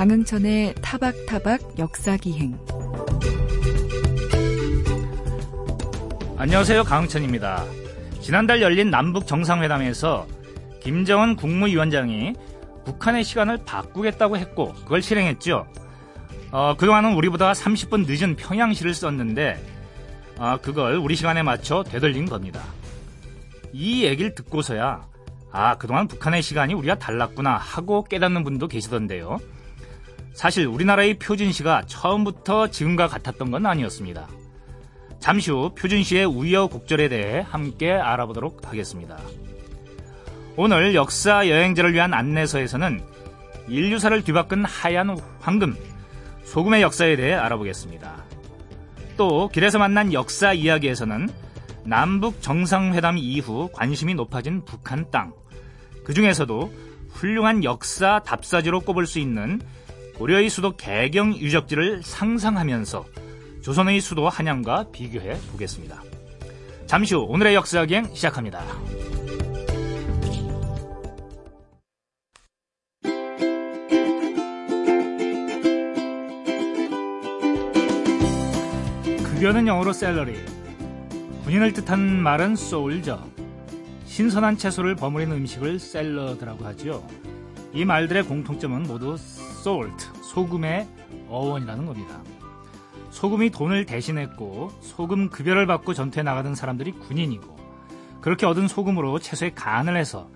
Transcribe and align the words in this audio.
강흥천의 0.00 0.76
타박타박 0.80 1.78
역사기행 1.78 2.58
안녕하세요. 6.38 6.84
강흥천입니다. 6.84 7.66
지난달 8.22 8.62
열린 8.62 8.88
남북 8.88 9.26
정상회담에서 9.26 10.26
김정은 10.82 11.36
국무위원장이 11.36 12.32
북한의 12.86 13.24
시간을 13.24 13.66
바꾸겠다고 13.66 14.38
했고 14.38 14.72
그걸 14.72 15.02
실행했죠. 15.02 15.66
어, 16.50 16.74
그동안은 16.78 17.12
우리보다 17.12 17.52
30분 17.52 18.06
늦은 18.08 18.36
평양시를 18.36 18.94
썼는데 18.94 19.62
어, 20.38 20.56
그걸 20.62 20.94
우리 20.94 21.14
시간에 21.14 21.42
맞춰 21.42 21.84
되돌린 21.84 22.24
겁니다. 22.24 22.62
이 23.74 24.04
얘기를 24.04 24.34
듣고서야 24.34 25.06
아 25.52 25.76
그동안 25.76 26.08
북한의 26.08 26.40
시간이 26.40 26.72
우리가 26.72 26.98
달랐구나 26.98 27.58
하고 27.58 28.02
깨닫는 28.04 28.44
분도 28.44 28.66
계시던데요. 28.66 29.40
사실 30.32 30.66
우리나라의 30.66 31.18
표준시가 31.18 31.82
처음부터 31.86 32.68
지금과 32.68 33.08
같았던 33.08 33.50
건 33.50 33.66
아니었습니다. 33.66 34.28
잠시 35.18 35.50
후 35.50 35.74
표준시의 35.74 36.24
우여곡절에 36.24 37.08
대해 37.08 37.44
함께 37.46 37.92
알아보도록 37.92 38.66
하겠습니다. 38.66 39.18
오늘 40.56 40.94
역사 40.94 41.48
여행자를 41.48 41.92
위한 41.92 42.14
안내서에서는 42.14 43.02
인류사를 43.68 44.24
뒤바꾼 44.24 44.64
하얀 44.64 45.16
황금, 45.40 45.76
소금의 46.44 46.82
역사에 46.82 47.16
대해 47.16 47.34
알아보겠습니다. 47.34 48.24
또 49.16 49.48
길에서 49.48 49.78
만난 49.78 50.12
역사 50.12 50.52
이야기에서는 50.52 51.28
남북 51.84 52.40
정상회담 52.40 53.18
이후 53.18 53.68
관심이 53.72 54.14
높아진 54.14 54.64
북한 54.64 55.10
땅, 55.10 55.32
그 56.04 56.14
중에서도 56.14 56.72
훌륭한 57.10 57.64
역사 57.64 58.20
답사지로 58.20 58.80
꼽을 58.80 59.06
수 59.06 59.18
있는 59.18 59.60
고려의 60.20 60.50
수도 60.50 60.76
개경 60.76 61.34
유적지를 61.34 62.02
상상하면서 62.02 63.06
조선의 63.62 64.02
수도 64.02 64.28
한양과 64.28 64.90
비교해 64.92 65.40
보겠습니다. 65.50 66.02
잠시 66.84 67.14
후 67.14 67.22
오늘의 67.22 67.54
역사기행 67.54 68.14
시작합니다. 68.14 68.62
급여는 79.24 79.68
영어로 79.68 79.94
셀러리. 79.94 80.34
군인을 81.44 81.72
뜻하는 81.72 82.22
말은 82.22 82.56
소울저. 82.56 83.26
신선한 84.04 84.58
채소를 84.58 84.96
버무린 84.96 85.32
음식을 85.32 85.78
샐러드라고 85.78 86.66
하죠. 86.66 87.08
이 87.72 87.86
말들의 87.86 88.24
공통점은 88.24 88.82
모두 88.82 89.16
salt, 89.60 90.08
소금의 90.22 90.88
어원이라는 91.28 91.86
겁니다. 91.86 92.22
소금이 93.10 93.50
돈을 93.50 93.86
대신했고 93.86 94.70
소금 94.80 95.30
급여를 95.30 95.66
받고 95.66 95.94
전투에 95.94 96.22
나가던 96.22 96.54
사람들이 96.54 96.92
군인이고 96.92 97.58
그렇게 98.20 98.46
얻은 98.46 98.68
소금으로 98.68 99.18
채소에 99.18 99.50
간을 99.50 99.96
해서 99.96 100.30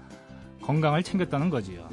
건강을 0.63 1.03
챙겼다는 1.03 1.51
거지요. 1.51 1.89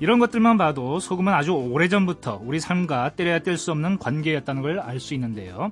이런 0.00 0.18
것들만 0.18 0.58
봐도 0.58 0.98
소금은 0.98 1.32
아주 1.32 1.52
오래전부터 1.52 2.40
우리 2.44 2.58
삶과 2.58 3.14
때려야 3.14 3.38
뗄 3.40 3.56
수 3.56 3.70
없는 3.70 3.98
관계였다는 3.98 4.62
걸 4.62 4.80
알 4.80 4.98
수 4.98 5.14
있는데요. 5.14 5.70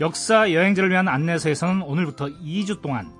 역사 0.00 0.52
여행지를 0.52 0.90
위한 0.90 1.08
안내서에서는 1.08 1.82
오늘부터 1.82 2.26
2주 2.26 2.80
동안 2.82 3.10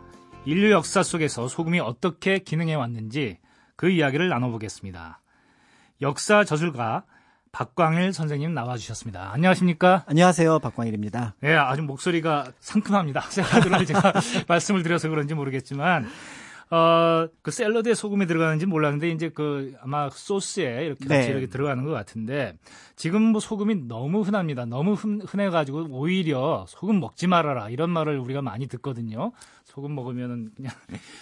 인류 0.44 0.70
역사 0.70 1.02
속에서 1.02 1.48
소금이 1.48 1.80
어떻게 1.80 2.38
기능해 2.38 2.74
왔는지 2.74 3.38
그 3.76 3.90
이야기를 3.90 4.28
나눠보겠습니다. 4.28 5.20
역사 6.02 6.44
저술가 6.44 7.04
박광일 7.52 8.12
선생님 8.12 8.52
나와주셨습니다. 8.52 9.30
안녕하십니까? 9.32 10.04
안녕하세요. 10.06 10.58
박광일입니다. 10.58 11.36
예, 11.42 11.46
네, 11.48 11.54
아주 11.56 11.82
목소리가 11.82 12.52
상큼합니다. 12.60 13.22
샐러드를 13.30 13.86
제가 13.86 14.12
말씀을 14.46 14.82
드려서 14.82 15.08
그런지 15.08 15.32
모르겠지만, 15.32 16.06
어, 16.70 17.28
그 17.42 17.50
샐러드에 17.50 17.94
소금이 17.94 18.26
들어가는지 18.26 18.66
몰랐는데, 18.66 19.10
이제 19.10 19.28
그 19.28 19.74
아마 19.80 20.10
소스에 20.10 20.84
이렇게 20.86 21.06
같이 21.06 21.26
네. 21.26 21.32
이렇게 21.32 21.46
들어가는 21.46 21.84
것 21.84 21.90
같은데, 21.92 22.56
지금 22.96 23.22
뭐 23.22 23.40
소금이 23.40 23.86
너무 23.86 24.22
흔합니다. 24.22 24.64
너무 24.64 24.94
흔, 24.94 25.20
흔해가지고 25.20 25.88
오히려 25.90 26.64
소금 26.68 26.98
먹지 26.98 27.26
말아라. 27.26 27.70
이런 27.70 27.90
말을 27.90 28.18
우리가 28.18 28.42
많이 28.42 28.66
듣거든요. 28.66 29.32
소금 29.76 29.94
먹으면은 29.94 30.50
그냥 30.56 30.72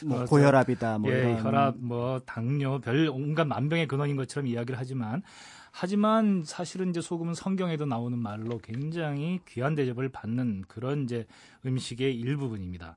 뭐 0.06 0.22
어, 0.22 0.24
고혈압이다 0.26 0.98
뭐 0.98 1.10
예. 1.10 1.36
혈압 1.42 1.74
뭐 1.78 2.20
당뇨 2.24 2.78
별 2.78 3.08
온갖 3.08 3.46
만병의 3.46 3.88
근원인 3.88 4.14
것처럼 4.14 4.46
이야기를 4.46 4.78
하지만 4.78 5.22
하지만 5.72 6.44
사실은 6.44 6.90
이제 6.90 7.00
소금은 7.00 7.34
성경에도 7.34 7.84
나오는 7.84 8.16
말로 8.16 8.58
굉장히 8.58 9.40
귀한 9.48 9.74
대접을 9.74 10.08
받는 10.08 10.66
그런 10.68 11.02
이제 11.02 11.26
음식의 11.66 12.14
일부분입니다. 12.14 12.94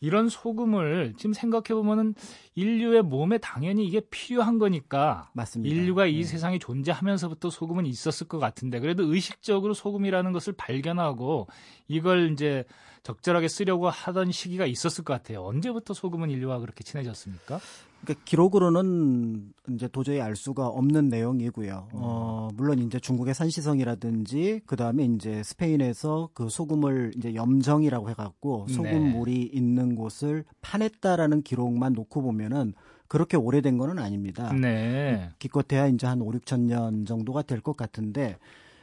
이런 0.00 0.28
소금을 0.28 1.14
지금 1.16 1.32
생각해 1.32 1.74
보면은 1.74 2.14
인류의 2.58 3.02
몸에 3.02 3.38
당연히 3.38 3.86
이게 3.86 4.00
필요한 4.00 4.58
거니까 4.58 5.30
맞습니다. 5.32 5.72
인류가 5.72 6.06
이 6.06 6.16
네. 6.16 6.24
세상에 6.24 6.58
존재하면서부터 6.58 7.50
소금은 7.50 7.86
있었을 7.86 8.26
것 8.26 8.38
같은데 8.38 8.80
그래도 8.80 9.04
의식적으로 9.04 9.74
소금이라는 9.74 10.32
것을 10.32 10.54
발견하고 10.54 11.46
이걸 11.86 12.32
이제 12.32 12.64
적절하게 13.04 13.46
쓰려고 13.46 13.88
하던 13.88 14.32
시기가 14.32 14.66
있었을 14.66 15.04
것 15.04 15.12
같아요. 15.12 15.44
언제부터 15.44 15.94
소금은 15.94 16.30
인류와 16.30 16.58
그렇게 16.58 16.82
친해졌습니까? 16.82 17.60
그러니까 18.00 18.24
기록으로는 18.24 19.52
이제 19.70 19.88
도저히 19.88 20.20
알 20.20 20.36
수가 20.36 20.68
없는 20.68 21.08
내용이고요. 21.08 21.88
어, 21.92 22.48
물론 22.54 22.78
이제 22.78 23.00
중국의 23.00 23.34
산시성이라든지 23.34 24.60
그 24.66 24.76
다음에 24.76 25.04
이제 25.04 25.42
스페인에서 25.42 26.30
그 26.32 26.48
소금을 26.48 27.12
이제 27.16 27.34
염정이라고 27.34 28.10
해 28.10 28.14
갖고 28.14 28.66
소금물이 28.68 29.32
네. 29.32 29.50
있는 29.52 29.94
곳을 29.96 30.44
파냈다라는 30.60 31.42
기록만 31.42 31.94
놓고 31.94 32.22
보면 32.22 32.47
은 32.52 32.74
그렇게 33.08 33.36
오래된 33.36 33.78
거는 33.78 33.98
아닙니다. 33.98 34.52
네. 34.52 35.30
기껏해야 35.38 35.86
이제 35.86 36.06
한 36.06 36.20
5, 36.20 36.30
6천 36.32 36.60
년 36.60 37.04
정도가 37.06 37.42
될 37.42 37.60
것 37.62 37.76
같은데 37.76 38.36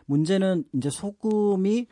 문제는 0.07 0.63
이제 0.73 0.89
소금이 0.89 1.87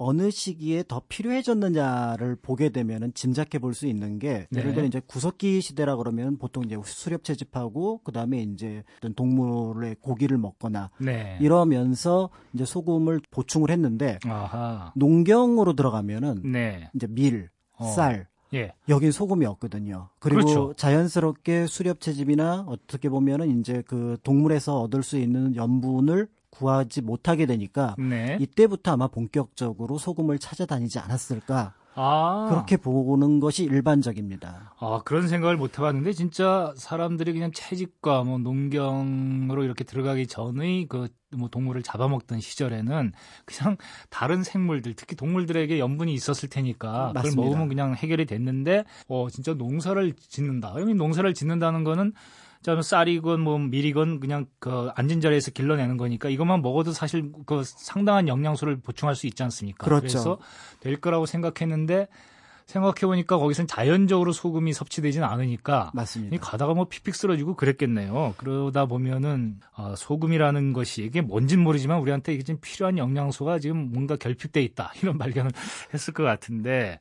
어느 0.00 0.30
시기에 0.30 0.84
더 0.86 1.02
필요해졌느냐를 1.08 2.36
보게 2.36 2.68
되면은 2.68 3.14
짐작해 3.14 3.58
볼 3.58 3.74
수 3.74 3.86
있는 3.88 4.20
게 4.20 4.46
네. 4.50 4.60
예를 4.60 4.72
들어 4.74 4.86
이제 4.86 5.00
구석기 5.04 5.60
시대라 5.60 5.96
그러면 5.96 6.38
보통 6.38 6.62
이제 6.64 6.76
수렵 6.84 7.24
채집하고 7.24 7.98
그다음에 8.04 8.40
이제 8.42 8.84
어떤 8.98 9.14
동물의 9.14 9.96
고기를 10.00 10.38
먹거나 10.38 10.90
네. 11.00 11.36
이러면서 11.40 12.30
이제 12.54 12.64
소금을 12.64 13.20
보충을 13.30 13.70
했는데 13.70 14.18
아하. 14.24 14.92
농경으로 14.94 15.72
들어가면은 15.74 16.42
네. 16.52 16.90
이제 16.94 17.08
밀, 17.08 17.50
어. 17.76 17.84
쌀 17.90 18.27
예. 18.54 18.72
여긴 18.88 19.12
소금이 19.12 19.44
없거든요. 19.46 20.08
그리고 20.18 20.40
그렇죠. 20.40 20.74
자연스럽게 20.74 21.66
수렵 21.66 22.00
채집이나 22.00 22.64
어떻게 22.66 23.08
보면은 23.08 23.60
이제 23.60 23.82
그 23.86 24.16
동물에서 24.22 24.80
얻을 24.82 25.02
수 25.02 25.18
있는 25.18 25.54
염분을 25.54 26.28
구하지 26.50 27.02
못하게 27.02 27.46
되니까 27.46 27.94
네. 27.98 28.36
이때부터 28.40 28.92
아마 28.92 29.06
본격적으로 29.06 29.98
소금을 29.98 30.38
찾아다니지 30.38 30.98
않았을까 30.98 31.74
아. 31.98 32.46
그렇게 32.50 32.76
보는 32.76 33.40
것이 33.40 33.64
일반적입니다. 33.64 34.74
아, 34.78 35.00
그런 35.04 35.28
생각을 35.28 35.56
못 35.56 35.78
해봤는데, 35.78 36.12
진짜 36.12 36.72
사람들이 36.76 37.32
그냥 37.32 37.50
채집과 37.52 38.24
뭐 38.24 38.38
농경으로 38.38 39.64
이렇게 39.64 39.84
들어가기 39.84 40.26
전의 40.26 40.86
그 40.88 41.08
뭐 41.36 41.48
동물을 41.48 41.82
잡아먹던 41.82 42.40
시절에는 42.40 43.12
그냥 43.44 43.76
다른 44.10 44.42
생물들, 44.42 44.94
특히 44.94 45.16
동물들에게 45.16 45.78
염분이 45.78 46.12
있었을 46.14 46.48
테니까 46.48 47.08
그걸 47.08 47.12
맞습니다. 47.14 47.42
먹으면 47.42 47.68
그냥 47.68 47.94
해결이 47.94 48.26
됐는데, 48.26 48.84
어, 49.08 49.28
진짜 49.30 49.54
농사를 49.54 50.14
짓는다. 50.14 50.74
여기 50.78 50.94
농사를 50.94 51.32
짓는다는 51.34 51.84
거는 51.84 52.12
자, 52.62 52.80
쌀이건 52.80 53.40
뭐 53.40 53.58
밀이건 53.58 54.20
그냥 54.20 54.46
그 54.58 54.90
앉은 54.94 55.20
자리에서 55.20 55.50
길러내는 55.52 55.96
거니까 55.96 56.28
이것만 56.28 56.62
먹어도 56.62 56.92
사실 56.92 57.32
그 57.46 57.62
상당한 57.64 58.28
영양소를 58.28 58.80
보충할 58.80 59.14
수 59.14 59.26
있지 59.26 59.42
않습니까? 59.42 59.84
그렇죠. 59.84 60.06
그래서 60.06 60.38
될 60.80 61.00
거라고 61.00 61.26
생각했는데 61.26 62.08
생각해 62.68 63.06
보니까 63.06 63.38
거기선 63.38 63.66
자연적으로 63.66 64.32
소금이 64.32 64.74
섭취되지는 64.74 65.26
않으니까 65.26 65.90
맞습니다. 65.94 66.36
이 66.36 66.38
가다가 66.38 66.74
뭐 66.74 66.84
픽픽 66.84 67.14
쓰러지고 67.14 67.56
그랬겠네요. 67.56 68.34
그러다 68.36 68.84
보면은 68.84 69.58
아, 69.74 69.94
소금이라는 69.96 70.74
것이 70.74 71.02
이게 71.02 71.22
뭔진 71.22 71.60
모르지만 71.60 71.98
우리한테 72.00 72.34
이게 72.34 72.42
지금 72.42 72.60
필요한 72.60 72.98
영양소가 72.98 73.58
지금 73.58 73.90
뭔가 73.90 74.16
결핍돼 74.16 74.62
있다 74.62 74.92
이런 75.02 75.16
발견을 75.16 75.50
했을 75.94 76.12
것 76.12 76.24
같은데 76.24 76.98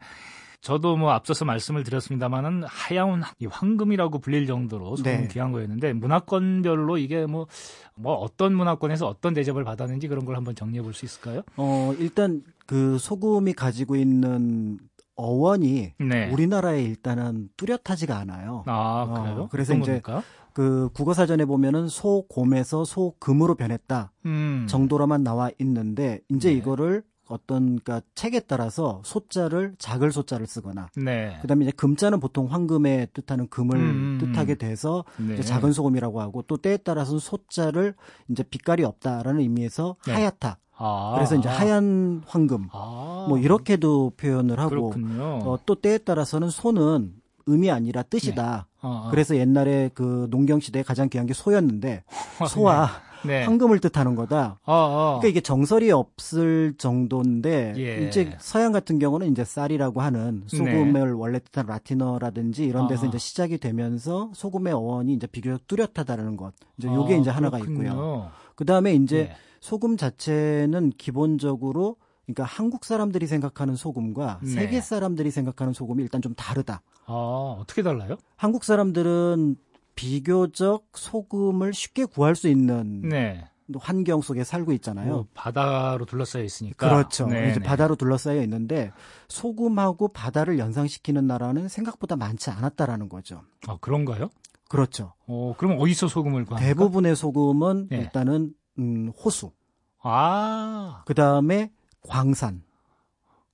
저도 0.62 0.98
뭐 0.98 1.12
앞서서 1.12 1.46
말씀을 1.46 1.84
드렸습니다만은 1.84 2.64
하얀 2.66 3.22
이 3.40 3.46
황금이라고 3.46 4.20
불릴 4.20 4.48
정도로 4.48 4.96
소금 4.96 5.12
네. 5.12 5.28
귀한 5.32 5.52
거였는데 5.52 5.94
문화권별로 5.94 6.98
이게 6.98 7.26
뭐, 7.26 7.48
뭐 7.96 8.14
어떤 8.16 8.54
문화권에서 8.56 9.08
어떤 9.08 9.34
대접을 9.34 9.64
받았는지 9.64 10.08
그런 10.08 10.26
걸 10.26 10.36
한번 10.36 10.56
정리해 10.56 10.82
볼 10.82 10.94
수 10.94 11.06
있을까요? 11.06 11.44
어, 11.58 11.94
일단 12.00 12.42
그 12.66 12.98
소금이 12.98 13.54
가지고 13.54 13.96
있는 13.96 14.80
어원이 15.16 15.94
네. 16.00 16.30
우리나라에 16.32 16.84
일단은 16.84 17.50
뚜렷하지가 17.58 18.18
않아요. 18.18 18.64
아, 18.68 19.06
어, 19.08 19.22
그래요? 19.22 19.48
그래서 19.52 19.74
어떤 19.74 19.82
이제 19.82 19.92
겁니까? 20.02 20.24
그 20.54 20.90
국어 20.94 21.14
사전에 21.14 21.46
보면은 21.46 21.88
소곰에서 21.88 22.84
소금으로 22.84 23.56
변했다 23.56 24.12
음. 24.26 24.66
정도로만 24.68 25.24
나와 25.24 25.52
있는데 25.60 26.20
이제 26.30 26.50
네. 26.50 26.56
이거를 26.56 27.04
어떤 27.30 27.80
그러니까 27.80 28.02
책에 28.16 28.42
따라서 28.42 29.02
소자를 29.04 29.76
작을 29.78 30.12
소자를 30.12 30.48
쓰거나 30.48 30.90
네. 30.96 31.38
그다음에 31.42 31.66
이제 31.66 31.72
금자는 31.72 32.20
보통 32.20 32.52
황금에 32.52 33.08
뜻하는 33.14 33.48
금을 33.50 33.78
음, 33.78 34.18
뜻하게 34.22 34.56
돼서 34.56 35.04
네. 35.18 35.42
작은 35.42 35.74
소금이라고 35.74 36.22
하고 36.22 36.44
또 36.44 36.58
때에 36.58 36.78
따라서는 36.78 37.20
소자를 37.20 37.96
이제 38.30 38.44
빛깔이 38.44 38.84
없다라는 38.84 39.42
의미에서 39.42 39.96
네. 40.06 40.14
하얗다. 40.14 40.60
아. 40.80 41.14
그래서 41.16 41.36
이제 41.36 41.50
하얀 41.50 42.22
황금 42.28 42.70
아. 42.72 43.26
뭐 43.28 43.38
이렇게도 43.38 44.14
표현을 44.18 44.60
하고. 44.60 44.94
어, 45.20 45.58
또 45.66 45.76
때에 45.76 45.98
따라서는 45.98 46.50
소는 46.50 47.14
음이 47.50 47.72
아니라 47.72 48.04
뜻이다. 48.04 48.68
어, 48.82 49.06
어. 49.06 49.08
그래서 49.10 49.36
옛날에 49.36 49.90
그 49.94 50.28
농경 50.30 50.60
시대에 50.60 50.84
가장 50.84 51.10
귀한 51.10 51.26
게 51.26 51.34
소였는데 51.34 52.04
소와 52.50 52.90
네. 53.28 53.44
황금을 53.44 53.80
뜻하는 53.80 54.16
거다. 54.16 54.60
어, 54.66 54.74
어. 54.74 55.20
그러니까 55.20 55.28
이게 55.28 55.42
정설이 55.42 55.92
없을 55.92 56.74
정도인데 56.78 57.74
예. 57.78 58.08
이제 58.08 58.36
서양 58.40 58.72
같은 58.72 59.00
경우는 59.00 59.32
이제 59.32 59.44
쌀이라고 59.44 60.02
하는 60.02 60.44
소금을 60.48 60.94
네. 60.94 61.12
원래 61.12 61.40
뜻하는 61.40 61.70
라틴어라든지 61.70 62.66
이런 62.66 62.88
데서 62.88 63.06
아. 63.06 63.10
이제 63.10 63.18
시작이 63.18 63.58
되면서 63.58 64.32
소금의 64.34 64.74
어원이 64.74 65.14
이제 65.14 65.28
비교적 65.28 65.68
뚜렷하다라는 65.68 66.38
것. 66.38 66.54
이제 66.78 66.88
요게 66.88 67.16
아, 67.16 67.18
이제 67.18 67.30
하나가 67.30 67.58
그렇군요. 67.58 67.90
있고요. 67.90 68.32
그다음에 68.56 68.94
이제 68.96 69.30
네. 69.30 69.36
소금 69.60 69.98
자체는 69.98 70.92
기본적으로 70.98 71.98
그러니까 72.26 72.44
한국 72.44 72.84
사람들이 72.84 73.26
생각하는 73.26 73.76
소금과 73.76 74.40
네. 74.44 74.50
세계 74.50 74.82
사람들이 74.82 75.32
생각하는 75.32 75.74
소금이 75.74 76.04
일단 76.04 76.22
좀 76.22 76.34
다르다. 76.36 76.82
아, 77.06 77.58
어떻게 77.62 77.84
달라요? 77.84 78.18
한국 78.36 78.66
사람들은 78.66 79.56
비교적 79.98 80.86
소금을 80.94 81.74
쉽게 81.74 82.06
구할 82.06 82.36
수 82.36 82.48
있는 82.48 83.02
네. 83.02 83.44
환경 83.80 84.22
속에 84.22 84.46
살고 84.46 84.72
있잖아요. 84.74 85.12
뭐 85.12 85.28
바다로 85.34 86.06
둘러싸여 86.06 86.44
있으니까. 86.44 86.88
그렇죠. 86.88 87.28
네, 87.28 87.50
이제 87.50 87.60
네. 87.60 87.66
바다로 87.66 87.96
둘러싸여 87.96 88.42
있는데 88.44 88.92
소금하고 89.28 90.10
바다를 90.10 90.60
연상시키는 90.60 91.28
나라는 91.28 91.68
생각보다 91.68 92.16
많지 92.16 92.50
않았다라는 92.52 93.10
거죠. 93.10 93.42
아, 93.68 93.78
그런가요? 93.82 94.30
그렇죠. 94.70 95.14
어, 95.26 95.56
그럼 95.58 95.80
어디서 95.80 96.08
소금을 96.08 96.46
구합니까? 96.46 96.66
대부분의 96.66 97.16
소금은 97.16 97.90
예. 97.92 97.98
일단은 97.98 98.54
음, 98.80 99.12
호수, 99.18 99.52
아, 100.02 101.04
그 101.06 101.14
다음에 101.14 101.72
광산, 102.08 102.62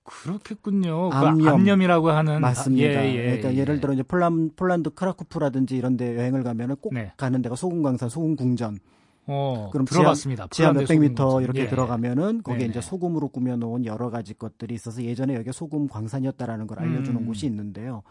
그렇겠군요. 0.03 1.09
그 1.09 1.15
암염. 1.15 1.47
암염이라고 1.47 2.11
하는 2.11 2.41
맞습니다. 2.41 2.99
아, 2.99 3.03
예, 3.03 3.15
예, 3.15 3.21
그러니까 3.23 3.53
예. 3.53 3.57
예를 3.57 3.79
들어 3.79 3.93
이제 3.93 4.03
폴란, 4.03 4.51
폴란드 4.55 4.91
크라쿠프라든지 4.91 5.77
이런 5.77 5.97
데 5.97 6.17
여행을 6.17 6.43
가면은 6.43 6.75
꼭 6.81 6.93
네. 6.93 7.13
가는 7.17 7.41
데가 7.41 7.55
소금광산, 7.55 8.09
소금궁전. 8.09 8.79
어, 9.25 9.69
그럼 9.71 9.85
들어봤습니다. 9.85 10.47
지하 10.51 10.69
폴란드 10.73 10.91
몇백 10.91 10.99
미터 10.99 11.41
이렇게 11.41 11.61
예. 11.61 11.67
들어가면은 11.67 12.43
거기에 12.43 12.59
네네. 12.59 12.71
이제 12.71 12.81
소금으로 12.81 13.29
꾸며놓은 13.29 13.85
여러 13.85 14.09
가지 14.09 14.33
것들이 14.33 14.75
있어서 14.75 15.01
예전에 15.01 15.35
여기 15.35 15.53
소금 15.53 15.87
광산이었다라는 15.87 16.67
걸 16.67 16.79
알려주는 16.79 17.21
음. 17.21 17.25
곳이 17.25 17.45
있는데요. 17.45 18.03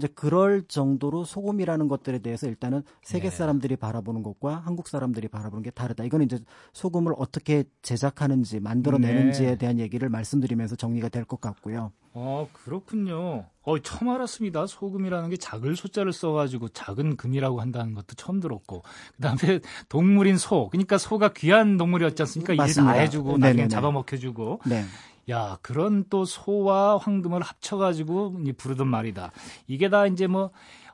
이제 0.00 0.08
그럴 0.14 0.62
정도로 0.62 1.24
소금이라는 1.24 1.86
것들에 1.88 2.20
대해서 2.20 2.46
일단은 2.46 2.82
세계 3.02 3.28
네. 3.28 3.36
사람들이 3.36 3.76
바라보는 3.76 4.22
것과 4.22 4.56
한국 4.64 4.88
사람들이 4.88 5.28
바라보는 5.28 5.62
게 5.62 5.68
다르다. 5.70 6.04
이거는 6.04 6.24
이제 6.24 6.38
소금을 6.72 7.12
어떻게 7.18 7.64
제작하는지 7.82 8.60
만들어내는지에 8.60 9.46
네. 9.50 9.56
대한 9.58 9.78
얘기를 9.78 10.08
말씀드리면서 10.08 10.76
정리가 10.76 11.10
될 11.10 11.20
것 11.26 11.38
같고요. 11.40 11.92
어, 12.12 12.48
그렇군요. 12.52 13.44
어, 13.62 13.78
처음 13.80 14.08
알았습니다. 14.10 14.66
소금이라는 14.66 15.28
게 15.30 15.36
작을 15.36 15.76
소자를 15.76 16.12
써가지고 16.12 16.70
작은 16.70 17.16
금이라고 17.16 17.60
한다는 17.60 17.94
것도 17.94 18.14
처음 18.16 18.40
들었고. 18.40 18.82
그 19.14 19.22
다음에 19.22 19.60
동물인 19.88 20.38
소. 20.38 20.68
그러니까 20.70 20.98
소가 20.98 21.32
귀한 21.34 21.76
동물이었지 21.76 22.22
않습니까? 22.22 22.54
일 22.54 22.74
다. 22.74 22.90
해주고, 22.92 23.32
네네네. 23.32 23.46
나중에 23.48 23.68
잡아먹혀주고. 23.68 24.62
네. 24.66 24.84
야, 25.30 25.58
그런 25.62 26.04
또 26.10 26.24
소와 26.24 26.98
황금을 26.98 27.40
합쳐가지고 27.42 28.40
이 28.44 28.52
부르던 28.52 28.88
말이다. 28.88 29.32
이게 29.68 29.88
다 29.88 30.06
이제 30.06 30.26
뭐, 30.26 30.50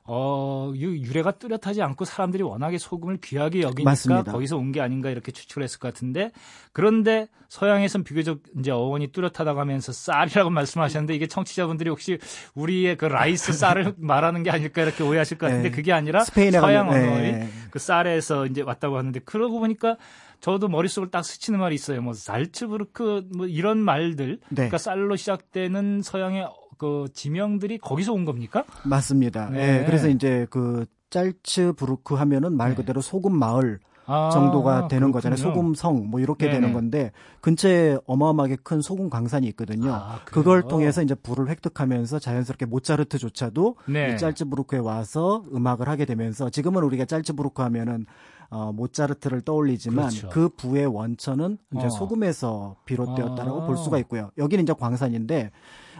어, 0.08 0.72
유- 0.76 0.96
유래가 0.96 1.32
뚜렷하지 1.32 1.82
않고 1.82 2.04
사람들이 2.04 2.42
워낙에 2.42 2.78
소금을 2.78 3.18
귀하게 3.20 3.62
여기니까 3.62 3.90
맞습니다. 3.90 4.32
거기서 4.32 4.56
온 4.56 4.72
게 4.72 4.80
아닌가 4.80 5.10
이렇게 5.10 5.32
추측을 5.32 5.62
했을 5.62 5.78
것 5.78 5.92
같은데 5.92 6.30
그런데 6.72 7.28
서양에선 7.48 8.04
비교적 8.04 8.40
이제 8.58 8.70
어원이 8.70 9.08
뚜렷하다고 9.12 9.58
하면서 9.60 9.92
sal이라고 9.92 10.50
말씀하셨는데 10.50 11.14
이게 11.14 11.26
청취자분들이 11.26 11.88
혹시 11.90 12.18
우리의 12.54 12.96
그 12.96 13.06
rice 13.06 13.52
쌀을 13.52 13.94
말하는 13.98 14.42
게 14.42 14.50
아닐까 14.50 14.82
이렇게 14.82 15.02
오해하실 15.02 15.38
것 15.38 15.46
같은데 15.46 15.70
네. 15.70 15.74
그게 15.76 15.92
아니라 15.92 16.24
서양 16.24 16.88
언어의 16.88 17.32
네. 17.32 17.48
그 17.70 17.78
sal에서 17.78 18.46
이제 18.46 18.62
왔다고 18.62 18.98
하는데 18.98 19.18
그러고 19.20 19.60
보니까 19.60 19.96
저도 20.40 20.68
머릿속을 20.68 21.10
딱 21.10 21.24
스치는 21.24 21.58
말이 21.58 21.74
있어요. 21.74 22.02
뭐 22.02 22.12
살츠부르크 22.12 23.28
뭐 23.34 23.46
이런 23.46 23.78
말들 23.78 24.38
네. 24.50 24.54
그러니까 24.54 24.78
sal로 24.78 25.16
시작되는 25.16 26.02
서양의 26.02 26.46
그 26.78 27.06
지명들이 27.12 27.78
거기서 27.78 28.12
온 28.12 28.24
겁니까? 28.24 28.64
맞습니다. 28.84 29.50
네. 29.50 29.80
예, 29.80 29.84
그래서 29.84 30.08
이제 30.08 30.46
그 30.50 30.86
짤츠 31.10 31.72
부르크 31.74 32.14
하면은 32.14 32.56
말 32.56 32.70
네. 32.70 32.76
그대로 32.76 33.00
소금 33.00 33.36
마을 33.38 33.78
아, 34.08 34.30
정도가 34.32 34.86
되는 34.88 35.10
그렇군요. 35.10 35.12
거잖아요. 35.12 35.36
소금성 35.36 36.08
뭐 36.10 36.20
이렇게 36.20 36.46
네네. 36.46 36.60
되는 36.60 36.72
건데 36.72 37.10
근처에 37.40 37.98
어마어마하게 38.06 38.58
큰 38.62 38.80
소금 38.80 39.10
광산이 39.10 39.46
있거든요. 39.48 39.92
아? 39.94 40.20
그걸 40.24 40.62
통해서 40.62 41.02
이제 41.02 41.14
불을 41.16 41.48
획득하면서 41.48 42.20
자연스럽게 42.20 42.66
모차르트조차도 42.66 43.76
네. 43.88 44.12
이 44.12 44.16
짤츠부르크에 44.16 44.78
와서 44.78 45.42
음악을 45.52 45.88
하게 45.88 46.04
되면서 46.04 46.50
지금은 46.50 46.84
우리가 46.84 47.04
짤츠부르크 47.04 47.62
하면은 47.62 48.06
어, 48.50 48.72
모차르트를 48.72 49.40
떠올리지만 49.42 50.08
그렇죠. 50.08 50.28
그 50.28 50.48
부의 50.48 50.86
원천은 50.86 51.58
이제 51.76 51.86
어. 51.86 51.90
소금에서 51.90 52.76
비롯되었다라고 52.84 53.62
아. 53.62 53.66
볼 53.66 53.76
수가 53.76 53.98
있고요. 54.00 54.30
여기는 54.38 54.62
이제 54.62 54.72
광산인데 54.72 55.50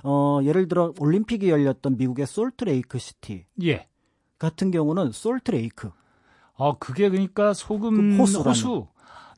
어, 0.04 0.40
예를 0.43 0.69
들어 0.69 0.93
올림픽이 0.98 1.50
열렸던 1.50 1.96
미국의 1.96 2.26
솔트레이크 2.26 2.98
시티 2.98 3.46
예. 3.64 3.88
같은 4.38 4.70
경우는 4.70 5.12
솔트레이크 5.12 5.90
아, 6.58 6.75
그게 6.78 7.08
그러니까 7.10 7.52
소금 7.52 8.16
그 8.16 8.16
호수라는. 8.22 8.50
호수. 8.50 8.87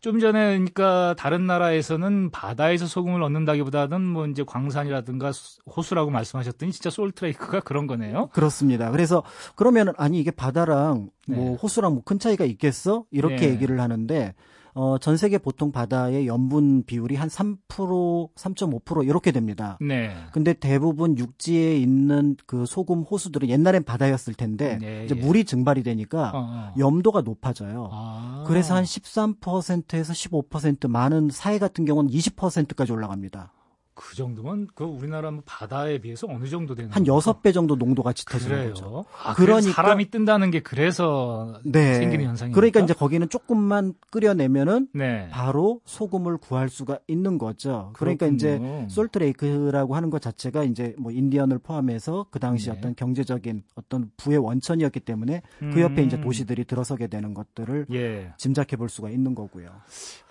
좀 0.00 0.20
전에 0.20 0.50
그러니까 0.58 1.14
다른 1.18 1.46
나라에서는 1.46 2.30
바다에서 2.30 2.86
소금을 2.86 3.22
얻는다기보다는 3.22 4.00
뭐 4.00 4.26
이제 4.26 4.44
광산이라든가 4.46 5.32
수- 5.32 5.60
호수라고 5.66 6.10
말씀하셨더니 6.10 6.72
진짜 6.72 6.90
솔트레이크가 6.90 7.60
그런 7.60 7.86
거네요. 7.86 8.28
그렇습니다. 8.32 8.90
그래서 8.90 9.22
그러면은 9.56 9.92
아니 9.96 10.20
이게 10.20 10.30
바다랑 10.30 11.10
뭐 11.26 11.44
네. 11.50 11.56
호수랑 11.62 11.93
뭐 11.94 12.02
큰 12.05 12.19
차이가 12.19 12.44
있겠어? 12.44 13.05
이렇게 13.10 13.36
네. 13.46 13.50
얘기를 13.50 13.81
하는데 13.81 14.34
어, 14.79 14.97
전 14.97 15.17
세계 15.17 15.39
보통 15.39 15.73
바다의 15.73 16.29
염분 16.29 16.85
비율이 16.85 17.17
한 17.17 17.29
3%, 17.29 17.58
3.5% 18.32 19.05
이렇게 19.05 19.32
됩니다. 19.32 19.77
네. 19.81 20.15
근데 20.31 20.53
대부분 20.53 21.19
육지에 21.19 21.77
있는 21.77 22.37
그 22.47 22.65
소금 22.65 23.03
호수들은 23.03 23.49
옛날엔 23.49 23.82
바다였을 23.82 24.35
텐데 24.35 24.79
네, 24.81 25.05
이제 25.05 25.17
예. 25.17 25.20
물이 25.20 25.47
증발이 25.47 25.82
되니까 25.82 26.31
어, 26.32 26.39
어. 26.39 26.75
염도가 26.79 27.23
높아져요. 27.23 27.89
아. 27.91 28.44
그래서 28.47 28.77
한 28.77 28.85
13%에서 28.85 30.13
15% 30.13 30.87
많은 30.87 31.31
사해 31.32 31.58
같은 31.58 31.85
경우는 31.85 32.08
20%까지 32.13 32.93
올라갑니다. 32.93 33.53
그 33.98 34.14
정도면 34.14 34.69
그 34.76 34.84
우리나라 34.84 35.32
뭐 35.32 35.43
바다에 35.44 35.98
비해서 35.98 36.28
어느 36.31 36.46
정도 36.46 36.76
되는 36.76 36.88
한 36.93 37.02
겁니까? 37.05 37.32
6배 37.32 37.52
정도 37.52 37.74
농도가 37.74 38.12
짙어지는. 38.12 38.69
거죠. 38.69 39.05
아, 39.24 39.34
그러니까 39.34 39.72
사람이 39.72 40.10
뜬다는 40.12 40.52
게 40.52 40.60
그래서 40.60 41.58
네. 41.64 41.94
생기는 41.94 42.24
현상이니까. 42.24 42.55
그러니까 42.55 42.78
이제 42.81 42.94
거기는 42.94 43.28
조금만 43.28 43.94
끓여내면은 44.12 44.86
네. 44.94 45.28
바로 45.32 45.81
소금을 45.84 46.36
구할 46.36 46.69
수가 46.69 47.00
있는 47.08 47.38
거죠. 47.38 47.90
그러니까 47.94 48.28
이제 48.28 48.58
그렇군요. 48.58 48.88
솔트레이크라고 48.88 49.96
하는 49.96 50.10
것 50.10 50.22
자체가 50.22 50.62
이제 50.62 50.94
뭐 50.96 51.10
인디언을 51.10 51.58
포함해서 51.58 52.26
그 52.31 52.38
당시 52.38 52.70
네. 52.70 52.76
어떤 52.78 52.94
경제적인 52.94 53.64
어떤 53.74 54.12
부의 54.17 54.38
원천이었기 54.38 55.00
때문에 55.00 55.43
그 55.58 55.81
옆에 55.81 56.05
이제 56.05 56.17
음. 56.17 56.20
도시들이 56.20 56.64
들어서게 56.67 57.08
되는 57.08 57.34
것들을 57.34 57.86
예. 57.93 58.32
짐작해 58.36 58.76
볼 58.76 58.88
수가 58.88 59.10
있는 59.10 59.34
거고요. 59.34 59.70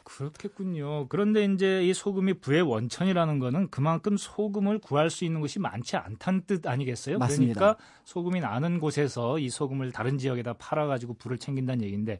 그렇겠군요. 0.07 1.07
그런데 1.09 1.43
이제 1.43 1.83
이 1.83 1.93
소금이 1.93 2.35
부의 2.35 2.61
원천이라는 2.61 3.39
거는 3.39 3.69
그만큼 3.69 4.15
소금을 4.15 4.79
구할 4.79 5.09
수 5.09 5.25
있는 5.25 5.41
곳이 5.41 5.59
많지 5.59 5.97
않다는 5.97 6.43
뜻 6.47 6.65
아니겠어요? 6.65 7.17
맞습니다. 7.17 7.59
그러니까 7.59 7.83
소금이 8.05 8.39
나는 8.39 8.79
곳에서 8.79 9.37
이 9.37 9.49
소금을 9.49 9.91
다른 9.91 10.17
지역에다 10.17 10.53
팔아가지고 10.53 11.15
부를 11.15 11.37
챙긴다는 11.37 11.83
얘기인데 11.83 12.19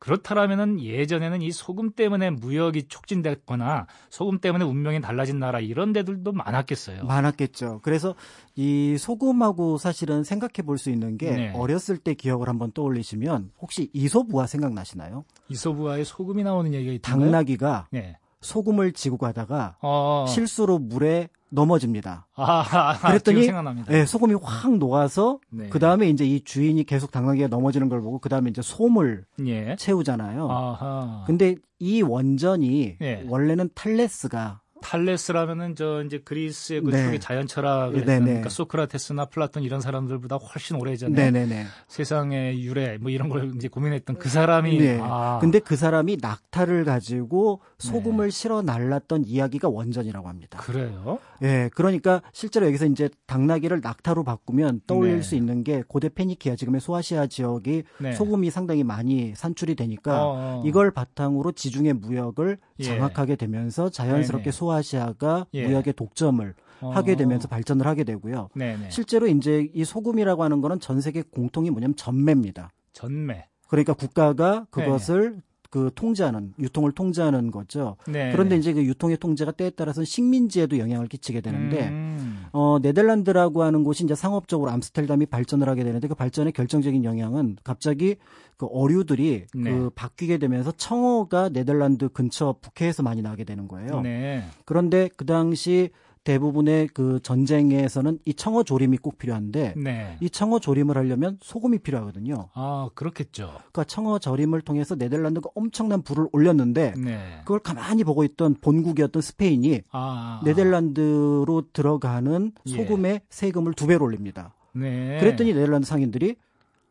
그렇다라면은 0.00 0.80
예전에는 0.80 1.42
이 1.42 1.52
소금 1.52 1.92
때문에 1.92 2.30
무역이 2.30 2.88
촉진됐거나 2.88 3.86
소금 4.08 4.40
때문에 4.40 4.64
운명이 4.64 5.00
달라진 5.02 5.38
나라 5.38 5.60
이런 5.60 5.92
데들도 5.92 6.32
많았겠어요. 6.32 7.04
많았겠죠. 7.04 7.80
그래서 7.82 8.14
이 8.56 8.96
소금하고 8.98 9.78
사실은 9.78 10.24
생각해 10.24 10.62
볼 10.66 10.78
수 10.80 10.90
있는 10.90 11.18
게 11.18 11.30
네. 11.30 11.52
어렸을 11.54 11.98
때 11.98 12.14
기억을 12.14 12.48
한번 12.48 12.72
떠올리시면 12.72 13.50
혹시 13.60 13.90
이소부화 13.92 14.46
생각나시나요? 14.46 15.24
이솝우화에 15.50 16.04
소금이 16.04 16.42
나오는 16.42 16.72
얘기가 16.72 16.92
있던가요? 16.94 17.30
당나귀가 17.30 17.88
네. 17.90 18.16
소금을 18.40 18.92
지고 18.92 19.16
가다가 19.16 19.76
어. 19.82 20.24
실수로 20.28 20.78
물에 20.78 21.28
넘어집니다. 21.50 22.26
아, 22.34 22.64
아, 23.02 23.08
그랬더니. 23.08 23.48
예, 23.90 24.06
소금이 24.06 24.36
확 24.42 24.76
녹아서 24.78 25.40
네. 25.50 25.68
그 25.68 25.78
다음에 25.78 26.08
이제 26.08 26.24
이 26.24 26.42
주인이 26.42 26.82
계속 26.84 27.10
당나귀가 27.10 27.48
넘어지는 27.48 27.88
걸 27.88 28.00
보고 28.00 28.18
그 28.18 28.28
다음에 28.28 28.50
이제 28.50 28.62
솜을 28.62 29.24
예. 29.46 29.76
채우잖아요. 29.76 30.48
아하. 30.50 31.24
근데 31.26 31.56
이 31.78 32.02
원전이 32.02 32.98
예. 33.00 33.24
원래는 33.28 33.70
탈레스가 33.74 34.59
탈레스라면은 34.82 35.76
저 35.76 36.02
이제 36.04 36.18
그리스의 36.18 36.80
그 36.82 36.90
네. 36.90 37.04
초기 37.04 37.20
자연 37.20 37.46
철학을 37.46 37.92
네, 37.92 38.00
했던 38.00 38.18
네. 38.18 38.24
그러니까 38.24 38.48
소크라테스나 38.48 39.26
플라톤 39.26 39.62
이런 39.62 39.80
사람들보다 39.80 40.36
훨씬 40.36 40.76
오래전에 40.76 41.14
네네네. 41.14 41.66
세상의 41.88 42.62
유래 42.62 42.98
뭐 42.98 43.10
이런 43.10 43.28
걸 43.28 43.54
이제 43.54 43.68
고민했던 43.68 44.18
그 44.18 44.28
사람이 44.28 44.78
네. 44.78 44.98
아, 45.00 45.38
근데 45.40 45.58
그 45.58 45.76
사람이 45.76 46.18
낙타를 46.20 46.84
가지고 46.84 47.60
소금을 47.78 48.30
실어 48.30 48.62
날랐던 48.62 49.24
이야기가 49.24 49.68
원전이라고 49.68 50.28
합니다. 50.28 50.58
그래요? 50.58 51.18
예, 51.42 51.70
그러니까 51.74 52.22
실제로 52.32 52.66
여기서 52.66 52.86
이제 52.86 53.08
당나귀를 53.26 53.80
낙타로 53.82 54.24
바꾸면 54.24 54.82
떠올릴 54.86 55.16
네. 55.16 55.22
수 55.22 55.34
있는 55.34 55.64
게 55.64 55.82
고대 55.86 56.08
페니키아 56.08 56.56
지금의 56.56 56.80
소아시아 56.80 57.26
지역이 57.26 57.84
네. 57.98 58.12
소금이 58.12 58.50
상당히 58.50 58.84
많이 58.84 59.34
산출이 59.34 59.74
되니까 59.74 60.26
어, 60.26 60.34
어. 60.36 60.62
이걸 60.66 60.90
바탕으로 60.90 61.52
지중해 61.52 61.94
무역을 61.94 62.58
예. 62.80 62.84
장악하게 62.84 63.36
되면서 63.36 63.88
자연스럽게 63.88 64.44
네네. 64.44 64.52
소아시아가 64.52 65.46
예. 65.54 65.66
무역의 65.66 65.94
독점을 65.94 66.54
어. 66.80 66.90
하게 66.90 67.16
되면서 67.16 67.48
발전을 67.48 67.86
하게 67.86 68.04
되고요. 68.04 68.48
네네. 68.54 68.90
실제로 68.90 69.26
이제 69.26 69.68
이 69.74 69.84
소금이라고 69.84 70.42
하는 70.42 70.60
거는 70.60 70.80
전 70.80 71.00
세계 71.00 71.22
공통이 71.22 71.70
뭐냐면 71.70 71.94
전매입니다. 71.96 72.72
전매. 72.92 73.46
그러니까 73.68 73.92
국가가 73.92 74.66
그것을 74.70 75.42
그 75.70 75.90
통제하는 75.94 76.52
유통을 76.58 76.92
통제하는 76.92 77.50
거죠. 77.52 77.96
네. 78.08 78.32
그런데 78.32 78.56
이제 78.56 78.72
그 78.72 78.84
유통의 78.84 79.18
통제가 79.18 79.52
때에 79.52 79.70
따라서는 79.70 80.04
식민지에도 80.04 80.78
영향을 80.78 81.06
끼치게 81.06 81.40
되는데 81.40 81.88
음. 81.88 82.29
어 82.52 82.78
네덜란드라고 82.80 83.62
하는 83.62 83.84
곳이 83.84 84.04
이제 84.04 84.14
상업적으로 84.14 84.70
암스테르담이 84.70 85.26
발전을 85.26 85.68
하게 85.68 85.84
되는데 85.84 86.08
그 86.08 86.14
발전의 86.14 86.52
결정적인 86.52 87.04
영향은 87.04 87.56
갑자기 87.62 88.16
그 88.56 88.66
어류들이 88.66 89.46
네. 89.54 89.70
그 89.70 89.90
바뀌게 89.94 90.38
되면서 90.38 90.72
청어가 90.72 91.48
네덜란드 91.48 92.08
근처 92.08 92.56
북해에서 92.60 93.02
많이 93.02 93.22
나게 93.22 93.44
되는 93.44 93.68
거예요. 93.68 94.00
네. 94.02 94.44
그런데 94.64 95.08
그 95.16 95.24
당시 95.24 95.90
대부분의 96.30 96.88
그 96.88 97.18
전쟁에서는 97.24 98.20
이 98.24 98.34
청어 98.34 98.62
조림이 98.62 98.98
꼭 98.98 99.18
필요한데 99.18 99.74
네. 99.76 100.16
이 100.20 100.30
청어 100.30 100.60
조림을 100.60 100.96
하려면 100.96 101.38
소금이 101.42 101.78
필요하거든요. 101.78 102.50
아, 102.54 102.88
그렇겠죠. 102.94 103.48
그러니까 103.56 103.82
청어 103.84 104.20
절임을 104.20 104.60
통해서 104.60 104.94
네덜란드가 104.94 105.50
엄청난 105.56 106.02
불을 106.02 106.28
올렸는데 106.30 106.94
네. 106.96 107.40
그걸 107.40 107.58
가만히 107.58 108.04
보고 108.04 108.22
있던 108.22 108.54
본국이었던 108.60 109.20
스페인이 109.20 109.82
아. 109.90 110.40
네덜란드로 110.44 111.64
들어가는 111.72 112.52
예. 112.66 112.70
소금의 112.70 113.22
세금을 113.28 113.74
두 113.74 113.88
배로 113.88 114.04
올립니다. 114.04 114.54
네. 114.72 115.18
그랬더니 115.18 115.52
네덜란드 115.52 115.86
상인들이 115.88 116.36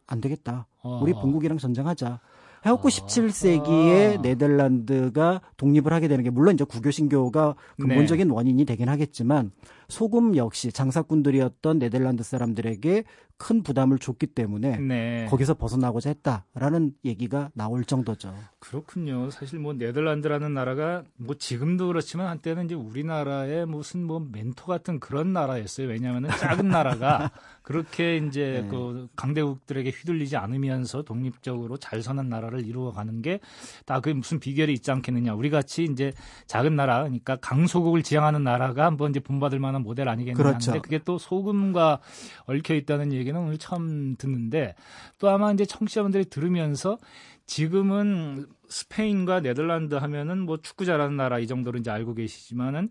안 0.06 0.20
되겠다. 0.20 0.68
어. 0.82 1.00
우리 1.02 1.14
본국이랑 1.14 1.60
전쟁하자. 1.60 2.20
해갖고 2.66 2.88
아. 2.88 2.92
17세기에 2.92 4.22
네덜란드가 4.22 5.42
독립을 5.58 5.94
하게 5.94 6.08
되는 6.08 6.24
게 6.24 6.30
물론 6.30 6.56
이제 6.56 6.64
구교 6.64 6.92
신교가 6.92 7.56
근본적인 7.80 8.28
네. 8.28 8.34
원인이 8.34 8.66
되긴 8.66 8.90
하겠지만 8.90 9.52
소금 9.90 10.36
역시 10.38 10.72
장사꾼들이었던 10.72 11.80
네덜란드 11.80 12.24
사람들에게 12.24 13.04
큰 13.42 13.64
부담을 13.64 14.00
줬기 14.00 14.28
때문에 14.28 14.78
네. 14.80 15.26
거기서 15.30 15.54
벗어나고자 15.54 16.10
했다라는 16.10 16.92
얘기가 17.06 17.50
나올 17.54 17.86
정도죠. 17.86 18.34
그렇군요. 18.60 19.30
사실 19.30 19.60
뭐 19.60 19.72
네덜란드라는 19.74 20.54
나라가 20.54 21.04
뭐 21.16 21.36
지금도 21.38 21.88
그렇지만 21.88 22.28
한때는 22.28 22.66
이제 22.66 22.76
우리나라의 22.76 23.66
무슨 23.66 24.04
뭐 24.04 24.20
멘토 24.20 24.66
같은 24.66 25.00
그런 25.00 25.32
나라였어요. 25.32 25.88
왜냐하면 25.88 26.30
작은 26.30 26.68
나라가 26.68 27.32
그렇게 27.62 28.18
이제 28.18 28.64
네. 28.64 28.68
그 28.70 29.08
강대국들에게 29.16 29.90
휘둘리지 29.90 30.36
않으면서 30.36 31.04
독립적으로 31.04 31.78
잘 31.78 32.02
사는 32.04 32.28
나라를 32.28 32.66
이루어가는 32.66 33.22
게 33.22 33.40
다 33.86 34.00
그 34.02 34.10
무슨 34.10 34.40
비결이 34.40 34.74
있지 34.74 34.92
않겠느냐. 34.92 35.34
우리 35.34 35.50
같이 35.50 35.84
이제 35.84 36.14
작은 36.48 36.76
나라, 36.76 37.00
그러니까 37.04 37.36
강소국을 37.38 38.02
지향하는 38.04 38.44
나라가 38.44 38.86
한번 38.86 39.10
이제 39.12 39.20
본받을 39.20 39.60
만한 39.60 39.79
모델 39.82 40.10
아니겠느냐. 40.10 40.44
그렇죠. 40.44 40.72
하는데 40.72 40.82
그게 40.82 41.00
또 41.04 41.18
소금과 41.18 42.00
얽혀 42.46 42.76
있다는 42.76 43.14
얘기는 43.14 43.40
오늘 43.40 43.58
처음 43.58 44.16
듣는데 44.16 44.76
또 45.18 45.30
아마 45.30 45.52
이제 45.52 45.66
청취자분들이 45.66 46.26
들으면서 46.26 46.98
지금은 47.46 48.46
스페인과 48.68 49.42
네덜란드 49.42 49.96
하면은 49.96 50.40
뭐 50.40 50.58
축구 50.58 50.86
잘하는 50.86 51.18
나라 51.18 51.40
이 51.40 51.48
정도로 51.48 51.80
이제 51.80 51.90
알고 51.90 52.14
계시지만은 52.14 52.90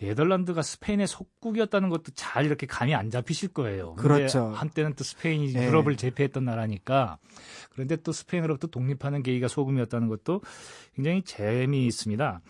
네덜란드가 0.00 0.62
스페인의 0.62 1.06
속국이었다는 1.06 1.90
것도 1.90 2.12
잘 2.14 2.46
이렇게 2.46 2.66
감이 2.66 2.94
안 2.94 3.10
잡히실 3.10 3.50
거예요. 3.50 3.94
그렇죠. 3.94 4.46
한때는 4.54 4.94
또 4.94 5.04
스페인이 5.04 5.52
네. 5.52 5.66
유럽을 5.66 5.96
제패했던 5.96 6.44
나라니까. 6.44 7.18
그런데 7.70 7.96
또 7.96 8.12
스페인으로부터 8.12 8.68
독립하는 8.68 9.22
계기가 9.22 9.46
소금이었다는 9.48 10.08
것도 10.08 10.40
굉장히 10.94 11.22
재미있습니다. 11.22 12.40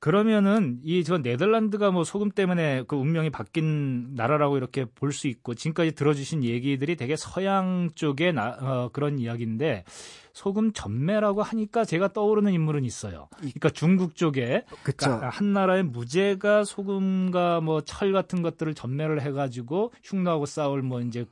그러면은 0.00 0.80
이 0.82 1.04
저 1.04 1.18
네덜란드가 1.18 1.90
뭐 1.90 2.04
소금 2.04 2.30
때문에 2.30 2.84
그 2.88 2.96
운명이 2.96 3.30
바뀐 3.30 4.14
나라라고 4.14 4.56
이렇게 4.56 4.84
볼 4.86 5.12
수 5.12 5.28
있고 5.28 5.54
지금까지 5.54 5.92
들어주신 5.92 6.42
얘기들이 6.44 6.96
되게 6.96 7.16
서양 7.16 7.90
쪽의 7.94 8.32
나, 8.32 8.56
어, 8.60 8.90
그런 8.92 9.18
이야기인데 9.18 9.84
소금 10.32 10.72
전매라고 10.72 11.42
하니까 11.42 11.84
제가 11.84 12.12
떠오르는 12.14 12.52
인물은 12.52 12.84
있어요. 12.84 13.28
그러니까 13.38 13.68
중국 13.70 14.16
쪽에. 14.16 14.64
그러니까 14.84 15.28
한 15.28 15.52
나라의 15.52 15.82
무죄가 15.84 16.64
소금과 16.64 17.60
뭐 17.60 17.82
철 17.82 18.12
같은 18.12 18.40
것들을 18.42 18.72
전매를 18.74 19.20
해가지고 19.20 19.92
흉노하고 20.02 20.46
싸울 20.46 20.80
뭐 20.82 21.00
이제 21.02 21.26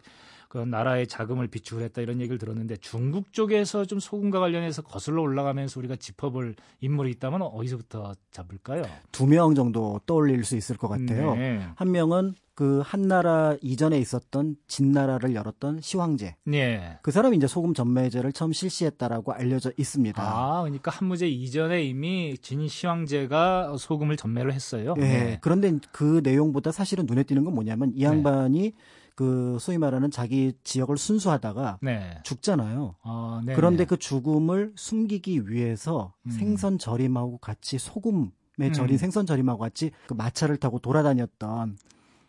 그 0.48 0.58
나라의 0.58 1.06
자금을 1.06 1.46
비축을 1.48 1.82
했다 1.84 2.00
이런 2.00 2.20
얘기를 2.20 2.38
들었는데 2.38 2.78
중국 2.78 3.32
쪽에서 3.34 3.84
좀 3.84 4.00
소금과 4.00 4.40
관련해서 4.40 4.80
거슬러 4.82 5.20
올라가면서 5.22 5.78
우리가 5.78 5.96
짚어볼 5.96 6.56
인물이 6.80 7.10
있다면 7.12 7.42
어디서부터 7.42 8.14
잡을까요? 8.30 8.82
두 9.12 9.26
명 9.26 9.54
정도 9.54 10.00
떠올릴 10.06 10.44
수 10.44 10.56
있을 10.56 10.76
것 10.78 10.88
같아요. 10.88 11.34
네. 11.34 11.60
한 11.76 11.90
명은 11.92 12.32
그 12.54 12.80
한나라 12.84 13.56
이전에 13.62 13.98
있었던 14.00 14.56
진나라를 14.66 15.34
열었던 15.34 15.80
시황제. 15.80 16.34
네. 16.44 16.98
그 17.02 17.12
사람이 17.12 17.36
이제 17.36 17.46
소금 17.46 17.72
전매제를 17.74 18.32
처음 18.32 18.52
실시했다라고 18.52 19.32
알려져 19.32 19.70
있습니다. 19.76 20.20
아, 20.20 20.62
그러니까 20.62 20.90
한무제 20.90 21.28
이전에 21.28 21.84
이미 21.84 22.36
진시황제가 22.40 23.76
소금을 23.78 24.16
전매를 24.16 24.52
했어요. 24.52 24.94
예. 24.96 25.00
네. 25.02 25.38
그런데 25.40 25.78
그 25.92 26.20
내용보다 26.24 26.72
사실은 26.72 27.06
눈에 27.06 27.22
띄는 27.22 27.44
건 27.44 27.54
뭐냐면 27.54 27.92
이 27.94 28.02
양반이 28.02 28.72
그 29.18 29.56
소위 29.58 29.78
말하는 29.78 30.12
자기 30.12 30.52
지역을 30.62 30.96
순수하다가 30.96 31.80
네. 31.82 32.20
죽잖아요. 32.22 32.94
아, 33.02 33.42
네. 33.44 33.52
그런데 33.56 33.84
그 33.84 33.96
죽음을 33.96 34.74
숨기기 34.76 35.50
위해서 35.50 36.12
음. 36.24 36.30
생선 36.30 36.78
절임하고 36.78 37.38
같이 37.38 37.78
소금에 37.78 38.70
절인 38.72 38.94
음. 38.94 38.96
생선 38.96 39.26
절임하고 39.26 39.58
같이 39.58 39.90
그 40.06 40.14
마차를 40.14 40.56
타고 40.58 40.78
돌아다녔던 40.78 41.78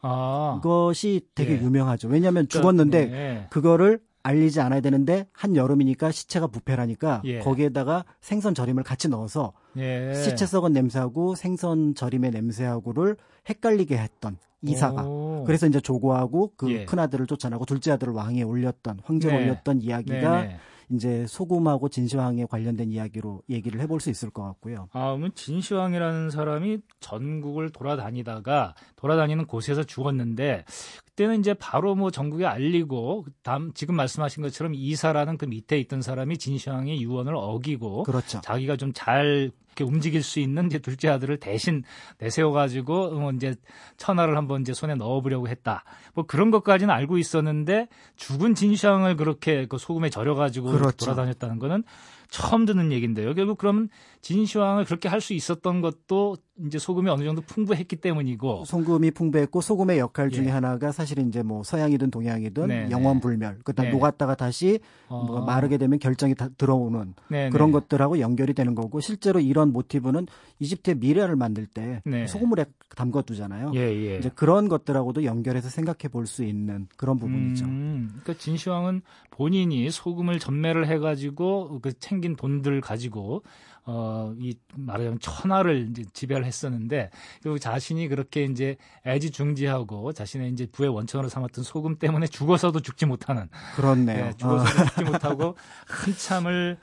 아, 0.01 0.59
그것이 0.63 1.27
되게 1.35 1.59
예. 1.59 1.61
유명하죠. 1.61 2.07
왜냐하면 2.07 2.47
그러니까, 2.47 2.59
죽었는데 2.59 3.05
네. 3.05 3.47
그거를 3.51 3.99
알리지 4.23 4.59
않아야 4.59 4.81
되는데 4.81 5.27
한 5.31 5.55
여름이니까 5.55 6.09
시체가 6.09 6.47
부패라니까 6.47 7.21
예. 7.25 7.37
거기에다가 7.37 8.03
생선 8.19 8.55
절임을 8.55 8.81
같이 8.81 9.09
넣어서 9.09 9.53
예. 9.77 10.13
시체 10.13 10.45
썩은 10.45 10.73
냄새하고 10.73 11.35
생선 11.35 11.95
절임의 11.95 12.31
냄새하고를 12.31 13.17
헷갈리게 13.47 13.97
했던 13.97 14.37
이사가 14.61 15.03
오. 15.03 15.43
그래서 15.45 15.67
이제 15.67 15.79
조고하고 15.79 16.53
그 16.57 16.71
예. 16.71 16.85
큰 16.85 16.99
아들을 16.99 17.27
쫓아나고 17.27 17.65
둘째 17.65 17.91
아들을 17.91 18.13
왕위에 18.13 18.43
올렸던 18.43 19.01
황제에 19.03 19.31
네. 19.31 19.37
올렸던 19.37 19.81
이야기가 19.81 20.41
네네. 20.41 20.57
이제 20.91 21.25
소금하고 21.27 21.89
진시황에 21.89 22.45
관련된 22.45 22.91
이야기로 22.91 23.43
얘기를 23.49 23.79
해볼 23.81 23.99
수 23.99 24.09
있을 24.09 24.29
것 24.29 24.43
같고요. 24.43 24.89
아, 24.91 25.07
그러면 25.07 25.31
진시황이라는 25.33 26.29
사람이 26.29 26.79
전국을 26.99 27.71
돌아다니다가 27.71 28.75
돌아다니는 28.95 29.45
곳에서 29.45 29.83
죽었는데 29.83 30.65
그때는 31.05 31.39
이제 31.39 31.53
바로 31.53 31.95
뭐 31.95 32.11
전국에 32.11 32.45
알리고 32.45 33.25
다음 33.43 33.73
지금 33.73 33.95
말씀하신 33.95 34.43
것처럼 34.43 34.73
이사라는 34.75 35.37
그 35.37 35.45
밑에 35.45 35.79
있던 35.79 36.01
사람이 36.01 36.37
진시황의 36.37 37.01
유언을 37.01 37.33
어기고 37.35 38.03
그렇죠. 38.03 38.41
자기가 38.41 38.75
좀 38.75 38.89
잘 38.99 39.51
이렇게 39.79 39.83
움직일 39.83 40.21
수 40.23 40.39
있는 40.39 40.67
이제 40.67 40.79
둘째 40.79 41.07
아들을 41.09 41.37
대신 41.37 41.83
내세워 42.17 42.51
가지고 42.51 43.27
어, 43.27 43.31
이제 43.31 43.55
천하를 43.97 44.35
한번 44.37 44.61
이제 44.61 44.73
손에 44.73 44.95
넣어보려고 44.95 45.47
했다. 45.47 45.83
뭐 46.13 46.25
그런 46.25 46.51
것까지는 46.51 46.93
알고 46.93 47.17
있었는데 47.17 47.87
죽은 48.17 48.55
진시황을 48.55 49.15
그렇게 49.15 49.65
그 49.67 49.77
소금에 49.77 50.09
절여 50.09 50.35
가지고 50.35 50.71
그렇죠. 50.71 51.05
돌아다녔다는 51.05 51.59
거는 51.59 51.83
처음 52.29 52.65
듣는 52.65 52.91
얘기인데요. 52.91 53.33
결국 53.33 53.57
그럼 53.57 53.87
진시황을 54.21 54.85
그렇게 54.85 55.07
할 55.07 55.19
수 55.19 55.33
있었던 55.33 55.81
것도 55.81 56.37
이제 56.65 56.77
소금이 56.77 57.09
어느 57.09 57.23
정도 57.23 57.41
풍부했기 57.41 57.97
때문이고 57.97 58.65
소금이 58.65 59.11
풍부했고 59.11 59.61
소금의 59.61 59.99
역할 59.99 60.29
중에 60.29 60.45
예. 60.47 60.49
하나가 60.49 60.91
사실 60.91 61.19
이제 61.19 61.41
뭐 61.43 61.63
서양이든 61.63 62.11
동양이든 62.11 62.67
네, 62.67 62.87
영원 62.91 63.19
불멸 63.21 63.59
그다음 63.63 63.87
네. 63.87 63.91
녹았다가 63.93 64.35
다시 64.35 64.79
어. 65.07 65.23
뭐 65.23 65.41
마르게 65.45 65.77
되면 65.77 65.99
결정이 65.99 66.35
다 66.35 66.49
들어오는 66.57 67.13
네, 67.29 67.49
그런 67.49 67.69
네. 67.69 67.73
것들하고 67.73 68.19
연결이 68.19 68.53
되는 68.53 68.75
거고 68.75 68.99
실제로 68.99 69.39
이런 69.39 69.71
모티브는 69.71 70.27
이집트의 70.59 70.95
미래를 70.97 71.35
만들 71.35 71.65
때 71.65 72.01
네. 72.05 72.27
소금물에 72.27 72.65
담궈 72.95 73.21
두잖아요. 73.21 73.71
예, 73.75 73.79
예. 73.79 74.17
이제 74.17 74.29
그런 74.35 74.67
것들하고도 74.69 75.23
연결해서 75.23 75.69
생각해 75.69 76.09
볼 76.11 76.27
수 76.27 76.43
있는 76.43 76.87
그런 76.97 77.17
부분이죠. 77.17 77.65
음, 77.65 78.09
그러니까 78.21 78.33
진시황은 78.33 79.01
본인이 79.31 79.89
소금을 79.89 80.37
전매를 80.39 80.87
해가지고 80.87 81.79
그 81.81 81.97
챙긴 81.97 82.35
돈들 82.35 82.81
가지고 82.81 83.43
어, 83.91 84.35
이 84.37 84.55
말하자면 84.75 85.17
천하를 85.19 85.87
이제 85.89 86.03
지배를 86.13 86.45
했었는데 86.45 87.09
그리고 87.41 87.57
자신이 87.57 88.07
그렇게 88.07 88.43
이제 88.43 88.77
애지중지하고 89.07 90.13
자신의 90.13 90.51
이제 90.51 90.67
부의 90.71 90.89
원천으로 90.89 91.27
삼았던 91.27 91.63
소금 91.63 91.97
때문에 91.97 92.27
죽어서도 92.27 92.81
죽지 92.81 93.07
못하는 93.07 93.49
그렇네요. 93.75 94.27
예, 94.27 94.33
죽어서도 94.37 94.85
죽지 94.89 95.03
못하고 95.05 95.57
한참을 95.89 96.77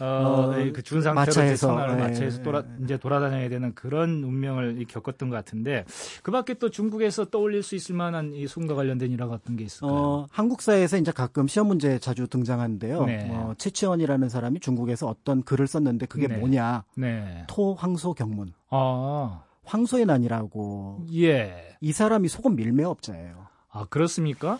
어, 0.00 0.04
어, 0.04 0.54
그 0.72 0.82
죽은 0.82 1.02
상태로 1.02 1.30
이제 1.30 1.40
마차에서, 1.40 1.90
예, 1.90 1.94
마차에서 1.96 2.42
돌아 2.42 2.60
예. 2.60 2.84
이제 2.84 2.96
돌아다녀야 2.96 3.48
되는 3.48 3.74
그런 3.74 4.22
운명을 4.22 4.84
겪었던 4.88 5.28
것 5.28 5.36
같은데 5.36 5.84
그밖에 6.22 6.54
또 6.54 6.70
중국에서 6.70 7.26
떠올릴 7.26 7.62
수 7.62 7.74
있을 7.74 7.94
만한 7.94 8.32
이 8.32 8.46
소금과 8.46 8.74
관련된 8.74 9.10
일화 9.10 9.26
같은 9.26 9.56
게 9.56 9.64
있을까요? 9.64 9.92
어, 9.92 10.26
한국사에서 10.30 10.98
이제 10.98 11.10
가끔 11.10 11.48
시험 11.48 11.68
문제 11.68 11.98
자주 11.98 12.28
등장하는데요. 12.28 13.04
네. 13.06 13.28
어, 13.30 13.54
최치원이라는 13.58 14.28
사람이 14.28 14.60
중국에서 14.60 15.06
어떤 15.06 15.42
글을 15.42 15.66
썼는데 15.66 16.06
그게 16.06 16.28
네. 16.28 16.36
뭐냐? 16.36 16.84
네. 16.96 17.44
토황소 17.48 18.14
경문. 18.14 18.52
아, 18.70 19.42
황소의 19.64 20.06
난이라고 20.06 21.06
예. 21.14 21.76
이 21.80 21.92
사람이 21.92 22.28
소금 22.28 22.56
밀매업자예요. 22.56 23.46
아, 23.70 23.86
그렇습니까? 23.90 24.58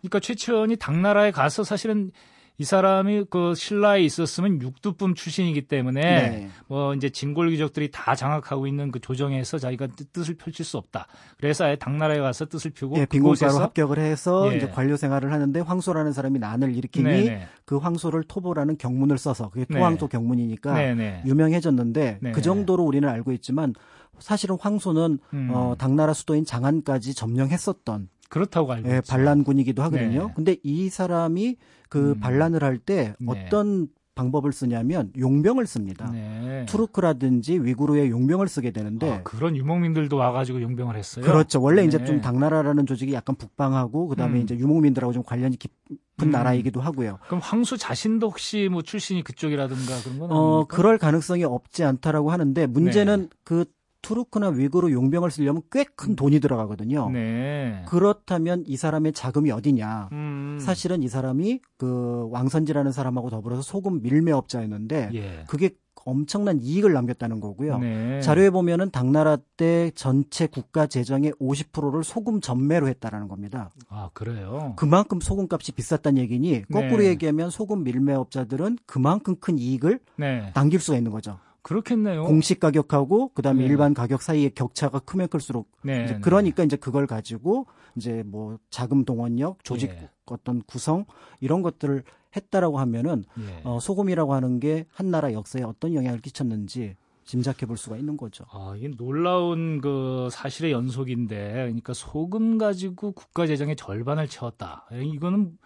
그러니까 0.00 0.20
최치원이 0.20 0.76
당나라에 0.76 1.30
가서 1.30 1.64
사실은 1.64 2.10
이 2.60 2.64
사람이 2.64 3.26
그 3.30 3.54
신라에 3.54 4.02
있었으면 4.02 4.60
육두품 4.60 5.14
출신이기 5.14 5.68
때문에 5.68 6.00
네. 6.00 6.48
뭐 6.66 6.92
이제 6.94 7.08
진골 7.08 7.50
귀족들이 7.50 7.92
다 7.92 8.16
장악하고 8.16 8.66
있는 8.66 8.90
그 8.90 8.98
조정에서 9.00 9.58
자기가 9.58 9.86
뜻- 9.94 10.12
뜻을 10.12 10.34
펼칠 10.36 10.64
수 10.64 10.76
없다. 10.76 11.06
그래서 11.38 11.64
아예 11.66 11.76
당나라에 11.76 12.18
가서 12.18 12.46
뜻을 12.46 12.72
펴고 12.72 12.98
예, 12.98 13.04
그곳에서 13.04 13.62
합격을 13.62 13.98
해서 14.00 14.52
예. 14.52 14.56
이제 14.56 14.68
관료 14.68 14.96
생활을 14.96 15.32
하는데 15.32 15.60
황소라는 15.60 16.12
사람이 16.12 16.40
난을 16.40 16.74
일으키니 16.74 17.04
네네. 17.04 17.46
그 17.64 17.76
황소를 17.76 18.24
토보라는 18.24 18.76
경문을 18.76 19.18
써서 19.18 19.50
그게 19.50 19.64
네. 19.68 19.78
토황소 19.78 20.08
경문이니까 20.08 20.74
네네. 20.74 21.22
유명해졌는데 21.26 22.18
네. 22.20 22.32
그 22.32 22.42
정도로 22.42 22.82
우리는 22.82 23.08
알고 23.08 23.30
있지만 23.32 23.72
사실은 24.18 24.56
황소는 24.60 25.20
음. 25.32 25.50
어, 25.52 25.76
당나라 25.78 26.12
수도인 26.12 26.44
장안까지 26.44 27.14
점령했었던 27.14 28.08
그렇다고 28.28 28.72
알고 28.72 28.90
예. 28.90 29.00
반란군이기도 29.08 29.80
하거든요. 29.84 30.26
네. 30.26 30.32
근데 30.34 30.56
이 30.64 30.88
사람이 30.88 31.56
그 31.88 32.12
음. 32.12 32.20
반란을 32.20 32.62
할때 32.62 33.14
네. 33.18 33.26
어떤 33.26 33.88
방법을 34.18 34.52
쓰냐면 34.52 35.12
용병을 35.16 35.66
씁니다. 35.66 36.10
네. 36.10 36.66
투르크라든지 36.68 37.60
위구르의 37.60 38.10
용병을 38.10 38.48
쓰게 38.48 38.72
되는데 38.72 39.12
아, 39.12 39.22
그런 39.22 39.56
유목민들도 39.56 40.16
와가지고 40.16 40.60
용병을 40.60 40.96
했어요. 40.96 41.24
그렇죠. 41.24 41.62
원래 41.62 41.84
이제 41.84 41.98
네. 41.98 42.04
좀 42.04 42.20
당나라라는 42.20 42.84
조직이 42.84 43.12
약간 43.12 43.36
북방하고 43.36 44.08
그다음에 44.08 44.40
음. 44.40 44.42
이제 44.42 44.56
유목민들하고 44.56 45.12
좀 45.12 45.22
관련이 45.22 45.56
깊은 45.56 45.96
음. 46.22 46.30
나라이기도 46.32 46.80
하고요. 46.80 47.20
그럼 47.26 47.40
황수 47.40 47.76
자신도 47.78 48.30
혹시 48.30 48.68
뭐 48.68 48.82
출신이 48.82 49.22
그쪽이라든가 49.22 50.02
그런 50.02 50.18
건 50.18 50.32
어, 50.32 50.48
아닙니까? 50.48 50.76
그럴 50.76 50.98
가능성이 50.98 51.44
없지 51.44 51.84
않다라고 51.84 52.32
하는데 52.32 52.66
문제는 52.66 53.20
네. 53.22 53.28
그 53.44 53.66
투르크나 54.02 54.48
위구르 54.48 54.92
용병을 54.92 55.30
쓰려면 55.30 55.62
꽤 55.72 55.84
큰 55.96 56.14
돈이 56.14 56.38
들어가거든요. 56.40 57.10
네. 57.10 57.82
그렇다면 57.88 58.62
이 58.66 58.76
사람의 58.76 59.12
자금이 59.12 59.50
어디냐? 59.50 60.10
음. 60.12 60.58
사실은 60.60 61.02
이 61.02 61.08
사람이 61.08 61.60
그 61.76 62.28
왕선지라는 62.30 62.92
사람하고 62.92 63.30
더불어서 63.30 63.62
소금 63.62 64.02
밀매업자였는데 64.02 65.10
예. 65.14 65.44
그게 65.48 65.70
엄청난 66.04 66.60
이익을 66.60 66.92
남겼다는 66.92 67.40
거고요. 67.40 67.78
네. 67.78 68.20
자료에 68.22 68.50
보면은 68.50 68.90
당나라 68.90 69.36
때 69.56 69.90
전체 69.94 70.46
국가 70.46 70.86
재정의 70.86 71.32
50%를 71.32 72.02
소금 72.04 72.40
전매로 72.40 72.88
했다라는 72.88 73.28
겁니다. 73.28 73.70
아 73.90 74.08
그래요. 74.14 74.74
그만큼 74.76 75.20
소금값이 75.20 75.72
비쌌다는 75.72 76.22
얘기니 76.22 76.62
거꾸로 76.72 76.98
네. 76.98 77.08
얘기하면 77.08 77.50
소금 77.50 77.82
밀매업자들은 77.84 78.78
그만큼 78.86 79.34
큰 79.40 79.58
이익을 79.58 80.00
네. 80.16 80.52
남길 80.54 80.80
수가 80.80 80.96
있는 80.96 81.10
거죠. 81.10 81.38
그렇겠네요. 81.68 82.24
공식 82.24 82.60
가격하고 82.60 83.28
그다음에 83.34 83.62
네. 83.62 83.68
일반 83.68 83.94
가격 83.94 84.22
사이의 84.22 84.50
격차가 84.54 84.98
크면 85.00 85.28
클수록 85.28 85.70
네. 85.82 86.04
이제 86.04 86.14
네. 86.14 86.20
그러니까 86.20 86.64
이제 86.64 86.76
그걸 86.76 87.06
가지고 87.06 87.66
이제 87.96 88.22
뭐 88.26 88.58
자금 88.70 89.04
동원력, 89.04 89.62
조직 89.64 89.90
예. 89.90 90.08
어떤 90.26 90.62
구성 90.62 91.04
이런 91.40 91.62
것들을 91.62 92.02
했다라고 92.36 92.78
하면은 92.78 93.24
예. 93.38 93.60
어, 93.64 93.78
소금이라고 93.80 94.34
하는 94.34 94.60
게 94.60 94.86
한 94.92 95.10
나라 95.10 95.32
역사에 95.32 95.62
어떤 95.62 95.94
영향을 95.94 96.20
끼쳤는지 96.20 96.96
짐작해 97.24 97.66
볼 97.66 97.76
수가 97.76 97.96
있는 97.96 98.16
거죠. 98.16 98.44
아, 98.50 98.74
이게 98.76 98.88
놀라운 98.88 99.80
그 99.82 100.28
사실의 100.32 100.72
연속인데, 100.72 101.52
그러니까 101.52 101.92
소금 101.92 102.56
가지고 102.56 103.12
국가 103.12 103.46
재정의 103.46 103.76
절반을 103.76 104.28
채웠다. 104.28 104.86
이거는 104.90 105.58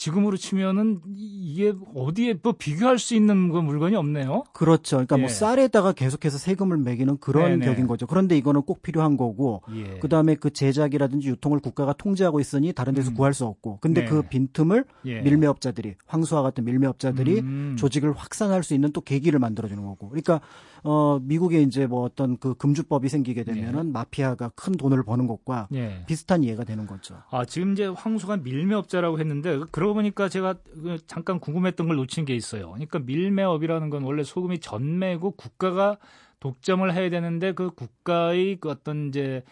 지금으로 0.00 0.38
치면은 0.38 1.00
이- 1.14 1.52
이게 1.52 1.74
어디에 1.94 2.34
뭐 2.42 2.54
비교할 2.56 2.98
수 2.98 3.14
있는 3.14 3.50
그 3.50 3.58
물건이 3.58 3.94
없네요. 3.96 4.44
그렇죠. 4.54 4.96
그러니까 4.96 5.16
예. 5.18 5.20
뭐 5.20 5.28
쌀에다가 5.28 5.92
계속해서 5.92 6.38
세금을 6.38 6.78
매기는 6.78 7.18
그런 7.18 7.58
네네. 7.60 7.66
격인 7.66 7.86
거죠. 7.86 8.06
그런데 8.06 8.34
이거는 8.38 8.62
꼭 8.62 8.80
필요한 8.80 9.18
거고 9.18 9.62
예. 9.74 9.98
그다음에 9.98 10.36
그 10.36 10.50
제작이라든지 10.50 11.28
유통을 11.28 11.60
국가가 11.60 11.92
통제하고 11.92 12.40
있으니 12.40 12.72
다른 12.72 12.94
데서 12.94 13.10
음. 13.10 13.14
구할 13.14 13.34
수 13.34 13.44
없고 13.44 13.78
근데 13.82 14.00
네. 14.02 14.06
그 14.06 14.22
빈틈을 14.22 14.86
예. 15.04 15.20
밀매업자들이 15.20 15.96
황수와 16.06 16.40
같은 16.42 16.64
밀매업자들이 16.64 17.40
음. 17.40 17.76
조직을 17.78 18.12
확산할 18.14 18.62
수 18.62 18.72
있는 18.72 18.92
또 18.92 19.02
계기를 19.02 19.38
만들어 19.38 19.68
주는 19.68 19.84
거고. 19.84 20.08
그러니까 20.08 20.40
어 20.82 21.18
미국에 21.22 21.60
이제 21.60 21.86
뭐 21.86 22.04
어떤 22.04 22.38
그 22.38 22.54
금주법이 22.54 23.10
생기게 23.10 23.44
되면은 23.44 23.92
마피아가 23.92 24.48
큰 24.54 24.72
돈을 24.72 25.02
버는 25.02 25.26
것과 25.26 25.68
예. 25.74 26.04
비슷한 26.06 26.42
이해가 26.42 26.64
되는 26.64 26.86
거죠. 26.86 27.16
아, 27.30 27.44
지금 27.44 27.72
이제 27.72 27.84
황소가 27.86 28.38
밀매업자라고 28.38 29.18
했는데 29.18 29.58
그 29.58 29.70
러고 29.90 29.94
보니까 29.94 30.28
제가 30.28 30.54
그 30.54 30.98
잠깐 31.06 31.40
궁금했던 31.40 31.86
걸 31.88 31.96
놓친 31.96 32.24
게 32.24 32.34
있어요. 32.34 32.70
그러니까 32.70 33.00
밀매업이라는 33.00 33.90
건 33.90 34.02
원래 34.04 34.22
소금이 34.22 34.60
전매고 34.60 35.32
국가가 35.32 35.98
독점을 36.38 36.92
해야 36.94 37.10
되는데 37.10 37.52
그 37.52 37.70
국가의 37.70 38.56
그 38.60 38.70
어떤 38.70 39.08
이제 39.08 39.42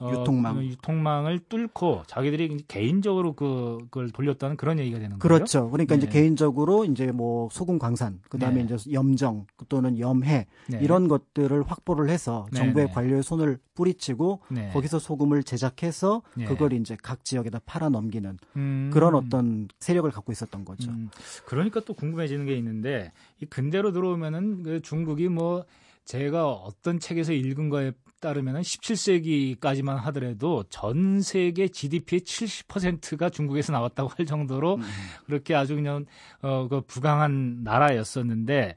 어, 0.00 0.10
유통망. 0.10 0.56
그 0.56 0.64
유통망을 0.64 1.40
뚫고 1.48 2.04
자기들이 2.06 2.64
개인적으로 2.66 3.34
그, 3.34 3.78
그걸 3.82 4.10
돌렸다는 4.10 4.56
그런 4.56 4.78
얘기가 4.78 4.98
되는 4.98 5.18
거죠. 5.18 5.20
그렇죠. 5.20 5.70
그러니까 5.70 5.94
이제 5.94 6.06
네. 6.06 6.12
개인적으로 6.12 6.86
이제 6.86 7.12
뭐 7.12 7.48
소금 7.52 7.78
광산, 7.78 8.20
그다음에 8.30 8.64
네. 8.64 8.74
이제 8.74 8.92
염정 8.92 9.46
또는 9.68 9.98
염해 9.98 10.46
네. 10.68 10.78
이런 10.80 11.06
것들을 11.06 11.62
확보를 11.66 12.08
해서 12.08 12.46
네, 12.52 12.58
정부의 12.58 12.86
네. 12.86 12.92
관료의 12.92 13.22
손을 13.22 13.58
뿌리치고 13.74 14.40
네. 14.48 14.70
거기서 14.72 14.98
소금을 14.98 15.42
제작해서 15.42 16.22
네. 16.34 16.46
그걸 16.46 16.72
이제 16.72 16.96
각 17.02 17.24
지역에다 17.24 17.60
팔아 17.66 17.90
넘기는 17.90 18.38
음. 18.56 18.90
그런 18.92 19.14
어떤 19.14 19.68
세력을 19.78 20.10
갖고 20.10 20.32
있었던 20.32 20.64
거죠. 20.64 20.90
음, 20.90 21.10
그러니까 21.44 21.80
또 21.80 21.92
궁금해지는 21.94 22.46
게 22.46 22.56
있는데 22.56 23.12
이 23.40 23.46
근대로 23.46 23.92
들어오면은 23.92 24.62
그 24.62 24.80
중국이 24.80 25.28
뭐 25.28 25.64
제가 26.04 26.50
어떤 26.50 26.98
책에서 26.98 27.32
읽은 27.32 27.68
거에 27.68 27.92
따르면은 28.20 28.60
17세기까지만 28.60 29.96
하더라도 29.96 30.64
전 30.68 31.20
세계 31.22 31.68
GDP의 31.68 32.20
70%가 32.20 33.30
중국에서 33.30 33.72
나왔다고 33.72 34.10
할 34.16 34.26
정도로 34.26 34.76
음. 34.76 34.82
그렇게 35.26 35.54
아주 35.54 35.74
그냥 35.74 36.04
어 36.42 36.68
그 36.70 36.82
부강한 36.82 37.62
나라였었는데 37.64 38.76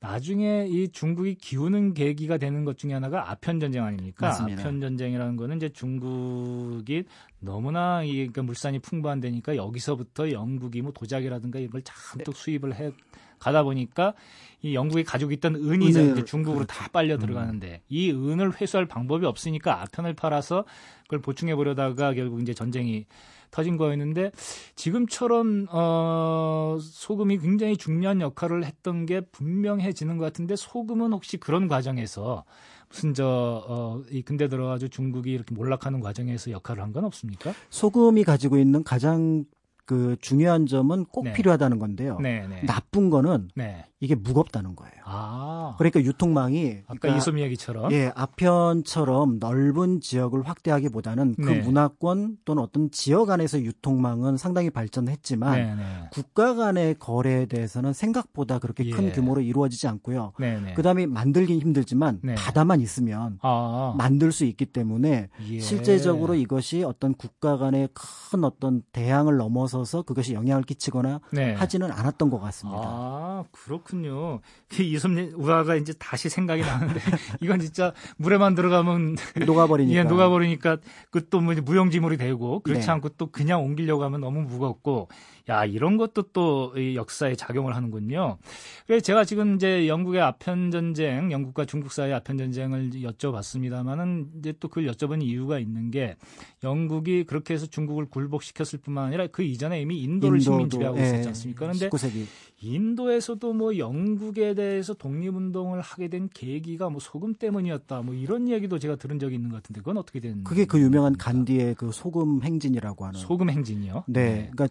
나중에 0.00 0.66
이 0.68 0.88
중국이 0.88 1.34
기우는 1.34 1.92
계기가 1.94 2.36
되는 2.38 2.64
것 2.64 2.78
중에 2.78 2.92
하나가 2.92 3.30
아편 3.30 3.58
전쟁 3.58 3.84
아닙니까? 3.84 4.28
맞습니다. 4.28 4.62
아편 4.62 4.80
전쟁이라는 4.80 5.36
거는 5.36 5.56
이제 5.56 5.68
중국이 5.68 7.04
너무나 7.40 8.02
이 8.04 8.12
그러니까 8.12 8.42
물산이 8.42 8.78
풍부한 8.78 9.20
데니까 9.20 9.56
여기서부터 9.56 10.30
영국이 10.30 10.82
뭐 10.82 10.92
도자기라든가 10.92 11.58
이런 11.58 11.70
걸 11.70 11.82
잔뜩 11.82 12.36
수입을 12.36 12.76
해 12.76 12.92
가다 13.38 13.62
보니까 13.62 14.14
이 14.62 14.74
영국이 14.74 15.04
가지고 15.04 15.30
있던 15.32 15.54
은이 15.56 15.86
은을, 15.94 16.12
이제 16.12 16.24
중국으로 16.24 16.66
그렇죠. 16.66 16.80
다 16.80 16.88
빨려 16.92 17.16
들어가는데 17.18 17.82
이 17.88 18.10
은을 18.10 18.60
회수할 18.60 18.86
방법이 18.86 19.24
없으니까 19.26 19.82
아편을 19.82 20.14
팔아서 20.14 20.64
그걸 21.04 21.20
보충해 21.20 21.54
보려다가 21.54 22.12
결국 22.14 22.40
이제 22.42 22.54
전쟁이 22.54 23.06
터진 23.50 23.76
거였는데 23.78 24.30
지금처럼 24.74 25.66
어 25.70 26.78
소금이 26.80 27.38
굉장히 27.38 27.76
중요한 27.76 28.20
역할을 28.20 28.64
했던 28.64 29.06
게 29.06 29.20
분명해지는 29.20 30.18
것 30.18 30.24
같은데 30.24 30.54
소금은 30.56 31.12
혹시 31.12 31.36
그런 31.38 31.66
과정에서 31.68 32.44
무슨 32.90 33.14
저어이 33.14 34.22
근대 34.22 34.48
들어가지고 34.48 34.88
중국이 34.88 35.30
이렇게 35.32 35.54
몰락하는 35.54 36.00
과정에서 36.00 36.50
역할을 36.50 36.82
한 36.82 36.92
건 36.92 37.04
없습니까? 37.04 37.52
소금이 37.70 38.24
가지고 38.24 38.58
있는 38.58 38.82
가장 38.82 39.44
그 39.88 40.16
중요한 40.20 40.66
점은 40.66 41.06
꼭 41.06 41.24
네. 41.24 41.32
필요하다는 41.32 41.78
건데요. 41.78 42.18
네, 42.20 42.46
네. 42.46 42.60
나쁜 42.66 43.08
거는 43.08 43.48
네. 43.54 43.86
이게 44.00 44.14
무겁다는 44.14 44.76
거예요. 44.76 44.94
아. 45.04 45.74
그러니까 45.76 46.00
유통망이 46.00 46.82
아까 46.86 46.98
그러니까 47.00 47.18
이소미 47.18 47.42
얘기처럼. 47.42 47.90
예, 47.92 48.12
아편처럼 48.14 49.38
넓은 49.40 50.00
지역을 50.00 50.42
확대하기보다는 50.48 51.34
그 51.34 51.50
네. 51.50 51.60
문화권 51.60 52.38
또는 52.44 52.62
어떤 52.62 52.92
지역 52.92 53.30
안에서 53.30 53.60
유통망은 53.60 54.36
상당히 54.36 54.70
발전했지만 54.70 55.52
네 55.56 55.74
네. 55.74 55.82
국가 56.12 56.54
간의 56.54 56.96
거래에 57.00 57.46
대해서는 57.46 57.92
생각보다 57.92 58.60
그렇게 58.60 58.84
예. 58.84 58.90
큰 58.90 59.10
규모로 59.10 59.40
이루어지지 59.40 59.88
않고요. 59.88 60.32
네네. 60.38 60.74
그다음에 60.74 61.06
만들긴 61.06 61.60
힘들지만 61.60 62.20
네. 62.22 62.36
바다만 62.36 62.80
있으면 62.80 63.38
아. 63.42 63.94
만들 63.98 64.30
수 64.30 64.44
있기 64.44 64.66
때문에 64.66 65.28
예. 65.50 65.60
실제적으로 65.60 66.36
이것이 66.36 66.84
어떤 66.84 67.14
국가 67.14 67.56
간의 67.56 67.88
큰 67.94 68.44
어떤 68.44 68.82
대항을 68.92 69.38
넘어서서 69.38 70.02
그것이 70.02 70.34
영향을 70.34 70.62
끼치거나 70.62 71.20
네. 71.32 71.54
하지는 71.54 71.90
않았던 71.90 72.30
것 72.30 72.38
같습니다. 72.38 72.82
아, 72.84 73.44
그렇 73.50 73.82
군요. 73.88 74.40
그 74.68 74.82
이솜니 74.82 75.32
우화가 75.34 75.76
이제 75.76 75.92
다시 75.98 76.28
생각이 76.28 76.62
나는데 76.62 77.00
이건 77.40 77.58
진짜 77.60 77.92
물에만 78.18 78.54
들어가면 78.54 79.16
녹아버리니까. 79.46 79.98
예, 79.98 80.04
녹아버리니까 80.04 80.76
그 81.10 81.28
또 81.28 81.40
뭐 81.40 81.54
무용지물이 81.54 82.16
되고 82.18 82.60
그렇지 82.60 82.86
네. 82.86 82.92
않고 82.92 83.10
또 83.10 83.30
그냥 83.30 83.62
옮기려고 83.62 84.04
하면 84.04 84.20
너무 84.20 84.42
무겁고 84.42 85.08
야 85.48 85.64
이런 85.64 85.96
것도 85.96 86.22
또이 86.32 86.94
역사에 86.96 87.34
작용을 87.34 87.74
하는군요. 87.74 88.38
그래서 88.86 89.02
제가 89.02 89.24
지금 89.24 89.54
이제 89.56 89.88
영국의 89.88 90.20
아편 90.20 90.70
전쟁, 90.70 91.32
영국과 91.32 91.64
중국 91.64 91.92
사이의 91.92 92.14
아편 92.14 92.36
전쟁을 92.36 92.90
여쭤봤습니다만은 92.90 94.38
이제 94.38 94.52
또 94.60 94.68
그걸 94.68 94.86
여쭤본 94.86 95.22
이유가 95.22 95.58
있는 95.58 95.90
게 95.90 96.16
영국이 96.62 97.24
그렇게 97.24 97.54
해서 97.54 97.66
중국을 97.66 98.06
굴복시켰을 98.06 98.80
뿐만 98.82 99.06
아니라 99.06 99.26
그 99.28 99.42
이전에 99.42 99.80
이미 99.80 100.02
인도를 100.02 100.40
식민 100.40 100.68
지배하고 100.68 100.98
예, 100.98 101.04
있었지 101.04 101.28
않습니까? 101.28 101.60
그런데 101.60 101.88
19세기 101.88 102.26
인도에서도 102.60 103.52
뭐 103.52 103.78
영국에 103.78 104.54
대해서 104.54 104.92
독립운동을 104.92 105.80
하게 105.80 106.08
된 106.08 106.28
계기가 106.34 106.90
뭐 106.90 106.98
소금 107.00 107.34
때문이었다 107.34 108.02
뭐 108.02 108.14
이런 108.14 108.48
얘기도 108.48 108.78
제가 108.78 108.96
들은 108.96 109.18
적이 109.18 109.36
있는 109.36 109.50
것 109.50 109.56
같은데 109.56 109.80
그건 109.80 109.98
어떻게 109.98 110.20
된 110.20 110.42
그게 110.44 110.64
그 110.64 110.78
유명한 110.78 111.12
겁니까? 111.12 111.24
간디의 111.24 111.74
그 111.76 111.92
소금 111.92 112.42
행진이라고 112.42 113.06
하는. 113.06 113.18
소금 113.18 113.50
행진이요? 113.50 114.04
네. 114.08 114.50
그러니까 114.52 114.66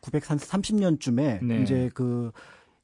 1930년쯤에 0.00 1.44
네. 1.44 1.62
이제 1.62 1.90
그 1.94 2.30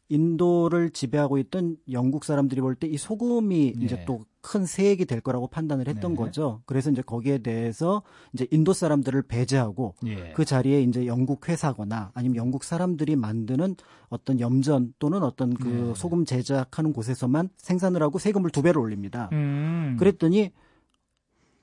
인도를 0.09 0.91
지배하고 0.91 1.39
있던 1.39 1.77
영국 1.93 2.25
사람들이 2.25 2.61
볼 2.61 2.75
때 2.75 2.89
이 2.89 2.97
소금이 2.97 3.75
네. 3.77 3.85
이제 3.85 4.05
또 4.05 4.21
큰 4.43 4.65
세액이 4.65 5.05
될 5.05 5.21
거라고 5.21 5.49
판단을 5.49 5.87
했던 5.87 6.13
네. 6.13 6.17
거죠. 6.17 6.63
그래서 6.65 6.91
이제 6.91 7.03
거기에 7.03 7.39
대해서 7.39 8.03
이제 8.33 8.47
인도 8.51 8.73
사람들을 8.73 9.23
배제하고 9.23 9.95
예. 10.07 10.33
그 10.35 10.45
자리에 10.47 10.83
이제 10.83 11.07
영국 11.07 11.49
회사거나 11.49 12.11
아니면 12.15 12.37
영국 12.37 12.65
사람들이 12.65 13.17
만드는 13.17 13.77
어떤 14.09 14.41
염전 14.41 14.95
또는 14.99 15.23
어떤 15.23 15.53
그 15.55 15.69
네. 15.69 15.93
소금 15.95 16.25
제작하는 16.25 16.93
곳에서만 16.95 17.51
생산을 17.59 18.03
하고 18.03 18.19
세금을 18.19 18.49
두 18.51 18.63
배로 18.63 18.81
올립니다. 18.81 19.29
음. 19.33 19.97
그랬더니 19.99 20.53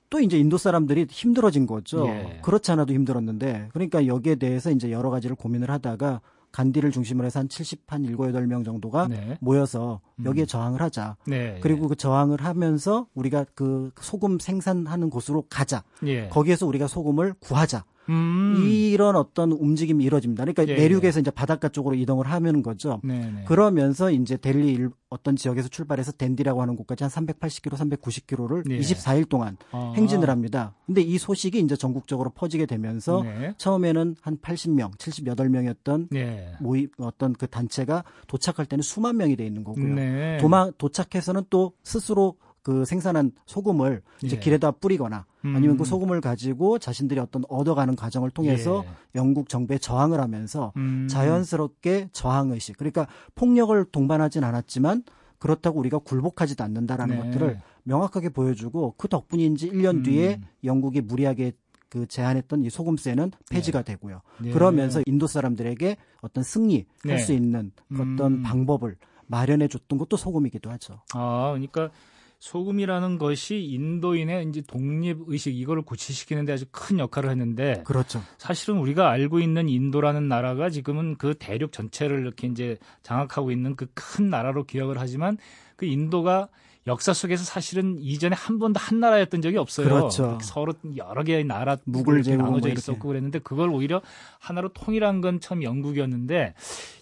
또 0.09 0.19
이제 0.19 0.37
인도 0.37 0.57
사람들이 0.57 1.07
힘들어진 1.09 1.67
거죠. 1.67 2.07
예. 2.07 2.39
그렇지 2.43 2.71
않아도 2.71 2.93
힘들었는데 2.93 3.69
그러니까 3.73 4.07
여기에 4.07 4.35
대해서 4.35 4.71
이제 4.71 4.91
여러 4.91 5.09
가지를 5.09 5.35
고민을 5.35 5.69
하다가 5.69 6.21
간디를 6.51 6.91
중심으로 6.91 7.25
해서 7.25 7.39
한 7.39 7.49
70, 7.49 7.83
한 7.87 8.03
7, 8.03 8.15
8명 8.15 8.65
정도가 8.65 9.09
네. 9.09 9.37
모여서 9.41 9.99
여기에 10.23 10.45
음. 10.45 10.47
저항을 10.47 10.81
하자. 10.81 11.17
네. 11.27 11.59
그리고 11.61 11.87
그 11.87 11.95
저항을 11.95 12.43
하면서 12.43 13.05
우리가 13.13 13.45
그 13.53 13.91
소금 13.99 14.39
생산하는 14.39 15.09
곳으로 15.09 15.43
가자. 15.49 15.83
예. 16.05 16.29
거기에서 16.29 16.65
우리가 16.65 16.87
소금을 16.87 17.33
구하자. 17.39 17.83
음. 18.09 18.55
이런 18.67 19.15
어떤 19.15 19.51
움직임이 19.51 20.03
이루어집니다. 20.03 20.43
그러니까 20.45 20.67
예, 20.67 20.75
내륙에서 20.77 21.19
이제 21.19 21.31
바닷가 21.31 21.69
쪽으로 21.69 21.95
이동을 21.95 22.25
하는 22.27 22.63
거죠. 22.63 23.01
네네. 23.03 23.45
그러면서 23.45 24.11
이제 24.11 24.37
델리 24.37 24.73
일- 24.73 24.89
어떤 25.09 25.37
지역에서 25.37 25.69
출발해서 25.69 26.11
댄디라고 26.13 26.61
하는 26.61 26.75
곳까지 26.75 27.05
한 27.05 27.11
380km, 27.11 27.75
390km를 27.77 28.67
네. 28.67 28.77
24일 28.79 29.29
동안 29.29 29.55
아. 29.71 29.93
행진을 29.95 30.29
합니다. 30.29 30.75
근데 30.85 31.01
이 31.01 31.17
소식이 31.17 31.59
이제 31.59 31.77
전국적으로 31.77 32.29
퍼지게 32.31 32.65
되면서 32.65 33.23
네. 33.23 33.53
처음에는 33.57 34.15
한 34.21 34.37
80명, 34.37 34.91
78명이었던 34.97 36.07
네. 36.11 36.51
모임 36.59 36.89
어떤 36.97 37.33
그 37.33 37.47
단체가 37.47 38.03
도착할 38.27 38.65
때는 38.65 38.81
수만 38.81 39.17
명이 39.17 39.35
돼 39.35 39.45
있는 39.45 39.63
거고요. 39.63 39.95
네. 39.95 40.37
도마 40.41 40.71
도착해서는 40.77 41.43
또 41.49 41.71
스스로 41.83 42.35
그 42.61 42.83
생산한 42.83 43.31
소금을 43.45 44.01
이제 44.23 44.35
예. 44.35 44.39
길에다 44.41 44.71
뿌리거나 44.71 45.19
음. 45.19 45.36
아니면 45.55 45.77
그 45.77 45.85
소금을 45.85 46.21
가지고 46.21 46.79
자신들이 46.79 47.19
어떤 47.19 47.43
얻어가는 47.49 47.95
과정을 47.95 48.31
통해서 48.31 48.83
예. 48.85 49.19
영국 49.19 49.49
정부에 49.49 49.77
저항을 49.77 50.19
하면서 50.19 50.73
음. 50.77 51.07
자연스럽게 51.09 52.09
저항 52.11 52.51
의식 52.51 52.77
그러니까 52.77 53.07
폭력을 53.35 53.85
동반하진 53.91 54.43
않았지만 54.43 55.03
그렇다고 55.39 55.79
우리가 55.79 55.99
굴복하지도 55.99 56.63
않는다라는 56.63 57.15
네. 57.15 57.23
것들을 57.23 57.59
명확하게 57.83 58.29
보여주고 58.29 58.95
그 58.97 59.07
덕분인지 59.07 59.69
1년 59.69 59.97
음. 59.97 60.03
뒤에 60.03 60.41
영국이 60.63 61.01
무리하게 61.01 61.53
그 61.89 62.05
제안했던 62.05 62.63
이 62.63 62.69
소금세는 62.69 63.31
폐지가 63.49 63.83
되고요. 63.83 64.21
네. 64.41 64.51
그러면서 64.51 65.01
인도 65.05 65.27
사람들에게 65.27 65.95
어떤 66.21 66.43
승리할 66.43 66.85
네. 67.05 67.17
수 67.17 67.33
있는 67.33 67.71
어떤 67.93 68.19
음. 68.19 68.43
방법을 68.43 68.97
마련해 69.27 69.67
줬던 69.67 69.99
것도 69.99 70.17
소금이기도 70.17 70.69
하죠. 70.71 71.01
아, 71.13 71.51
그러니까 71.51 71.91
소금이라는 72.39 73.17
것이 73.17 73.63
인도인의 73.63 74.47
이제 74.49 74.61
독립 74.67 75.17
의식 75.27 75.55
이거를 75.57 75.81
고취시키는 75.81 76.45
데 76.45 76.53
아주 76.53 76.65
큰 76.71 76.99
역할을 76.99 77.29
했는데 77.31 77.81
그렇죠. 77.85 78.21
사실은 78.37 78.77
우리가 78.79 79.09
알고 79.09 79.39
있는 79.39 79.67
인도라는 79.69 80.27
나라가 80.27 80.69
지금은 80.69 81.15
그 81.17 81.33
대륙 81.37 81.71
전체를 81.71 82.19
이렇게 82.21 82.47
이제 82.47 82.77
장악하고 83.03 83.51
있는 83.51 83.75
그 83.75 83.87
큰 83.93 84.29
나라로 84.29 84.65
기억을 84.65 84.99
하지만 84.99 85.37
그 85.75 85.85
인도가 85.85 86.47
역사 86.85 87.11
속에서 87.13 87.43
사실은 87.43 87.97
이전에 87.99 88.35
한 88.35 88.59
번도 88.59 88.79
한 88.79 88.99
나라였던 89.01 89.41
적이 89.41 89.57
없어요. 89.57 89.87
그렇죠. 89.87 90.37
서로 90.41 90.73
여러 90.95 91.23
개의 91.23 91.43
나라 91.43 91.75
무굴 91.83 92.15
이렇게 92.15 92.35
뭐 92.37 92.45
나눠져 92.45 92.69
이렇게. 92.69 92.79
있었고 92.79 93.07
그랬는데 93.09 93.39
그걸 93.39 93.69
오히려 93.69 94.01
하나로 94.39 94.69
통일한 94.69 95.19
건 95.21 95.39
참 95.41 95.63
영국이었는데 95.63 96.53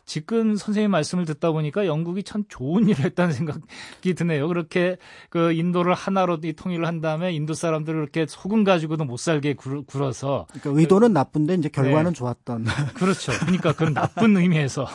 지금 0.06 0.56
선생님 0.56 0.92
말씀을 0.92 1.26
듣다 1.26 1.52
보니까 1.52 1.86
영국이 1.88 2.24
참 2.24 2.44
좋은 2.48 2.88
일을 2.90 3.06
했다는 3.06 3.34
생각이 3.34 4.14
드네요. 4.16 4.48
그렇게 4.48 4.98
그 5.30 5.52
인도를 5.52 5.94
하나로 5.94 6.40
이 6.44 6.54
통일을 6.54 6.86
한 6.86 7.02
다음에 7.02 7.34
인도 7.34 7.54
사람들을 7.54 8.00
이렇게 8.02 8.26
소금 8.28 8.64
가지고도 8.64 9.04
못 9.06 9.18
살게 9.18 9.54
굴- 9.56 9.84
굴어서 9.86 10.46
그러니까 10.54 10.80
의도는 10.82 11.14
나쁜데 11.14 11.56
이제 11.56 11.70
결과는 11.70 12.12
네. 12.12 12.16
좋았던. 12.18 12.66
그렇죠. 12.96 13.32
그러니까 13.42 13.74
그런 13.74 13.94
나쁜 13.94 14.38
의미에서 14.38 14.88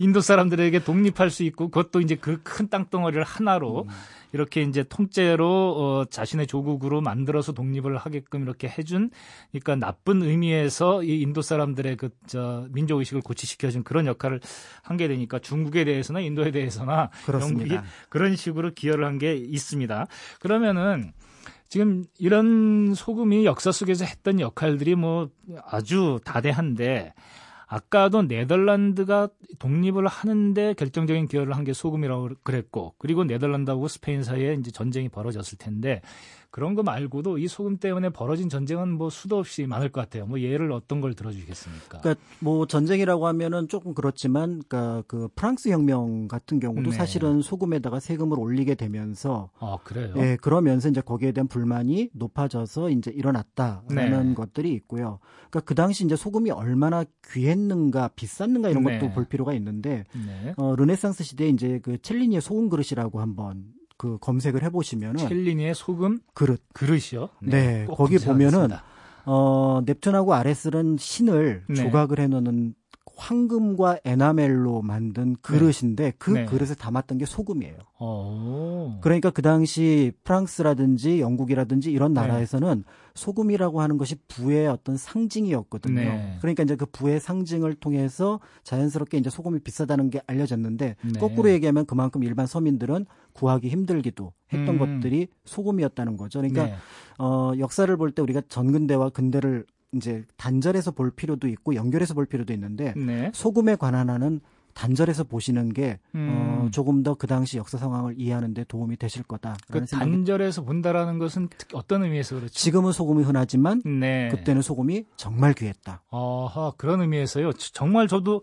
인도 0.00 0.20
사람들에게 0.20 0.84
독립할 0.84 1.30
수 1.30 1.44
있고 1.44 1.68
그것도 1.70 2.00
이제 2.00 2.14
그 2.16 2.38
큰 2.42 2.68
땅덩어리를 2.68 3.22
하나로 3.24 3.82
음. 3.82 3.88
이렇게 4.32 4.62
이제 4.62 4.82
통째로 4.82 5.74
어, 5.78 6.04
자신의 6.04 6.46
조국으로 6.46 7.00
만들어서 7.00 7.52
독립을 7.52 7.96
하게끔 7.96 8.42
이렇게 8.42 8.68
해준 8.68 9.10
그러니까 9.52 9.76
나쁜 9.76 10.22
의미에서 10.22 11.02
이 11.04 11.20
인도 11.20 11.40
사람들의 11.42 11.96
그 11.96 12.08
저 12.26 12.66
민족 12.70 12.98
의식을 12.98 13.22
고취시켜준 13.22 13.84
그런 13.84 14.06
역할을 14.06 14.40
한 14.82 14.96
게 14.96 15.06
되니까 15.08 15.38
중국에 15.38 15.84
대해서나 15.84 16.20
인도에 16.20 16.50
대해서나 16.50 17.10
그렇습니다. 17.26 17.74
영국이 17.74 17.88
그런 18.08 18.36
식으로 18.36 18.72
기여를 18.74 19.04
한 19.04 19.18
게 19.18 19.34
있습니다. 19.34 20.06
그러면은 20.40 21.12
지금 21.68 22.04
이런 22.18 22.94
소금이 22.94 23.44
역사 23.44 23.70
속에서 23.72 24.04
했던 24.06 24.40
역할들이 24.40 24.94
뭐 24.94 25.28
아주 25.66 26.18
다대한데 26.24 27.12
아까도 27.66 28.22
네덜란드가 28.22 29.28
독립을 29.58 30.06
하는데 30.06 30.72
결정적인 30.72 31.28
기여를 31.28 31.54
한 31.54 31.64
게 31.64 31.74
소금이라고 31.74 32.30
그랬고 32.42 32.94
그리고 32.98 33.24
네덜란드하고 33.24 33.88
스페인 33.88 34.22
사이에 34.22 34.54
이제 34.54 34.70
전쟁이 34.70 35.10
벌어졌을 35.10 35.58
텐데 35.58 36.00
그런 36.50 36.74
거 36.74 36.82
말고도 36.82 37.38
이 37.38 37.46
소금 37.46 37.76
때문에 37.76 38.08
벌어진 38.08 38.48
전쟁은 38.48 38.92
뭐 38.92 39.10
수도 39.10 39.38
없이 39.38 39.66
많을 39.66 39.90
것 39.90 40.00
같아요. 40.00 40.26
뭐 40.26 40.40
예를 40.40 40.72
어떤 40.72 41.00
걸 41.00 41.14
들어주시겠습니까? 41.14 42.00
그러니까 42.00 42.24
뭐 42.40 42.66
전쟁이라고 42.66 43.26
하면은 43.26 43.68
조금 43.68 43.92
그렇지만 43.92 44.62
그러니까 44.66 45.02
그 45.06 45.28
프랑스 45.34 45.68
혁명 45.68 46.26
같은 46.26 46.58
경우도 46.58 46.90
네. 46.90 46.96
사실은 46.96 47.42
소금에다가 47.42 48.00
세금을 48.00 48.38
올리게 48.38 48.76
되면서 48.76 49.50
아 49.58 49.76
그래요? 49.84 50.14
예, 50.16 50.36
그러면서 50.40 50.88
이제 50.88 51.02
거기에 51.02 51.32
대한 51.32 51.48
불만이 51.48 52.10
높아져서 52.14 52.90
이제 52.90 53.10
일어났다라는 53.10 54.28
네. 54.28 54.34
것들이 54.34 54.72
있고요. 54.72 55.18
그러니까 55.50 55.60
그 55.60 55.74
당시 55.74 56.04
이제 56.04 56.16
소금이 56.16 56.50
얼마나 56.50 57.04
귀했는가, 57.30 58.08
비쌌는가 58.16 58.70
이런 58.70 58.84
네. 58.84 58.98
것도 58.98 59.12
볼 59.12 59.26
필요가 59.26 59.52
있는데 59.52 60.04
네. 60.14 60.54
어, 60.56 60.74
르네상스 60.74 61.24
시대에 61.24 61.48
이제 61.48 61.78
그 61.82 62.00
첼리니의 62.00 62.40
소금 62.40 62.70
그릇이라고 62.70 63.20
한번 63.20 63.77
그 63.98 64.16
검색을 64.20 64.62
해보시면은 64.62 65.28
첼리니의 65.28 65.74
소금 65.74 66.20
그릇 66.32 66.62
그릇이요? 66.72 67.28
네, 67.40 67.84
꼭 67.84 67.96
거기 67.96 68.16
검색하겠습니다. 68.16 68.82
어, 69.26 69.82
넵튠하고 69.84 70.30
아레스는 70.30 70.96
신을 70.98 71.64
네. 71.68 71.74
조각을 71.74 72.20
해놓는 72.20 72.74
황금과 73.18 73.98
에나멜로 74.04 74.80
만든 74.82 75.36
그릇인데 75.42 76.12
그 76.18 76.30
네. 76.30 76.44
그릇에 76.46 76.74
담았던 76.74 77.18
게 77.18 77.26
소금이에요. 77.26 77.76
어. 77.98 79.00
그러니까 79.02 79.30
그 79.30 79.42
당시 79.42 80.12
프랑스라든지 80.22 81.20
영국이라든지 81.20 81.90
이런 81.90 82.14
네. 82.14 82.20
나라에서는 82.20 82.84
소금이라고 83.16 83.80
하는 83.80 83.98
것이 83.98 84.14
부의 84.28 84.68
어떤 84.68 84.96
상징이었거든요. 84.96 86.00
네. 86.00 86.38
그러니까 86.40 86.62
이제 86.62 86.76
그 86.76 86.86
부의 86.86 87.18
상징을 87.18 87.74
통해서 87.74 88.38
자연스럽게 88.62 89.18
이제 89.18 89.30
소금이 89.30 89.58
비싸다는 89.60 90.10
게 90.10 90.20
알려졌는데 90.28 90.96
네. 91.02 91.18
거꾸로 91.18 91.50
얘기하면 91.50 91.86
그만큼 91.86 92.22
일반 92.22 92.46
서민들은 92.46 93.04
구하기 93.32 93.68
힘들기도 93.68 94.32
했던 94.52 94.76
음. 94.76 94.78
것들이 94.78 95.26
소금이었다는 95.44 96.16
거죠. 96.16 96.38
그러니까 96.38 96.66
네. 96.66 96.74
어, 97.18 97.52
역사를 97.58 97.94
볼 97.96 98.12
때 98.12 98.22
우리가 98.22 98.42
전근대와 98.48 99.10
근대를 99.10 99.66
이제 99.92 100.24
단절해서 100.36 100.90
볼 100.90 101.10
필요도 101.10 101.48
있고 101.48 101.74
연결해서 101.74 102.14
볼 102.14 102.26
필요도 102.26 102.52
있는데 102.52 102.92
네. 102.96 103.30
소금에 103.34 103.76
관한 103.76 104.10
한은 104.10 104.40
단절해서 104.74 105.24
보시는 105.24 105.72
게 105.72 105.98
음. 106.14 106.28
어, 106.66 106.68
조금 106.70 107.02
더 107.02 107.14
그 107.16 107.26
당시 107.26 107.56
역사 107.58 107.78
상황을 107.78 108.14
이해하는 108.16 108.54
데 108.54 108.62
도움이 108.62 108.96
되실 108.96 109.24
거다라는 109.24 109.58
그 109.72 109.84
단절해서 109.86 110.62
본다라는 110.62 111.18
것은 111.18 111.48
특히 111.56 111.76
어떤 111.76 112.04
의미에서 112.04 112.36
그렇죠? 112.36 112.52
지금은 112.52 112.92
소금이 112.92 113.24
흔하지만 113.24 113.82
네. 113.84 114.28
그때는 114.28 114.62
소금이 114.62 115.04
정말 115.16 115.54
귀했다. 115.54 116.02
아하, 116.12 116.72
그런 116.76 117.00
의미에서요. 117.00 117.54
저- 117.54 117.70
정말 117.72 118.06
저도 118.06 118.42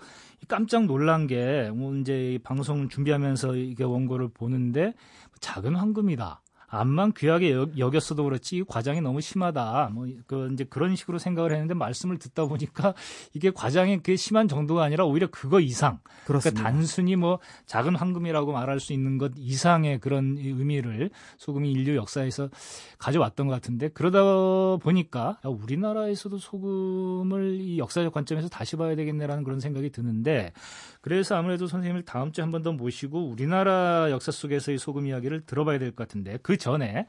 깜짝 0.50 0.86
놀란 0.86 1.26
게, 1.26 1.72
뭐 1.74 1.96
이제 1.96 2.34
이 2.34 2.40
방송 2.40 2.90
준비하면서 2.90 3.56
이게 3.56 3.84
원고를 3.86 4.28
보는데, 4.30 4.94
작은 5.40 5.76
황금이다. 5.76 6.42
암만 6.76 7.14
귀하게 7.14 7.52
여- 7.54 7.70
여겼어도 7.78 8.24
그렇지, 8.24 8.58
이 8.58 8.64
과장이 8.64 9.02
너무 9.02 9.22
심하다. 9.22 9.92
뭐, 9.94 10.08
그, 10.28 10.50
이제 10.54 10.64
그런 10.64 10.96
식으로 10.96 11.18
생각을 11.20 11.52
했는데, 11.52 11.74
말씀을 11.74 12.18
듣다 12.20 12.46
보니까, 12.46 12.94
이게 13.34 13.52
과장이 13.52 14.02
그 14.04 14.16
심한 14.18 14.48
정도가 14.48 14.84
아니라 14.84 15.06
오히려 15.06 15.28
그거 15.32 15.60
이상. 15.60 16.00
그렇습니다. 16.26 16.62
그러니까 16.62 16.78
단순히 16.80 17.16
뭐, 17.16 17.40
작은 17.66 17.96
황금이라고 17.96 18.52
말할 18.52 18.80
수 18.80 18.94
있는 18.94 19.18
것 19.18 19.32
이상의 19.38 20.00
그런 20.00 20.38
의미를 20.38 21.10
소금이 21.38 21.72
인류 21.72 21.96
역사에서 21.96 22.50
가져왔던 22.98 23.48
것 23.48 23.54
같은데 23.54 23.90
그러다 23.90 24.20
보니까 24.84 25.38
야, 25.46 25.50
우리나라에서도 25.50 26.38
소금을 26.38 27.60
이 27.62 27.78
역사적 27.78 28.14
관점에서 28.14 28.48
다시 28.50 28.76
봐야 28.76 28.96
되겠네라는 28.96 29.44
그런 29.44 29.60
생각이 29.60 29.90
드는데 29.92 30.52
그래서 31.02 31.36
아무래도 31.36 31.68
선생님을 31.68 32.04
다음 32.04 32.32
주에 32.32 32.42
한 32.44 32.52
번 32.52 32.64
더 32.64 32.72
모시고 32.72 33.28
우리나라 33.30 34.10
역사 34.10 34.32
속에서의 34.32 34.78
소금 34.80 35.06
이야기를 35.08 35.42
들어봐야 35.46 35.78
될 35.78 35.92
것 35.92 35.98
같은데 36.08 36.38
그 36.42 36.58
전에 36.66 37.06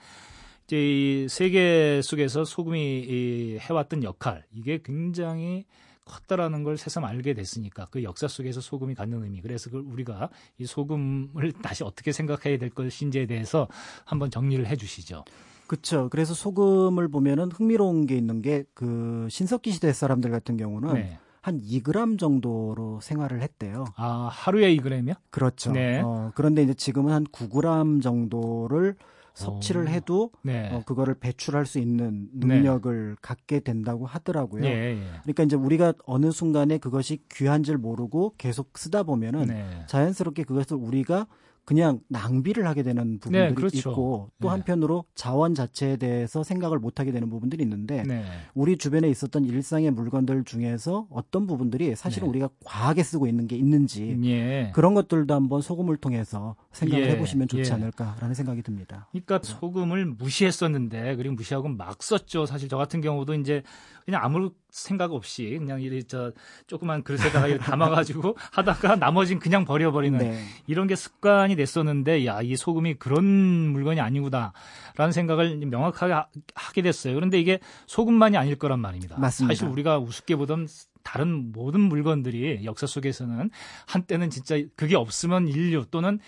이제 0.66 0.76
이 0.76 1.28
세계 1.28 2.00
속에서 2.02 2.44
소금이 2.44 3.00
이 3.08 3.58
해왔던 3.58 4.04
역할 4.04 4.44
이게 4.52 4.80
굉장히 4.84 5.64
컸다라는 6.04 6.62
걸 6.62 6.76
새삼 6.76 7.04
알게 7.04 7.34
됐으니까 7.34 7.86
그 7.90 8.04
역사 8.04 8.28
속에서 8.28 8.60
소금이 8.60 8.94
갖는 8.94 9.24
의미 9.24 9.40
그래서 9.40 9.70
그걸 9.70 9.90
우리가 9.90 10.28
이 10.58 10.66
소금을 10.66 11.52
다시 11.64 11.82
어떻게 11.84 12.12
생각해야 12.12 12.58
될 12.58 12.70
것인지에 12.70 13.26
대해서 13.26 13.66
한번 14.04 14.30
정리를 14.30 14.64
해주시죠. 14.66 15.24
그렇죠. 15.66 16.08
그래서 16.10 16.32
소금을 16.34 17.08
보면은 17.08 17.50
흥미로운 17.50 18.06
게 18.06 18.16
있는 18.16 18.42
게 18.42 18.64
그 18.74 19.26
신석기 19.30 19.72
시대 19.72 19.92
사람들 19.92 20.30
같은 20.30 20.56
경우는 20.56 20.94
네. 20.94 21.18
한 21.40 21.60
2g 21.60 22.18
정도로 22.18 23.00
생활을 23.00 23.40
했대요. 23.42 23.84
아 23.96 24.28
하루에 24.30 24.72
이 24.72 24.78
그램이요? 24.78 25.14
그렇죠. 25.30 25.72
네. 25.72 26.00
어, 26.04 26.30
그런데 26.34 26.62
이제 26.62 26.74
지금은 26.74 27.12
한 27.12 27.24
9g 27.24 28.02
정도를 28.02 28.96
섭취를 29.36 29.84
오. 29.84 29.88
해도 29.88 30.30
네. 30.42 30.70
어, 30.72 30.82
그거를 30.84 31.14
배출할 31.14 31.66
수 31.66 31.78
있는 31.78 32.28
능력을 32.34 33.16
갖게 33.20 33.60
된다고 33.60 34.06
하더라고요. 34.06 34.64
예, 34.64 34.68
예. 34.68 35.06
그러니까 35.22 35.42
이제 35.44 35.56
우리가 35.56 35.92
어느 36.06 36.30
순간에 36.32 36.78
그것이 36.78 37.22
귀한 37.30 37.62
줄 37.62 37.76
모르고 37.76 38.34
계속 38.38 38.76
쓰다 38.78 39.02
보면은 39.02 39.46
네. 39.46 39.84
자연스럽게 39.86 40.44
그것을 40.44 40.76
우리가 40.76 41.26
그냥 41.66 41.98
낭비를 42.08 42.66
하게 42.68 42.84
되는 42.84 43.18
부분들이 43.18 43.48
네, 43.48 43.52
그렇죠. 43.52 43.90
있고 43.90 44.30
또 44.40 44.46
네. 44.46 44.48
한편으로 44.48 45.04
자원 45.16 45.52
자체에 45.52 45.96
대해서 45.96 46.44
생각을 46.44 46.78
못 46.78 47.00
하게 47.00 47.10
되는 47.10 47.28
부분들이 47.28 47.64
있는데 47.64 48.04
네. 48.04 48.24
우리 48.54 48.78
주변에 48.78 49.08
있었던 49.10 49.44
일상의 49.44 49.90
물건들 49.90 50.44
중에서 50.44 51.08
어떤 51.10 51.48
부분들이 51.48 51.96
사실은 51.96 52.26
네. 52.26 52.30
우리가 52.30 52.50
과하게 52.64 53.02
쓰고 53.02 53.26
있는 53.26 53.48
게 53.48 53.56
있는지 53.56 54.16
예. 54.24 54.70
그런 54.74 54.94
것들도 54.94 55.34
한번 55.34 55.60
소금을 55.60 55.96
통해서 55.96 56.54
생각을 56.70 57.04
예, 57.04 57.10
해보시면 57.10 57.48
좋지 57.48 57.68
예. 57.68 57.74
않을까라는 57.74 58.36
생각이 58.36 58.62
듭니다. 58.62 59.08
그러니까 59.10 59.40
소금을 59.42 60.06
무시했었는데 60.06 61.16
그리고 61.16 61.34
무시하고 61.34 61.66
막 61.66 62.00
썼죠. 62.00 62.46
사실 62.46 62.68
저 62.68 62.76
같은 62.76 63.00
경우도 63.00 63.34
이제 63.34 63.64
그냥 64.06 64.22
아무 64.24 64.50
생각 64.70 65.12
없이 65.12 65.56
그냥 65.58 65.82
이리 65.82 66.04
저 66.04 66.32
조그만 66.68 67.02
그릇에다가 67.02 67.48
이렇게 67.48 67.62
담아가지고 67.64 68.36
하다가 68.52 68.96
나머진 68.96 69.38
그냥 69.40 69.64
버려버리는 69.64 70.16
네. 70.18 70.44
이런 70.68 70.86
게 70.86 70.94
습관이 70.96 71.56
됐었는데 71.56 72.24
야 72.24 72.40
이 72.40 72.54
소금이 72.56 72.94
그런 72.94 73.24
물건이 73.24 74.00
아니구나라는 74.00 75.10
생각을 75.12 75.56
명확하게 75.66 76.12
하- 76.12 76.26
하게 76.54 76.82
됐어요. 76.82 77.14
그런데 77.14 77.40
이게 77.40 77.58
소금만이 77.88 78.36
아닐 78.36 78.56
거란 78.56 78.78
말입니다. 78.80 79.18
맞습니다. 79.18 79.54
사실 79.54 79.66
우리가 79.68 79.98
우습게 79.98 80.36
보던 80.36 80.68
다른 81.02 81.50
모든 81.52 81.80
물건들이 81.80 82.64
역사 82.64 82.86
속에서는 82.86 83.50
한때는 83.86 84.30
진짜 84.30 84.56
그게 84.76 84.94
없으면 84.96 85.48
인류 85.48 85.84
또는 85.90 86.20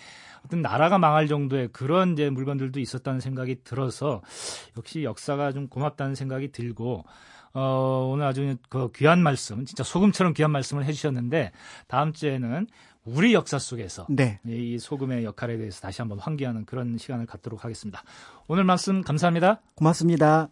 어떤 0.45 0.61
나라가 0.61 0.97
망할 0.97 1.27
정도의 1.27 1.69
그런 1.73 2.13
이제 2.13 2.29
물건들도 2.29 2.79
있었다는 2.79 3.19
생각이 3.19 3.63
들어서 3.63 4.21
역시 4.77 5.03
역사가 5.03 5.51
좀 5.51 5.67
고맙다는 5.67 6.15
생각이 6.15 6.51
들고 6.53 7.03
어, 7.53 8.09
오늘 8.11 8.25
아주 8.25 8.57
그 8.69 8.91
귀한 8.95 9.21
말씀, 9.21 9.65
진짜 9.65 9.83
소금처럼 9.83 10.33
귀한 10.33 10.51
말씀을 10.51 10.85
해주셨는데 10.85 11.51
다음 11.87 12.13
주에는 12.13 12.67
우리 13.05 13.33
역사 13.33 13.57
속에서 13.57 14.05
네. 14.09 14.39
이 14.45 14.77
소금의 14.77 15.23
역할에 15.23 15.57
대해서 15.57 15.81
다시 15.81 16.01
한번 16.01 16.19
환기하는 16.19 16.65
그런 16.65 16.97
시간을 16.97 17.25
갖도록 17.25 17.63
하겠습니다. 17.63 18.03
오늘 18.47 18.63
말씀 18.63 19.01
감사합니다. 19.01 19.61
고맙습니다. 19.75 20.49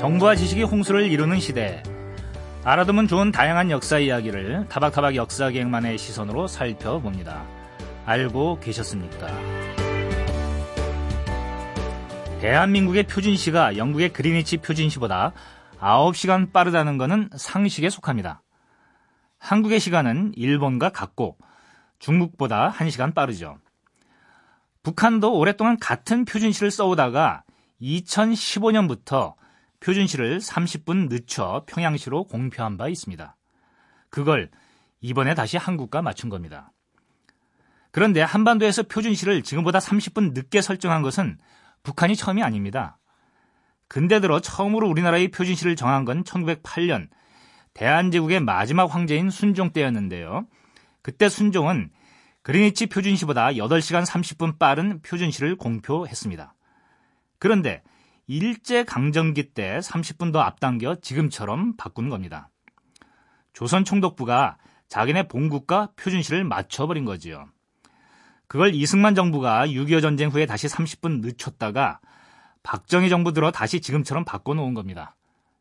정보와 0.00 0.34
지식이 0.34 0.62
홍수를 0.62 1.10
이루는 1.10 1.40
시대. 1.40 1.82
알아두면 2.64 3.06
좋은 3.06 3.32
다양한 3.32 3.70
역사 3.70 3.98
이야기를 3.98 4.66
타박타박 4.68 5.14
역사기행만의 5.14 5.98
시선으로 5.98 6.46
살펴봅니다. 6.46 7.46
알고 8.04 8.60
계셨습니까? 8.60 9.28
대한민국의 12.40 13.02
표준시가 13.02 13.76
영국의 13.76 14.14
그리니치 14.14 14.56
표준시보다 14.58 15.34
9시간 15.78 16.50
빠르다는 16.52 16.96
것은 16.96 17.28
상식에 17.36 17.90
속합니다. 17.90 18.42
한국의 19.38 19.78
시간은 19.78 20.32
일본과 20.36 20.88
같고 20.88 21.36
중국보다 21.98 22.72
1시간 22.72 23.14
빠르죠. 23.14 23.58
북한도 24.82 25.36
오랫동안 25.36 25.78
같은 25.78 26.24
표준시를 26.24 26.70
써오다가 26.70 27.44
2015년부터 27.82 29.34
표준시를 29.80 30.38
30분 30.38 31.10
늦춰 31.10 31.64
평양시로 31.66 32.24
공표한 32.24 32.78
바 32.78 32.88
있습니다. 32.88 33.36
그걸 34.08 34.50
이번에 35.02 35.34
다시 35.34 35.58
한국과 35.58 36.00
맞춘 36.00 36.30
겁니다. 36.30 36.72
그런데 37.90 38.22
한반도에서 38.22 38.84
표준시를 38.84 39.42
지금보다 39.42 39.78
30분 39.78 40.32
늦게 40.32 40.62
설정한 40.62 41.02
것은 41.02 41.36
북한이 41.82 42.16
처음이 42.16 42.42
아닙니다. 42.42 42.98
근대 43.88 44.20
들어 44.20 44.40
처음으로 44.40 44.88
우리나라의 44.88 45.28
표준시를 45.28 45.76
정한 45.76 46.04
건 46.04 46.22
1908년 46.22 47.08
대한제국의 47.74 48.40
마지막 48.40 48.94
황제인 48.94 49.30
순종 49.30 49.72
때였는데요. 49.72 50.46
그때 51.02 51.28
순종은 51.28 51.90
그리니치 52.42 52.86
표준시보다 52.86 53.52
8시간 53.52 54.04
30분 54.04 54.58
빠른 54.58 55.02
표준시를 55.02 55.56
공표했습니다. 55.56 56.54
그런데 57.38 57.82
일제 58.26 58.84
강점기 58.84 59.54
때 59.54 59.78
30분 59.78 60.32
더 60.32 60.40
앞당겨 60.40 60.96
지금처럼 61.00 61.76
바꾼 61.76 62.08
겁니다. 62.08 62.50
조선 63.52 63.84
총독부가 63.84 64.56
자기네 64.88 65.28
본국과 65.28 65.92
표준시를 65.96 66.44
맞춰버린 66.44 67.04
거지요. 67.04 67.48
그걸 68.50 68.74
이승만 68.74 69.14
정부가 69.14 69.64
6.25 69.68 70.02
전쟁 70.02 70.28
후에 70.30 70.44
다시 70.44 70.66
30분 70.66 71.20
늦췄다가 71.20 72.00
박정희 72.64 73.08
정부 73.08 73.32
들어 73.32 73.52
다시 73.52 73.80
지금처럼 73.80 74.24
바꿔놓은 74.24 74.74
겁니다. 74.74 75.14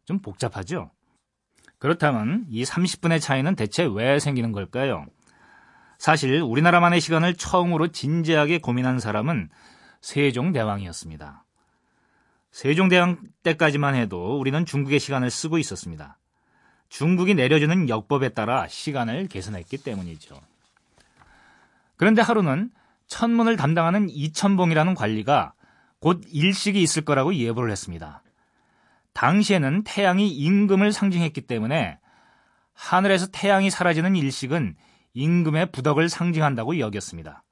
좀 0.06 0.18
복잡하죠? 0.18 0.90
그렇다면 1.78 2.48
이 2.50 2.64
30분의 2.64 3.22
차이는 3.22 3.56
대체 3.56 3.88
왜 3.88 4.18
생기는 4.18 4.52
걸까요? 4.52 5.06
사실 6.00 6.42
우리나라만의 6.42 7.00
시간을 7.00 7.36
처음으로 7.36 7.90
진지하게 7.90 8.58
고민한 8.58 9.00
사람은 9.00 9.52
세종대왕이었습니다. 10.02 11.44
세종대왕 12.50 13.20
때까지만 13.44 13.94
해도 13.94 14.40
우리는 14.40 14.66
중국의 14.66 15.00
시간을 15.00 15.30
쓰고 15.30 15.60
있었습니다. 15.60 16.18
중국이 16.90 17.36
내려주는 17.36 17.88
역법에 17.88 18.30
따라 18.30 18.68
시간을 18.68 19.28
계산했기 19.28 19.78
때문이죠. 19.78 20.42
그런데 21.96 22.24
하루는 22.24 22.72
천문을 23.10 23.58
담당하는 23.58 24.10
이천봉이라는 24.10 24.94
관리가 24.94 25.54
곧 26.00 26.24
일식이 26.32 26.82
있을 26.82 27.04
거라고 27.04 27.36
예보를 27.36 27.72
했습니다. 27.72 28.24
당시에는 29.14 29.84
태양이 29.84 30.30
임금을 30.30 30.94
상징했기 30.94 31.42
때문에 31.42 32.00
하늘에서 32.74 33.28
태양이 33.34 33.70
사라지는 33.70 34.16
일식은 34.16 34.76
임금의 35.14 35.72
부덕을 35.72 36.08
상징한다고 36.08 36.80
여겼습니다. 36.80 37.44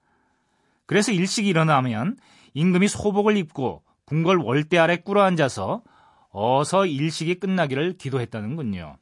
그래서 0.85 1.11
일식이 1.11 1.49
일어나면 1.49 2.17
임금이 2.53 2.87
소복을 2.87 3.35
입고 3.35 3.83
궁궐 4.05 4.37
월대 4.37 4.77
아래 4.77 4.95
꿇어 4.95 5.21
앉아서 5.23 5.83
어서 6.29 6.85
일식이 6.85 7.35
끝나기를 7.35 7.97
기도했다는군요. 7.97 8.97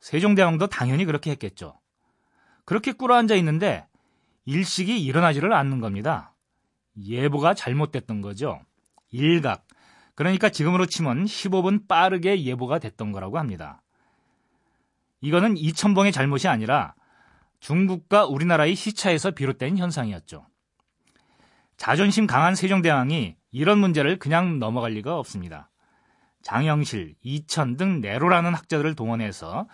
세종대왕도 0.00 0.68
당연히 0.68 1.04
그렇게 1.04 1.32
했겠죠. 1.32 1.78
그렇게 2.64 2.92
꿇어 2.92 3.14
앉아 3.16 3.34
있는데 3.34 3.86
일식이 4.46 5.02
일어나지를 5.04 5.52
않는 5.52 5.80
겁니다. 5.80 6.34
예보가 7.00 7.54
잘못됐던 7.54 8.20
거죠. 8.20 8.60
일각. 9.10 9.66
그러니까 10.14 10.48
지금으로 10.48 10.86
치면 10.86 11.24
15분 11.24 11.88
빠르게 11.88 12.42
예보가 12.42 12.78
됐던 12.78 13.12
거라고 13.12 13.38
합니다. 13.38 13.82
이거는 15.20 15.56
이천봉의 15.56 16.12
잘못이 16.12 16.48
아니라 16.48 16.94
중국과 17.60 18.26
우리나라의 18.26 18.74
시차에서 18.74 19.30
비롯된 19.30 19.78
현상이었죠. 19.78 20.46
자존심 21.76 22.26
강한 22.26 22.54
세종대왕이 22.54 23.36
이런 23.50 23.78
문제를 23.78 24.18
그냥 24.18 24.58
넘어갈 24.58 24.92
리가 24.92 25.18
없습니다. 25.18 25.70
장영실, 26.42 27.14
이천 27.22 27.76
등 27.76 28.00
내로라는 28.00 28.54
학자들을 28.54 28.94
동원해서 28.94 29.66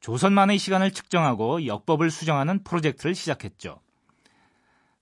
조선만의 0.00 0.58
시간을 0.58 0.92
측정하고 0.92 1.66
역법을 1.66 2.10
수정하는 2.10 2.62
프로젝트를 2.62 3.14
시작했죠. 3.14 3.80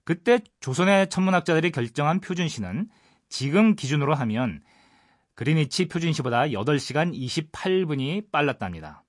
그때 0.05 0.41
조선의 0.61 1.09
천문학자들이 1.11 1.71
결정한 1.71 2.21
표준시는 2.21 2.89
지금 3.29 3.77
기준으로 3.77 4.15
하면 4.15 4.63
그리니치 5.35 5.89
표준시보다 5.89 6.43
8시간 6.49 7.17
28분이 7.17 8.31
빨랐답니다. 8.31 9.05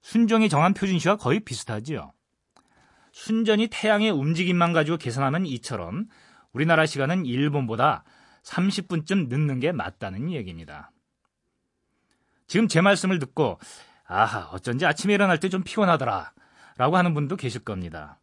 순종이 0.00 0.48
정한 0.48 0.72
표준시와 0.74 1.16
거의 1.16 1.40
비슷하지요. 1.40 2.12
순전히 3.12 3.68
태양의 3.70 4.10
움직임만 4.10 4.72
가지고 4.72 4.96
계산하면 4.96 5.46
이처럼 5.46 6.06
우리나라 6.52 6.86
시간은 6.86 7.26
일본보다 7.26 8.04
30분쯤 8.44 9.28
늦는 9.28 9.60
게 9.60 9.72
맞다는 9.72 10.30
얘기입니다. 10.30 10.92
지금 12.46 12.68
제 12.68 12.80
말씀을 12.80 13.18
듣고 13.18 13.58
아하 14.04 14.46
어쩐지 14.52 14.86
아침에 14.86 15.14
일어날 15.14 15.40
때 15.40 15.48
좀 15.48 15.62
피곤하더라 15.64 16.32
라고 16.76 16.96
하는 16.96 17.14
분도 17.14 17.36
계실 17.36 17.64
겁니다. 17.64 18.20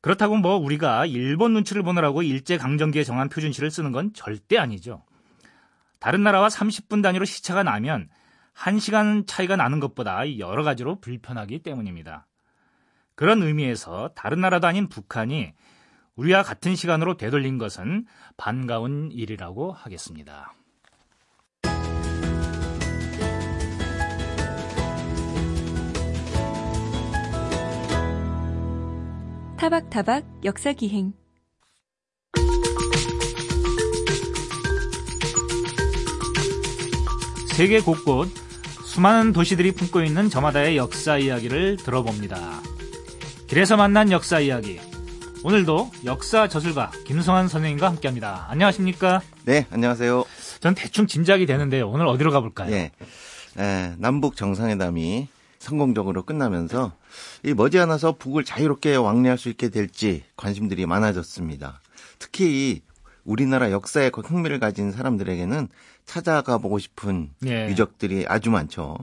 그렇다고 0.00 0.36
뭐 0.36 0.56
우리가 0.56 1.06
일본 1.06 1.52
눈치를 1.54 1.82
보느라고 1.82 2.22
일제강점기에 2.22 3.04
정한 3.04 3.28
표준시를 3.28 3.70
쓰는 3.70 3.92
건 3.92 4.12
절대 4.14 4.56
아니죠. 4.58 5.04
다른 5.98 6.22
나라와 6.22 6.48
30분 6.48 7.02
단위로 7.02 7.24
시차가 7.24 7.62
나면 7.62 8.08
1시간 8.54 9.24
차이가 9.26 9.56
나는 9.56 9.80
것보다 9.80 10.38
여러 10.38 10.62
가지로 10.62 11.00
불편하기 11.00 11.60
때문입니다. 11.60 12.26
그런 13.14 13.42
의미에서 13.42 14.10
다른 14.14 14.40
나라도 14.40 14.66
아닌 14.68 14.88
북한이 14.88 15.52
우리와 16.14 16.42
같은 16.42 16.76
시간으로 16.76 17.16
되돌린 17.16 17.58
것은 17.58 18.06
반가운 18.36 19.10
일이라고 19.12 19.72
하겠습니다. 19.72 20.52
타박타박 29.58 30.24
역사기행 30.44 31.12
세계 37.56 37.80
곳곳 37.80 38.28
수많은 38.84 39.32
도시들이 39.32 39.72
품고 39.72 40.02
있는 40.02 40.30
저마다의 40.30 40.76
역사 40.76 41.18
이야기를 41.18 41.78
들어봅니다. 41.78 42.60
길에서 43.48 43.76
만난 43.76 44.12
역사 44.12 44.38
이야기. 44.38 44.78
오늘도 45.42 45.90
역사 46.04 46.46
저술가 46.46 46.92
김성환 47.04 47.48
선생님과 47.48 47.88
함께합니다. 47.88 48.46
안녕하십니까? 48.50 49.22
네, 49.44 49.66
안녕하세요. 49.72 50.24
전 50.60 50.76
대충 50.76 51.08
짐작이 51.08 51.46
되는데 51.46 51.80
오늘 51.80 52.06
어디로 52.06 52.30
가볼까요? 52.30 52.72
예, 52.72 52.92
에, 53.58 53.94
남북 53.98 54.36
정상회담이 54.36 55.26
성공적으로 55.58 56.22
끝나면서 56.22 56.92
이 57.44 57.54
머지않아서 57.54 58.16
북을 58.16 58.44
자유롭게 58.44 58.96
왕래할 58.96 59.38
수 59.38 59.48
있게 59.48 59.68
될지 59.68 60.24
관심들이 60.36 60.86
많아졌습니다. 60.86 61.80
특히 62.18 62.82
우리나라 63.24 63.70
역사에 63.70 64.10
흥미를 64.14 64.58
가진 64.58 64.90
사람들에게는 64.90 65.68
찾아가 66.04 66.58
보고 66.58 66.78
싶은 66.78 67.30
예. 67.46 67.68
유적들이 67.68 68.24
아주 68.26 68.50
많죠. 68.50 68.96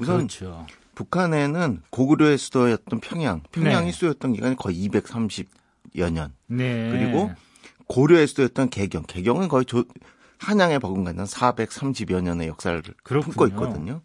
우선 0.00 0.16
그렇죠. 0.16 0.66
북한에는 0.94 1.82
고구려의 1.90 2.36
수도였던 2.36 3.00
평양, 3.00 3.42
평양이 3.52 3.86
네. 3.86 3.92
수도였던 3.92 4.32
기간이 4.32 4.56
거의 4.56 4.88
230여 4.88 6.12
년. 6.12 6.32
네. 6.46 6.90
그리고 6.90 7.30
고려의 7.86 8.26
수도였던 8.26 8.70
개경, 8.70 9.04
개경은 9.04 9.48
거의 9.48 9.64
조, 9.64 9.84
한양에 10.38 10.78
버금가는 10.78 11.24
430여 11.24 12.22
년의 12.22 12.48
역사를 12.48 12.82
그렇군요. 13.02 13.32
품고 13.32 13.46
있거든요. 13.48 14.02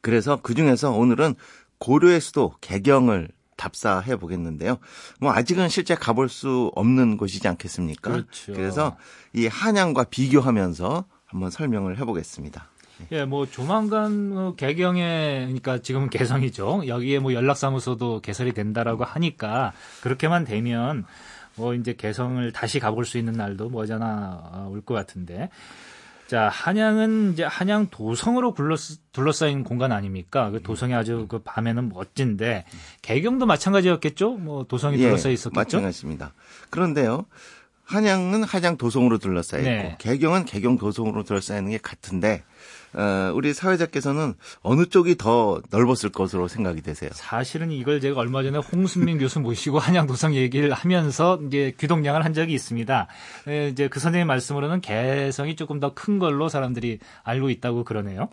그래서 0.00 0.40
그 0.42 0.54
중에서 0.54 0.90
오늘은 0.90 1.34
고려의 1.82 2.20
수도 2.20 2.54
개경을 2.60 3.28
답사해 3.56 4.14
보겠는데요. 4.14 4.78
뭐 5.20 5.32
아직은 5.32 5.68
실제 5.68 5.96
가볼 5.96 6.28
수 6.28 6.70
없는 6.76 7.16
곳이지 7.16 7.48
않겠습니까? 7.48 8.12
그렇죠. 8.12 8.52
그래서 8.52 8.96
이 9.32 9.48
한양과 9.48 10.04
비교하면서 10.04 11.04
한번 11.26 11.50
설명을 11.50 11.98
해보겠습니다. 11.98 12.68
예, 13.10 13.24
뭐 13.24 13.46
조만간 13.46 14.32
어, 14.36 14.54
개경에 14.56 15.40
그러니까 15.46 15.78
지금은 15.78 16.08
개성이죠. 16.08 16.86
여기에 16.86 17.18
뭐 17.18 17.34
연락사무소도 17.34 18.20
개설이 18.20 18.52
된다라고 18.52 19.02
하니까 19.02 19.72
그렇게만 20.02 20.44
되면 20.44 21.04
뭐 21.56 21.74
이제 21.74 21.94
개성을 21.94 22.52
다시 22.52 22.78
가볼 22.78 23.04
수 23.04 23.18
있는 23.18 23.32
날도 23.32 23.70
머지않아 23.70 24.68
올 24.70 24.82
것 24.82 24.94
같은데. 24.94 25.50
자, 26.26 26.48
한양은 26.48 27.32
이제 27.34 27.44
한양 27.44 27.88
도성으로 27.90 28.54
둘러싸, 28.54 28.94
둘러싸 29.12 29.48
인 29.48 29.64
공간 29.64 29.92
아닙니까? 29.92 30.50
그 30.50 30.62
도성이 30.62 30.94
아주 30.94 31.26
그 31.28 31.40
밤에는 31.40 31.90
멋진데 31.90 32.64
개경도 33.02 33.46
마찬가지였겠죠? 33.46 34.36
뭐 34.38 34.64
도성이 34.64 34.96
둘러싸여 34.96 35.32
있었겠죠? 35.32 35.58
예, 35.58 35.62
마찬가지입니다. 35.62 36.32
그런데요. 36.70 37.26
한양은 37.84 38.44
한양 38.44 38.78
도성으로 38.78 39.18
둘러싸여 39.18 39.60
있고 39.60 39.70
네. 39.70 39.96
개경은 39.98 40.46
개경 40.46 40.78
도성으로 40.78 41.24
둘러싸여 41.24 41.58
있는 41.58 41.72
게 41.72 41.78
같은데 41.78 42.42
어, 42.42 42.42
우리 43.34 43.54
사회자께서는 43.54 44.34
어느 44.62 44.86
쪽이 44.86 45.16
더 45.16 45.62
넓었을 45.70 46.10
것으로 46.10 46.48
생각이 46.48 46.82
되세요? 46.82 47.10
사실은 47.14 47.70
이걸 47.70 48.00
제가 48.00 48.20
얼마 48.20 48.42
전에 48.42 48.58
홍순민 48.58 49.18
교수 49.18 49.40
모시고 49.40 49.78
한양 49.78 50.06
도성 50.06 50.34
얘기를 50.34 50.72
하면서 50.72 51.38
이제 51.46 51.72
귀동량을 51.78 52.24
한 52.24 52.34
적이 52.34 52.54
있습니다. 52.54 53.06
에, 53.48 53.68
이제 53.68 53.88
그 53.88 54.00
선생님 54.00 54.26
말씀으로는 54.26 54.80
개성이 54.80 55.56
조금 55.56 55.80
더 55.80 55.92
큰 55.94 56.18
걸로 56.18 56.48
사람들이 56.48 56.98
알고 57.22 57.50
있다고 57.50 57.84
그러네요. 57.84 58.28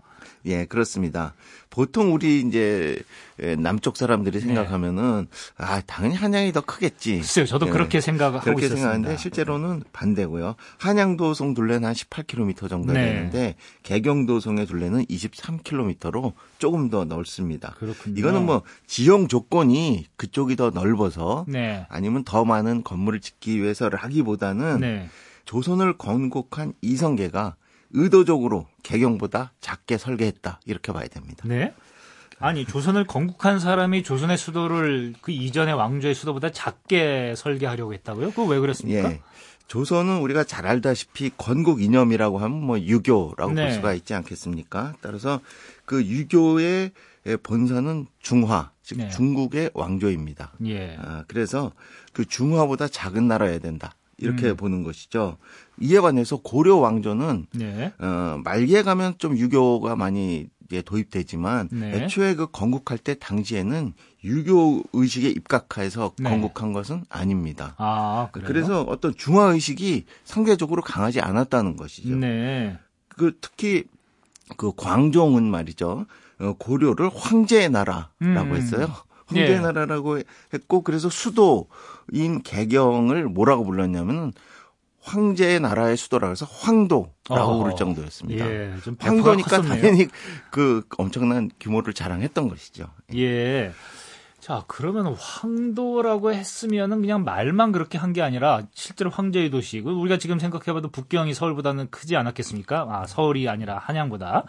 예, 0.45 0.65
그렇습니다. 0.65 1.33
보통 1.69 2.13
우리 2.13 2.39
이제 2.41 2.97
에, 3.39 3.55
남쪽 3.55 3.95
사람들이 3.97 4.39
생각하면은 4.39 5.27
아 5.57 5.81
당연히 5.85 6.15
한양이 6.15 6.51
더 6.51 6.61
크겠지. 6.61 7.11
네. 7.11 7.17
글쎄요, 7.19 7.45
저도 7.45 7.67
예. 7.67 7.71
그렇게 7.71 8.01
생각하고 8.01 8.39
그렇게 8.43 8.65
있었습니다. 8.65 8.91
생각하는데 8.91 9.17
실제로는 9.21 9.83
반대고요. 9.93 10.55
한양도성 10.79 11.53
둘레는 11.53 11.85
한 11.87 11.93
18km 11.93 12.69
정도 12.69 12.93
네. 12.93 13.05
되는데 13.05 13.55
개경도성 13.83 14.48
의 14.57 14.65
둘레는 14.65 15.05
23km로 15.05 16.33
조금 16.57 16.89
더 16.89 17.05
넓습니다. 17.05 17.75
그렇군요. 17.77 18.17
이거는 18.17 18.45
뭐 18.45 18.63
지형 18.87 19.27
조건이 19.27 20.07
그쪽이 20.15 20.55
더 20.55 20.69
넓어서 20.69 21.45
네. 21.47 21.85
아니면 21.89 22.23
더 22.23 22.45
많은 22.45 22.83
건물을 22.83 23.19
짓기 23.19 23.61
위해서라기보다는 23.61 24.79
네. 24.79 25.09
조선을 25.45 25.97
건국한 25.97 26.73
이성계가 26.81 27.55
의도적으로 27.91 28.67
개경보다 28.83 29.53
작게 29.61 29.97
설계했다 29.97 30.59
이렇게 30.65 30.91
봐야 30.91 31.07
됩니다. 31.07 31.43
네. 31.45 31.73
아니 32.39 32.65
조선을 32.65 33.05
건국한 33.05 33.59
사람이 33.59 34.03
조선의 34.03 34.37
수도를 34.37 35.13
그 35.21 35.31
이전의 35.31 35.73
왕조의 35.73 36.15
수도보다 36.15 36.51
작게 36.51 37.33
설계하려고 37.35 37.93
했다고요? 37.93 38.29
그거 38.29 38.45
왜 38.45 38.59
그랬습니까? 38.59 39.11
예. 39.11 39.21
조선은 39.69 40.19
우리가 40.21 40.43
잘 40.43 40.65
알다시피 40.65 41.31
건국 41.37 41.81
이념이라고 41.81 42.39
하면 42.39 42.61
뭐 42.61 42.79
유교라고 42.79 43.53
네. 43.53 43.65
볼 43.65 43.71
수가 43.71 43.93
있지 43.93 44.15
않겠습니까? 44.15 44.95
따라서 44.99 45.39
그 45.85 46.03
유교의 46.03 46.91
본사는 47.43 48.07
중화, 48.19 48.71
즉 48.81 48.97
네. 48.97 49.09
중국의 49.09 49.69
왕조입니다. 49.75 50.53
예. 50.65 50.97
아, 50.99 51.23
그래서 51.27 51.71
그 52.13 52.25
중화보다 52.25 52.87
작은 52.87 53.27
나라여야 53.27 53.59
된다. 53.59 53.95
이렇게 54.17 54.49
음. 54.49 54.57
보는 54.57 54.83
것이죠. 54.83 55.37
이에 55.79 55.99
관해서 55.99 56.37
고려 56.37 56.75
왕조는 56.77 57.45
네. 57.53 57.93
어, 57.99 58.41
말기에 58.43 58.81
가면 58.81 59.13
좀 59.19 59.37
유교가 59.37 59.95
많이 59.95 60.47
이제 60.65 60.81
도입되지만 60.81 61.69
네. 61.71 61.93
애초에 61.93 62.33
그 62.33 62.47
건국할 62.47 62.97
때 62.97 63.15
당시에는 63.19 63.93
유교 64.23 64.83
의식에 64.93 65.29
입각해서 65.29 66.13
네. 66.17 66.29
건국한 66.29 66.73
것은 66.73 67.05
아닙니다. 67.09 67.75
아, 67.77 68.29
그래요? 68.31 68.47
그래서 68.47 68.81
어떤 68.81 69.15
중화 69.15 69.45
의식이 69.53 70.05
상대적으로 70.25 70.81
강하지 70.81 71.21
않았다는 71.21 71.77
것이죠. 71.77 72.15
네. 72.15 72.77
그 73.07 73.37
특히 73.39 73.85
그 74.57 74.71
광종은 74.75 75.43
말이죠. 75.43 76.05
어, 76.39 76.53
고려를 76.57 77.09
황제의 77.13 77.69
나라라고 77.69 78.11
음. 78.21 78.55
했어요. 78.55 78.93
황제의 79.27 79.51
예. 79.51 79.59
나라라고 79.59 80.19
했고 80.53 80.81
그래서 80.81 81.09
수도인 81.09 82.41
개경을 82.43 83.25
뭐라고 83.25 83.63
불렀냐면은 83.63 84.33
황제의 85.01 85.59
나라의 85.59 85.97
수도라고 85.97 86.31
해서 86.31 86.45
황도라고. 86.49 87.59
부를 87.59 87.75
정도였습니다. 87.75 88.45
예, 88.45 88.73
황도니까 88.99 89.61
컸었네요. 89.61 89.81
당연히 89.81 90.07
그 90.51 90.83
엄청난 90.97 91.49
규모를 91.59 91.93
자랑했던 91.93 92.49
것이죠. 92.49 92.87
예. 93.15 93.71
자, 94.49 94.63
그러면 94.65 95.13
황도라고 95.13 96.33
했으면은 96.33 97.01
그냥 97.01 97.23
말만 97.23 97.71
그렇게 97.71 97.99
한 97.99 98.13
게 98.13 98.23
아니라 98.23 98.63
실제로 98.73 99.11
황제의 99.11 99.51
도시고 99.51 99.91
우리가 100.01 100.17
지금 100.17 100.39
생각해봐도 100.39 100.89
북경이 100.89 101.35
서울보다는 101.35 101.91
크지 101.91 102.15
않았겠습니까? 102.15 102.87
아, 102.89 103.05
서울이 103.05 103.47
아니라 103.47 103.77
한양보다. 103.77 104.45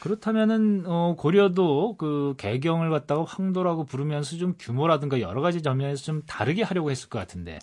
그렇다면은 0.00 0.82
어, 0.86 1.14
고려도 1.16 1.96
그 1.98 2.34
개경을 2.36 2.90
갖다가 2.90 3.24
황도라고 3.24 3.84
부르면서 3.84 4.36
좀 4.38 4.54
규모라든가 4.58 5.20
여러 5.20 5.40
가지 5.40 5.62
점에서 5.62 6.02
좀 6.02 6.22
다르게 6.26 6.64
하려고 6.64 6.90
했을 6.90 7.08
것 7.08 7.20
같은데. 7.20 7.60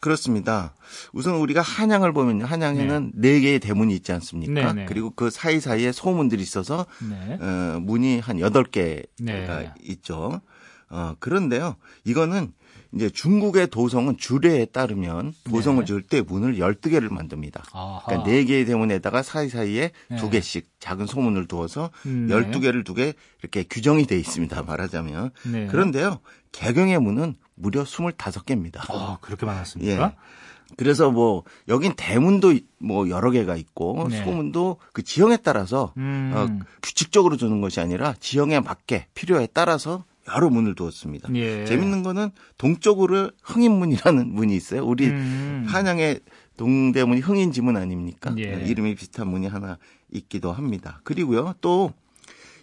그렇습니다. 0.00 0.74
우선 1.12 1.34
우리가 1.34 1.60
한양을 1.60 2.14
보면요. 2.14 2.46
한양에는 2.46 3.12
네, 3.16 3.40
개의 3.40 3.60
대문이 3.60 3.94
있지 3.96 4.10
않습니까? 4.12 4.72
네, 4.72 4.72
네. 4.72 4.84
그리고 4.86 5.10
그 5.10 5.28
사이사이에 5.28 5.92
소문들이 5.92 6.40
있어서 6.40 6.86
네. 7.06 7.34
어, 7.38 7.78
문이 7.80 8.20
한 8.20 8.40
여덟 8.40 8.64
개가 8.64 9.02
네. 9.20 9.70
있죠. 9.82 10.40
어, 10.92 11.16
그런데요. 11.18 11.76
이거는 12.04 12.52
이제 12.94 13.08
중국의 13.08 13.68
도성은 13.68 14.18
주례에 14.18 14.66
따르면 14.66 15.32
도성을 15.44 15.80
네. 15.80 15.86
지을 15.86 16.02
때 16.02 16.20
문을 16.20 16.56
12개를 16.56 17.10
만듭니다. 17.10 17.64
아하. 17.72 18.02
그러니까 18.04 18.28
네 18.28 18.44
개의 18.44 18.66
대문에다가 18.66 19.22
사이사이에 19.22 19.92
네. 20.10 20.16
두 20.16 20.28
개씩 20.28 20.68
작은 20.78 21.06
소문을 21.06 21.48
두어서 21.48 21.90
음, 22.04 22.26
네. 22.28 22.34
12개를 22.34 22.84
두개 22.84 23.14
이렇게 23.40 23.62
규정이 23.62 24.06
돼 24.06 24.18
있습니다. 24.18 24.62
말하자면. 24.62 25.30
네. 25.50 25.66
그런데요. 25.68 26.20
개경의 26.52 27.00
문은 27.00 27.36
무려 27.54 27.82
25개입니다. 27.84 28.80
아, 28.90 29.16
그렇게 29.22 29.46
많았습니까? 29.46 30.04
예. 30.04 30.16
그래서 30.76 31.10
뭐 31.10 31.44
여긴 31.68 31.94
대문도 31.96 32.54
뭐 32.78 33.08
여러 33.08 33.30
개가 33.30 33.56
있고 33.56 34.06
네. 34.08 34.22
소문도 34.22 34.78
그 34.92 35.02
지형에 35.02 35.38
따라서 35.38 35.92
음. 35.96 36.32
어, 36.34 36.64
규칙적으로 36.82 37.36
두는 37.36 37.60
것이 37.60 37.80
아니라 37.80 38.14
지형에 38.20 38.60
맞게 38.60 39.06
필요에 39.14 39.48
따라서 39.52 40.04
여러 40.28 40.48
문을 40.50 40.74
두었습니다. 40.74 41.34
예. 41.34 41.64
재밌는 41.64 42.02
거는 42.02 42.30
동쪽으로 42.58 43.30
흥인문이라는 43.42 44.28
문이 44.32 44.54
있어요. 44.54 44.84
우리 44.86 45.08
음. 45.08 45.64
한양의 45.66 46.20
동대문이 46.56 47.20
흥인지문 47.20 47.76
아닙니까? 47.76 48.34
예. 48.38 48.64
이름이 48.66 48.94
비슷한 48.94 49.28
문이 49.28 49.46
하나 49.48 49.78
있기도 50.12 50.52
합니다. 50.52 51.00
그리고요, 51.04 51.54
또 51.60 51.92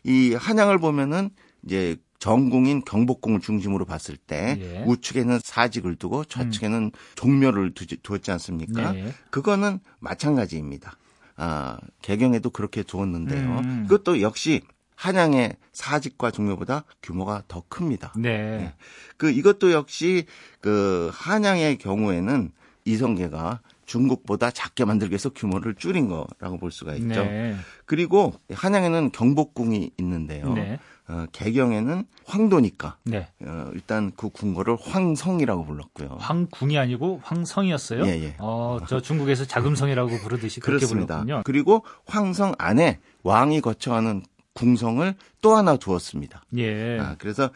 이 0.03 0.33
한양을 0.33 0.77
보면은 0.79 1.29
이제 1.65 1.97
정궁인 2.19 2.83
경복궁을 2.85 3.39
중심으로 3.39 3.85
봤을 3.85 4.17
때 4.17 4.57
예. 4.59 4.83
우측에는 4.85 5.39
사직을 5.43 5.95
두고 5.95 6.25
좌측에는 6.25 6.91
종묘를 7.15 7.73
두, 7.73 7.85
두었지 7.85 8.31
않습니까? 8.31 8.91
네. 8.91 9.13
그거는 9.29 9.79
마찬가지입니다. 9.99 10.97
아, 11.37 11.77
개경에도 12.01 12.49
그렇게 12.49 12.83
두었는데요. 12.83 13.59
음. 13.59 13.85
그것도 13.87 14.21
역시 14.21 14.61
한양의 14.99 15.55
사직과 15.71 16.29
종묘보다 16.31 16.83
규모가 17.01 17.43
더 17.47 17.63
큽니다. 17.69 18.11
네. 18.17 18.73
그 19.15 19.31
이것도 19.31 19.71
역시 19.71 20.25
그 20.59 21.09
한양의 21.13 21.77
경우에는 21.77 22.51
이성계가 22.83 23.61
중국보다 23.85 24.51
작게 24.51 24.83
만들기 24.83 25.13
위해서 25.13 25.29
규모를 25.29 25.75
줄인 25.75 26.09
거라고 26.09 26.57
볼 26.57 26.71
수가 26.71 26.95
있죠. 26.95 27.23
네. 27.23 27.55
그리고 27.85 28.33
한양에는 28.53 29.11
경복궁이 29.11 29.91
있는데요. 29.97 30.51
네. 30.53 30.79
어, 31.07 31.25
개경에는 31.31 32.03
황도니까 32.25 32.97
네. 33.03 33.29
어, 33.41 33.71
일단 33.73 34.11
그 34.17 34.29
궁궐을 34.29 34.77
황성이라고 34.79 35.65
불렀고요. 35.65 36.17
황궁이 36.19 36.77
아니고 36.77 37.21
황성이었어요. 37.23 38.05
예, 38.05 38.09
예. 38.25 38.35
어, 38.37 38.79
저 38.87 39.01
중국에서 39.01 39.45
자금성이라고 39.45 40.19
부르듯이 40.19 40.59
그렇게 40.59 40.79
그렇습니다. 40.85 41.21
불렀군요. 41.21 41.41
그리고 41.45 41.83
황성 42.05 42.53
안에 42.59 42.99
왕이 43.23 43.61
거쳐가는 43.61 44.23
궁성을 44.53 45.15
또 45.41 45.55
하나 45.55 45.77
두었습니다. 45.77 46.43
예. 46.57 46.99
아, 46.99 47.15
그래서 47.17 47.49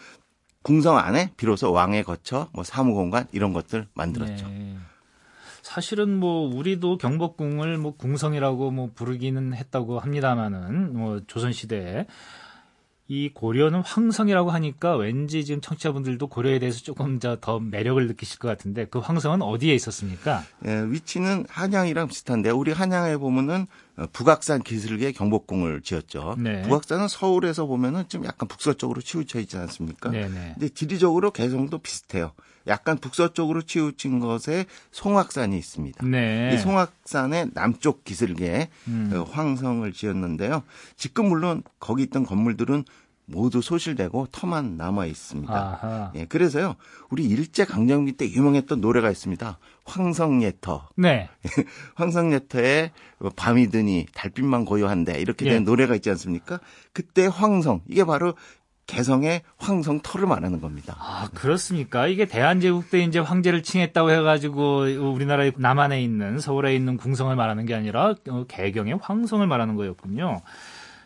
궁성 0.62 0.98
안에 0.98 1.34
비로소 1.36 1.72
왕의 1.72 2.04
거처, 2.04 2.50
뭐 2.54 2.64
사무 2.64 2.94
공간 2.94 3.28
이런 3.32 3.54
것들 3.54 3.88
만들었죠. 3.94 4.48
네. 4.48 4.78
사실은 5.62 6.18
뭐 6.18 6.54
우리도 6.54 6.98
경복궁을 6.98 7.78
뭐 7.78 7.96
궁성이라고 7.96 8.72
뭐 8.72 8.92
부르기는 8.94 9.54
했다고 9.54 10.00
합니다마는 10.00 10.98
뭐 10.98 11.22
조선 11.28 11.52
시대에 11.54 12.06
이 13.08 13.30
고려는 13.34 13.82
황성이라고 13.82 14.52
하니까 14.52 14.96
왠지 14.96 15.44
지금 15.44 15.60
청취자분들도 15.60 16.28
고려에 16.28 16.60
대해서 16.60 16.82
조금 16.82 17.20
더, 17.20 17.38
더 17.40 17.60
매력을 17.60 18.06
느끼실 18.08 18.40
것 18.40 18.48
같은데 18.48 18.86
그 18.86 19.00
황성은 19.00 19.42
어디에 19.42 19.76
있었습니까? 19.76 20.44
예, 20.66 20.86
위치는 20.88 21.46
한양이랑 21.50 22.08
비슷한데 22.08 22.50
우리 22.52 22.72
한양에 22.72 23.18
보면은 23.18 23.68
어, 23.98 24.06
북악산 24.14 24.64
기슭에 24.64 25.12
경복궁을 25.12 25.82
지었죠. 25.82 26.36
네. 26.40 26.62
북악산은 26.64 27.10
서울에서 27.10 27.66
보면은 27.66 28.08
좀 28.08 28.24
약간 28.26 28.48
북서쪽으로 28.48 29.02
치우쳐 29.02 29.40
있지 29.42 29.58
않습니까? 29.58 30.10
네네. 30.10 30.54
근데 30.56 30.70
지리적으로 30.70 31.32
개성도 31.32 31.80
비슷해요. 31.80 32.32
약간 32.68 32.98
북서쪽으로 32.98 33.62
치우친 33.64 34.20
것에 34.20 34.66
송악산이 34.92 35.58
있습니다. 35.58 36.06
네. 36.06 36.52
이 36.54 36.58
송악산의 36.58 37.52
남쪽 37.54 38.04
기슭에 38.04 38.70
음. 38.88 39.12
어, 39.14 39.24
황성을 39.24 39.92
지었는데요. 39.92 40.64
지금 40.96 41.30
물론 41.30 41.64
거기 41.80 42.04
있던 42.04 42.26
건물들은 42.26 42.86
모두 43.26 43.62
소실되고 43.62 44.28
터만 44.32 44.76
남아 44.78 45.06
있습니다. 45.06 45.54
아하. 45.54 46.12
예, 46.16 46.26
그래서요. 46.26 46.76
우리 47.10 47.26
일제 47.26 47.64
강점기 47.66 48.14
때 48.14 48.30
유명했던 48.30 48.82
노래가 48.82 49.10
있습니다. 49.10 49.60
황성예터. 49.86 50.90
네. 50.98 51.30
황성예터에 51.96 52.92
밤이 53.36 53.70
드니 53.70 54.08
달빛만 54.14 54.66
고요한데 54.66 55.20
이렇게 55.22 55.46
된 55.46 55.54
예. 55.56 55.60
노래가 55.60 55.96
있지 55.96 56.10
않습니까? 56.10 56.60
그때 56.92 57.28
황성 57.28 57.82
이게 57.88 58.04
바로 58.04 58.34
개성의 58.88 59.44
황성 59.58 60.02
터를 60.02 60.28
말하는 60.28 60.60
겁니다. 60.60 60.96
아, 61.00 61.30
그렇습니까? 61.34 62.08
이게 62.08 62.26
대한제국 62.26 62.90
때 62.90 63.00
이제 63.00 63.20
황제를 63.20 63.64
칭했다고 63.64 64.12
해가지고 64.12 64.80
우리나라의 65.14 65.54
남한에 65.58 66.02
있는 66.02 66.40
서울에 66.40 66.76
있는 66.76 66.98
궁성을 66.98 67.34
말하는 67.36 67.66
게 67.66 67.74
아니라 67.74 68.16
어, 68.30 68.46
개경의 68.48 69.00
황성을 69.02 69.46
말하는 69.48 69.76
거였군요. 69.76 70.42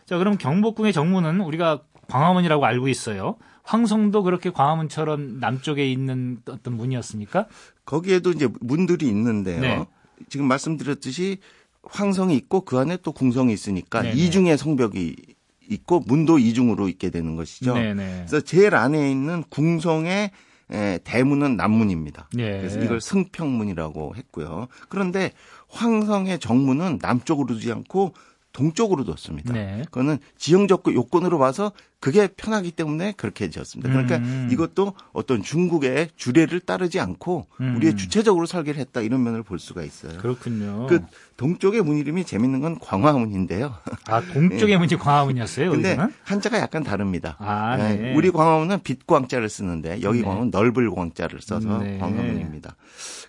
자, 0.06 0.18
그럼 0.18 0.38
경복궁의 0.38 0.92
정문은 0.92 1.40
우리가 1.40 1.82
광화문이라고 2.08 2.64
알고 2.64 2.88
있어요. 2.88 3.36
황성도 3.62 4.22
그렇게 4.22 4.50
광화문처럼 4.50 5.40
남쪽에 5.40 5.90
있는 5.90 6.40
어떤 6.48 6.74
문이었습니까? 6.74 7.46
거기에도 7.84 8.30
이제 8.30 8.48
문들이 8.60 9.06
있는데요. 9.06 9.60
네. 9.60 9.86
지금 10.28 10.48
말씀드렸듯이 10.48 11.38
황성이 11.82 12.34
있고 12.36 12.62
그 12.62 12.78
안에 12.78 12.96
또 13.02 13.12
궁성이 13.12 13.52
있으니까 13.52 14.02
네네. 14.02 14.16
이중의 14.16 14.58
성벽이 14.58 15.16
있고 15.68 16.00
문도 16.00 16.38
이중으로 16.38 16.88
있게 16.88 17.10
되는 17.10 17.36
것이죠. 17.36 17.74
네네. 17.74 18.24
그래서 18.26 18.40
제일 18.40 18.74
안에 18.74 19.10
있는 19.10 19.44
궁성의 19.50 20.30
에, 20.70 20.98
대문은 21.02 21.56
남문입니다. 21.56 22.28
네. 22.34 22.58
그래서 22.58 22.80
이걸 22.80 23.00
승평문이라고 23.00 24.16
했고요. 24.16 24.68
그런데 24.88 25.32
황성의 25.68 26.40
정문은 26.40 26.98
남쪽으로 27.00 27.46
두지 27.54 27.72
않고 27.72 28.12
동쪽으로 28.58 29.04
뒀습니다. 29.04 29.52
네. 29.52 29.84
그거는 29.84 30.18
지형적 30.36 30.82
요건으로 30.92 31.38
봐서 31.38 31.70
그게 32.00 32.26
편하기 32.26 32.72
때문에 32.72 33.12
그렇게 33.16 33.50
지었습니다. 33.50 33.88
그러니까 33.88 34.16
음. 34.16 34.48
이것도 34.50 34.94
어떤 35.12 35.42
중국의 35.42 36.08
주례를 36.16 36.58
따르지 36.60 36.98
않고 36.98 37.46
음. 37.60 37.76
우리의 37.76 37.94
주체적으로 37.96 38.46
설계를 38.46 38.80
했다 38.80 39.00
이런 39.00 39.22
면을 39.22 39.44
볼 39.44 39.60
수가 39.60 39.84
있어요. 39.84 40.18
그렇군요. 40.18 40.88
그 40.88 41.00
동쪽의 41.36 41.82
문 41.82 41.98
이름이 41.98 42.24
재밌는 42.24 42.60
건 42.60 42.80
광화문인데요. 42.80 43.76
아, 44.06 44.20
동쪽의 44.22 44.76
문이 44.76 44.96
광화문이었어요, 44.96 45.70
근데 45.70 45.90
여기서는? 45.90 46.14
한자가 46.24 46.58
약간 46.58 46.82
다릅니다. 46.82 47.36
아, 47.38 47.78
예, 47.78 47.94
네. 47.94 48.14
우리 48.14 48.32
광화문은 48.32 48.82
빛광자를 48.82 49.48
쓰는데 49.48 50.02
여기 50.02 50.18
네. 50.18 50.24
광화문은 50.24 50.50
넓을 50.50 50.90
광자를 50.90 51.40
써서 51.40 51.78
네. 51.78 51.98
광화문입니다. 51.98 52.74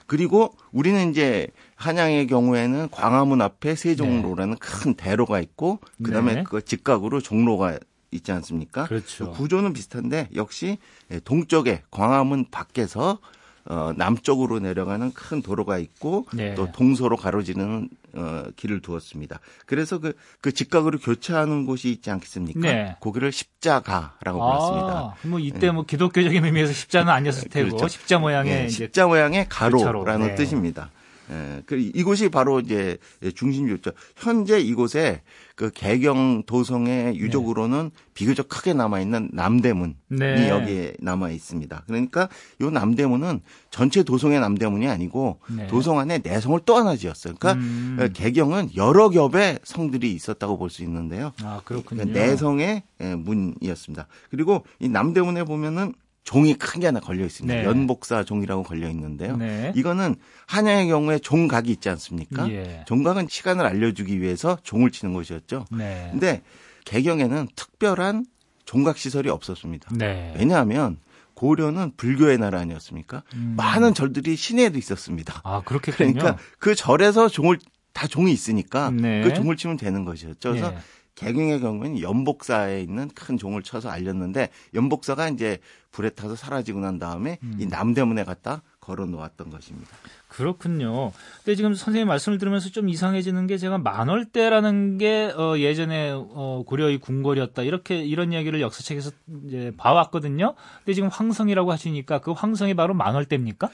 그리고 0.08 0.56
우리는 0.72 1.12
이제 1.12 1.48
한양의 1.80 2.28
경우에는 2.28 2.90
광화문 2.92 3.42
앞에 3.42 3.74
세종로라는 3.76 4.58
큰 4.58 4.96
대로가 4.96 5.40
있고 5.40 5.80
그다음에 6.04 6.36
네. 6.36 6.44
그 6.44 6.64
직각으로 6.64 7.22
종로가 7.22 7.80
있지 8.12 8.34
않습니까? 8.34 8.84
그렇죠. 8.84 9.32
그 9.32 9.38
구조는 9.38 9.72
비슷한데 9.72 10.28
역시 10.36 10.78
예, 11.10 11.20
동쪽에 11.20 11.84
광화문 11.90 12.48
밖에서 12.52 13.20
어, 13.66 13.94
남쪽으로 13.96 14.60
내려가는 14.60 15.14
큰 15.14 15.42
도로가 15.42 15.78
있고 15.78 16.26
네. 16.34 16.54
또 16.56 16.70
동서로 16.72 17.16
가로지르는 17.16 17.90
어, 18.14 18.44
길을 18.58 18.82
두었습니다. 18.82 19.40
그래서 19.66 20.00
그, 20.00 20.14
그 20.42 20.52
직각으로 20.52 20.98
교차하는 21.00 21.66
곳이 21.66 21.92
있지 21.92 22.12
않겠습니까? 22.12 22.60
네. 22.60 22.96
거기를 23.00 23.32
십자가라고 23.32 24.40
불렀습니다. 24.40 25.00
아, 25.00 25.14
뭐 25.24 25.40
이때 25.40 25.72
뭐 25.72 25.86
기독교적인 25.86 26.44
의미에서 26.44 26.74
십자는 26.74 27.14
아니었을 27.14 27.50
테고 27.50 27.70
그렇죠. 27.70 27.88
십자 27.88 28.20
모양의 28.20 28.52
예, 28.52 28.66
이제 28.66 28.86
십자 28.86 29.08
모양의 29.08 29.48
가로라는. 29.48 30.28
네. 30.28 30.36
뜻입니다. 30.36 30.90
예, 31.32 31.62
그 31.66 31.78
이곳이 31.78 32.30
바로 32.30 32.60
이제 32.60 32.98
중심지였죠. 33.36 33.92
현재 34.16 34.60
이곳에 34.60 35.22
그 35.56 35.70
개경 35.72 36.44
도성의 36.44 37.18
유적으로는 37.18 37.92
비교적 38.14 38.48
크게 38.48 38.74
남아 38.74 39.02
있는 39.02 39.30
남대문이 39.34 39.96
네. 40.08 40.50
여기에 40.50 40.96
남아 41.00 41.32
있습니다. 41.32 41.84
그러니까 41.86 42.30
요 42.62 42.70
남대문은 42.70 43.42
전체 43.70 44.04
도성의 44.04 44.40
남대문이 44.40 44.88
아니고 44.88 45.40
네. 45.56 45.68
도성 45.68 46.00
안에 46.00 46.20
내성을 46.24 46.60
또 46.66 46.78
하나 46.78 46.96
지었어요. 46.96 47.36
그러니까 47.38 47.62
음. 47.62 48.10
개경은 48.14 48.70
여러 48.76 49.10
겹의 49.10 49.60
성들이 49.64 50.14
있었다고 50.14 50.58
볼 50.58 50.70
수 50.70 50.84
있는데요. 50.84 51.34
아, 51.44 51.62
그렇군요. 51.66 52.04
그러니까 52.04 52.20
내성의 52.20 52.84
예, 53.02 53.16
문이었습니다. 53.16 54.08
그리고 54.30 54.64
이 54.80 54.88
남대문에 54.88 55.44
보면은 55.44 55.94
종이 56.30 56.54
큰 56.54 56.80
게 56.80 56.86
하나 56.86 57.00
걸려 57.00 57.26
있습니다. 57.26 57.62
네. 57.62 57.66
연복사 57.66 58.24
종이라고 58.24 58.62
걸려 58.62 58.88
있는데요. 58.92 59.36
네. 59.36 59.74
이거는 59.76 60.16
한양의 60.46 60.88
경우에 60.88 61.18
종각이 61.18 61.72
있지 61.72 61.90
않습니까? 61.90 62.48
예. 62.52 62.84
종각은 62.86 63.26
시간을 63.28 63.66
알려주기 63.66 64.22
위해서 64.22 64.56
종을 64.62 64.92
치는 64.92 65.16
것이었죠. 65.16 65.66
네. 65.72 66.10
근데 66.12 66.44
개경에는 66.86 67.48
특별한 67.56 68.28
종각 68.66 69.00
시설이 69.00 69.28
없었습니다. 69.30 69.90
네. 69.96 70.36
왜냐하면 70.38 70.98
고려는 71.34 71.94
불교의 71.98 72.38
나라 72.38 72.60
아니었습니까? 72.60 73.24
음. 73.34 73.56
많은 73.58 73.96
절들이 73.96 74.36
시내에도 74.36 74.78
있었습니다. 74.78 75.42
아, 75.44 75.64
그렇겠군요. 75.66 76.14
그러니까 76.14 76.38
그 76.60 76.76
절에서 76.76 77.28
종을 77.28 77.58
다 77.92 78.06
종이 78.06 78.32
있으니까 78.32 78.92
네. 78.92 79.24
그 79.24 79.34
종을 79.34 79.58
치면 79.58 79.78
되는 79.78 80.06
것이었죠. 80.06 80.52
그래서 80.52 80.74
예. 80.74 80.78
개경의 81.20 81.60
경우에는 81.60 82.02
연복사에 82.02 82.82
있는 82.82 83.10
큰 83.10 83.38
종을 83.38 83.62
쳐서 83.62 83.90
알렸는데 83.90 84.50
연복사가 84.74 85.28
이제 85.28 85.60
불에 85.92 86.10
타서 86.12 86.36
사라지고 86.36 86.80
난 86.80 86.98
다음에 86.98 87.40
음. 87.44 87.58
이 87.60 87.66
남대문에 87.66 88.24
갖다 88.24 88.64
걸어 88.80 89.06
놓았던 89.06 89.50
것입니다. 89.50 89.90
그렇군요. 90.30 91.12
근데 91.44 91.56
지금 91.56 91.74
선생님 91.74 92.08
말씀을 92.08 92.38
들으면서 92.38 92.70
좀 92.70 92.88
이상해지는 92.88 93.48
게 93.48 93.58
제가 93.58 93.80
만월대라는 93.80 94.98
게 94.98 95.34
어, 95.36 95.58
예전에 95.58 96.12
어, 96.14 96.64
고려의 96.66 97.00
궁궐이었다 97.00 97.64
이렇게 97.64 98.02
이런 98.02 98.32
이야기를 98.32 98.62
역사책에서 98.62 99.12
이제 99.46 99.74
봐왔거든요. 99.76 100.56
근데 100.80 100.94
지금 100.94 101.10
황성이라고 101.10 101.70
하시니까 101.70 102.20
그 102.20 102.32
황성이 102.32 102.76
바로 102.76 102.94
만월대입니까? 102.94 103.70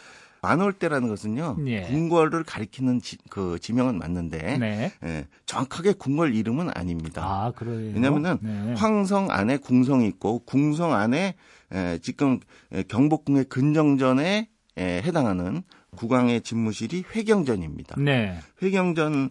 만월대라는 0.46 1.08
것은요 1.08 1.58
예. 1.66 1.82
궁궐을 1.82 2.43
가리키는 2.43 3.02
지, 3.02 3.18
그 3.30 3.58
지명은 3.60 3.98
맞는데 3.98 4.58
네. 4.60 4.91
예, 5.04 5.26
정확하게 5.48 5.93
궁궐 5.93 6.36
이름은 6.36 6.70
아닙니다. 6.76 7.24
아. 7.24 7.52
왜냐면은 7.60 8.38
네. 8.41 8.74
황성 8.76 9.32
안에 9.32 9.58
궁성이 9.58 10.08
있고 10.08 10.39
궁성 10.39 10.93
안에 10.93 11.36
에, 11.72 11.98
지금 12.00 12.39
에, 12.72 12.84
경복궁의 12.84 13.46
근정전에 13.46 14.50
에, 14.78 15.02
해당하는 15.02 15.64
국왕의 15.96 16.41
집무실이 16.41 17.06
회경전입니다. 17.16 17.96
네. 18.00 18.38
회경전이 18.62 19.30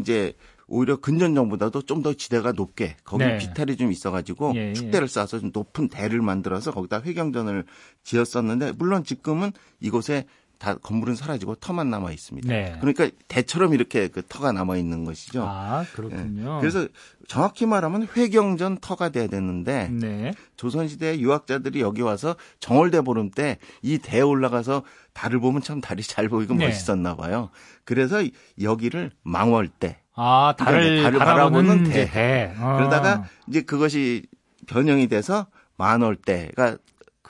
이제 0.00 0.34
오히려 0.66 0.96
근전전보다도 0.96 1.82
좀 1.82 2.04
더 2.04 2.12
지대가 2.12 2.52
높게 2.52 2.96
거기 3.02 3.24
네. 3.24 3.38
비탈이 3.38 3.76
좀 3.78 3.90
있어가지고 3.90 4.52
예, 4.56 4.68
예. 4.68 4.72
축대를 4.74 5.08
쌓아서 5.08 5.40
좀 5.40 5.50
높은 5.54 5.88
대를 5.88 6.20
만들어서 6.20 6.70
거기다 6.70 7.00
회경전을 7.00 7.64
지었었는데 8.02 8.72
물론 8.72 9.04
지금은 9.04 9.52
이곳에 9.80 10.26
다 10.58 10.74
건물은 10.76 11.14
사라지고 11.14 11.56
터만 11.56 11.90
남아 11.90 12.10
있습니다. 12.12 12.48
네. 12.48 12.76
그러니까 12.80 13.08
대처럼 13.28 13.74
이렇게 13.74 14.08
그 14.08 14.22
터가 14.28 14.52
남아 14.52 14.76
있는 14.76 15.04
것이죠. 15.04 15.44
아, 15.46 15.82
예. 15.82 15.92
그렇군요. 15.96 16.58
그래서 16.60 16.86
정확히 17.28 17.66
말하면 17.66 18.06
회경전 18.16 18.78
터가 18.80 19.08
돼야 19.10 19.26
되는데 19.26 19.88
네. 19.90 20.32
조선시대 20.56 21.18
유학자들이 21.18 21.80
여기 21.80 22.02
와서 22.02 22.36
정월대 22.60 23.00
보름 23.02 23.30
때 23.30 23.58
이 23.82 23.98
대에 23.98 24.20
올라가서 24.20 24.82
달을 25.12 25.40
보면 25.40 25.62
참 25.62 25.80
달이 25.80 26.02
잘 26.08 26.28
보이고 26.28 26.54
네. 26.54 26.66
멋있었나 26.66 27.16
봐요. 27.16 27.50
그래서 27.84 28.22
이- 28.22 28.32
여기를 28.62 29.10
망월대 29.22 29.98
아, 30.16 30.54
달을, 30.56 30.80
그러니까 30.80 31.02
달을 31.04 31.18
바라보는 31.18 31.66
바라보는 31.66 31.84
대. 31.92 32.10
대. 32.10 32.54
어. 32.58 32.76
그러다가 32.76 33.24
이제 33.48 33.60
그것이 33.62 34.24
변형이 34.66 35.08
돼서 35.08 35.46
만월대가 35.76 36.76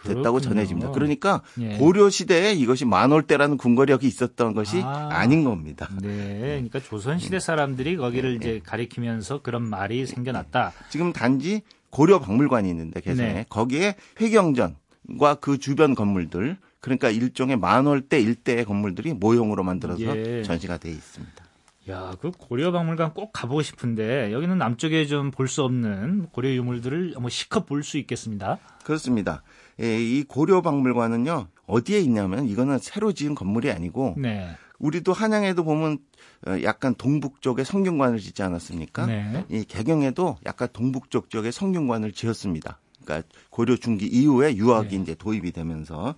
됐다고 0.05 0.23
그렇군요. 0.23 0.41
전해집니다. 0.41 0.91
그러니까 0.93 1.43
예. 1.61 1.77
고려 1.79 2.09
시대에 2.11 2.53
이것이 2.53 2.85
만월대라는 2.85 3.57
궁궐이 3.57 3.91
여기 3.91 4.07
있었던 4.07 4.55
것이 4.55 4.81
아. 4.83 5.09
아. 5.13 5.27
닌 5.27 5.45
겁니다. 5.45 5.89
네. 6.01 6.39
그러니까 6.39 6.81
조선 6.81 7.19
시대 7.19 7.41
사람들이 7.41 7.97
거기를 7.97 8.31
네. 8.31 8.37
이제 8.37 8.61
가리키면서 8.65 9.43
그런 9.43 9.63
말이 9.69 10.07
생겨났다. 10.07 10.73
지금 10.91 11.13
단지 11.13 11.63
고려 11.91 12.19
박물관이 12.21 12.69
있는데 12.71 13.01
개성에 13.01 13.33
네. 13.33 13.47
거기에 13.49 13.97
회경전과 14.21 15.37
그 15.41 15.59
주변 15.59 15.95
건물들 15.95 16.57
그러니까 16.81 17.09
일종의 17.11 17.57
만월대 17.57 18.21
일대의 18.21 18.65
건물들이 18.65 19.15
모형으로 19.15 19.63
만들어서 19.63 20.03
예. 20.17 20.43
전시가 20.43 20.77
돼 20.79 20.91
있습니다. 20.91 21.45
야, 21.91 22.15
그 22.21 22.31
고려 22.31 22.73
박물관 22.73 23.13
꼭 23.13 23.31
가보고 23.33 23.61
싶은데 23.63 24.33
여기는 24.33 24.57
남쪽에 24.57 25.07
좀 25.07 25.31
볼 25.31 25.49
수 25.49 25.63
없는 25.65 26.29
고려 26.33 26.51
유물들을 26.51 27.15
뭐 27.21 27.29
실컷 27.29 27.67
볼수 27.67 27.99
있겠습니다. 27.99 28.59
그렇습니다. 28.85 29.43
예, 29.81 30.01
이 30.01 30.25
고려 30.25 30.63
박물관은요 30.63 31.49
어디에 31.67 32.01
있냐면 32.01 32.47
이거는 32.47 32.79
새로 32.79 33.13
지은 33.13 33.35
건물이 33.35 33.71
아니고 33.71 34.15
네. 34.19 34.57
우리도 34.79 35.13
한양에도 35.13 35.65
보면 35.65 35.99
어, 36.47 36.57
약간 36.63 36.95
동북쪽에 36.95 37.65
성균관을 37.65 38.19
짓지 38.19 38.43
않았습니까? 38.43 39.07
네. 39.07 39.45
이 39.49 39.65
개경에도 39.65 40.37
약간 40.45 40.69
동북쪽 40.73 41.31
쪽에 41.31 41.51
성균관을 41.51 42.13
지었습니다. 42.13 42.81
그러니까 43.05 43.29
고려 43.51 43.77
중기 43.77 44.07
이후에 44.07 44.57
유학이 44.57 44.97
네. 44.97 45.03
이제 45.03 45.15
도입이 45.15 45.53
되면서 45.53 46.15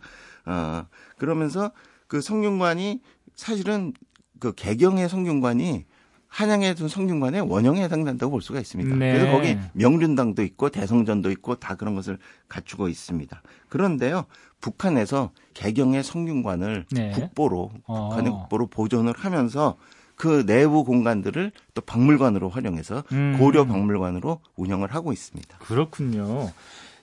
어 0.47 0.87
그러면서 1.19 1.73
그 2.07 2.21
성균관이 2.21 3.03
사실은 3.35 3.93
그 4.39 4.53
개경의 4.55 5.09
성균관이 5.09 5.85
한양에 6.29 6.75
둔 6.75 6.89
성균관의 6.89 7.43
원형에 7.43 7.83
해당된다고 7.85 8.33
볼 8.33 8.43
수가 8.43 8.61
있습니다. 8.61 8.97
네. 8.97 9.13
그래서 9.13 9.33
거기 9.33 9.57
명륜당도 9.73 10.43
있고 10.43 10.69
대성전도 10.69 11.31
있고 11.31 11.55
다 11.57 11.75
그런 11.77 11.95
것을 11.95 12.19
갖추고 12.49 12.89
있습니다. 12.89 13.43
그런데요, 13.69 14.27
북한에서 14.61 15.31
개경의 15.55 16.03
성균관을 16.03 16.87
네. 16.91 17.11
국보로 17.11 17.71
어. 17.87 18.09
북한의 18.11 18.33
국보로 18.33 18.67
보존을 18.67 19.15
하면서 19.17 19.77
그 20.17 20.45
내부 20.47 20.85
공간들을 20.85 21.53
또 21.75 21.81
박물관으로 21.83 22.49
활용해서 22.49 23.05
음. 23.13 23.37
고려 23.39 23.67
박물관으로 23.67 24.41
운영을 24.57 24.95
하고 24.95 25.13
있습니다. 25.13 25.59
그렇군요. 25.59 26.51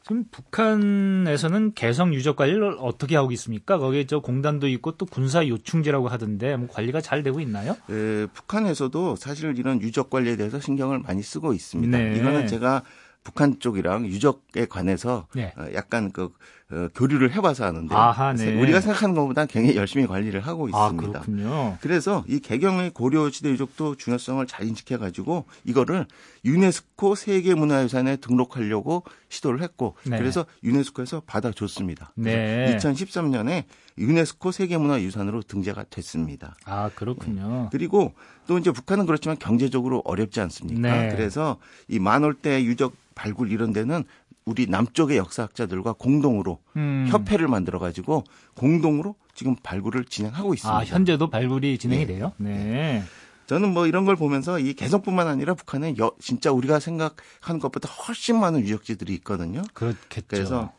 지금 0.03 0.25
북한에서는 0.31 1.73
개성 1.75 2.13
유적 2.13 2.35
관리를 2.35 2.75
어떻게 2.79 3.15
하고 3.15 3.31
있습니까? 3.31 3.77
거기에 3.77 4.05
저 4.05 4.19
공단도 4.19 4.67
있고 4.67 4.97
또 4.97 5.05
군사 5.05 5.47
요충지라고 5.47 6.09
하던데 6.09 6.57
뭐 6.57 6.67
관리가 6.67 6.99
잘 6.99 7.23
되고 7.23 7.39
있나요? 7.39 7.77
에, 7.89 8.27
북한에서도 8.33 9.15
사실 9.15 9.57
이런 9.57 9.81
유적 9.81 10.09
관리에 10.09 10.35
대해서 10.35 10.59
신경을 10.59 10.99
많이 10.99 11.23
쓰고 11.23 11.53
있습니다. 11.53 11.97
네. 11.97 12.17
이거는 12.17 12.47
제가 12.47 12.83
북한 13.23 13.59
쪽이랑 13.59 14.05
유적에 14.07 14.65
관해서 14.65 15.27
네. 15.33 15.53
어, 15.57 15.67
약간 15.73 16.11
그 16.11 16.33
어, 16.73 16.89
교류를 16.95 17.31
해봐서 17.33 17.65
하는데 17.65 17.93
아하, 17.93 18.33
네. 18.33 18.59
우리가 18.59 18.81
생각하는 18.81 19.13
것보다 19.13 19.45
굉장히 19.45 19.75
열심히 19.77 20.07
관리를 20.07 20.41
하고 20.41 20.67
아, 20.73 20.87
있습니다. 20.87 21.19
그렇군요. 21.19 21.77
그래서 21.81 22.23
이 22.27 22.39
개경의 22.39 22.91
고려시대 22.91 23.49
유적도 23.49 23.95
중요성을 23.95 24.45
잘 24.47 24.65
인식해가지고 24.65 25.45
이거를 25.65 26.07
유네스코 26.43 27.13
세계문화유산에 27.13 28.15
등록하려고 28.17 29.03
시도를 29.29 29.61
했고 29.61 29.95
네. 30.05 30.17
그래서 30.17 30.45
유네스코에서 30.63 31.21
받아줬습니다. 31.27 32.11
네. 32.15 32.75
2013년에 32.75 33.65
유네스코 33.99 34.51
세계문화유산으로 34.51 35.43
등재가 35.43 35.85
됐습니다. 35.91 36.55
아, 36.65 36.89
그렇군요. 36.95 37.69
그리고 37.71 38.13
또 38.47 38.57
이제 38.57 38.71
북한은 38.71 39.05
그렇지만 39.05 39.37
경제적으로 39.37 40.01
어렵지 40.05 40.41
않습니까? 40.41 40.81
네. 40.81 41.09
그래서 41.15 41.57
이 41.87 41.99
만월대 41.99 42.63
유적 42.63 42.95
발굴 43.15 43.51
이런 43.51 43.73
데는 43.73 44.03
우리 44.45 44.67
남쪽의 44.67 45.17
역사학자들과 45.17 45.93
공동으로 45.93 46.59
음. 46.75 47.07
협회를 47.09 47.47
만들어 47.47 47.79
가지고 47.79 48.23
공동으로 48.55 49.15
지금 49.33 49.55
발굴을 49.55 50.05
진행하고 50.05 50.53
있습니다. 50.53 50.77
아, 50.77 50.83
현재도 50.83 51.29
발굴이 51.29 51.77
진행이 51.77 52.01
예. 52.03 52.05
돼요? 52.05 52.33
네. 52.37 53.03
저는 53.47 53.73
뭐 53.73 53.87
이런 53.87 54.05
걸 54.05 54.15
보면서 54.15 54.59
이 54.59 54.73
개성뿐만 54.73 55.27
아니라 55.27 55.53
북한에 55.53 55.95
여- 55.99 56.11
진짜 56.19 56.51
우리가 56.51 56.79
생각하는 56.79 57.59
것보다 57.59 57.89
훨씬 57.89 58.39
많은 58.39 58.61
유적지들이 58.61 59.13
있거든요. 59.15 59.61
그렇겠죠. 59.73 60.25
그래서 60.27 60.71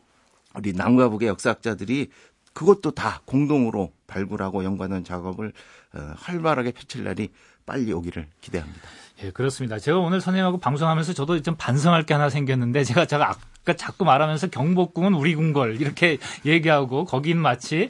우리 0.55 0.73
남과 0.73 1.09
북의 1.09 1.27
역사학자들이 1.27 2.09
그것도 2.53 2.91
다 2.91 3.21
공동으로 3.25 3.91
발굴하고 4.07 4.63
연구하는 4.63 5.03
작업을 5.03 5.51
어, 5.93 6.13
활발하게 6.17 6.71
펼칠 6.71 7.03
날이 7.03 7.29
빨리 7.65 7.91
오기를 7.91 8.27
기대합니다. 8.41 8.81
예, 9.23 9.31
그렇습니다. 9.31 9.77
제가 9.79 9.99
오늘 9.99 10.21
선생님하고 10.21 10.57
방송하면서 10.59 11.13
저도 11.13 11.41
좀 11.41 11.55
반성할 11.57 12.03
게 12.05 12.13
하나 12.13 12.29
생겼는데 12.29 12.83
제가 12.83 13.05
제가 13.05 13.37
아까 13.65 13.75
자꾸 13.75 14.05
말하면서 14.05 14.47
경복궁은 14.47 15.15
우리 15.15 15.33
궁궐 15.33 15.81
이렇게 15.81 16.19
얘기하고 16.45 17.05
거긴 17.05 17.39
마치 17.39 17.89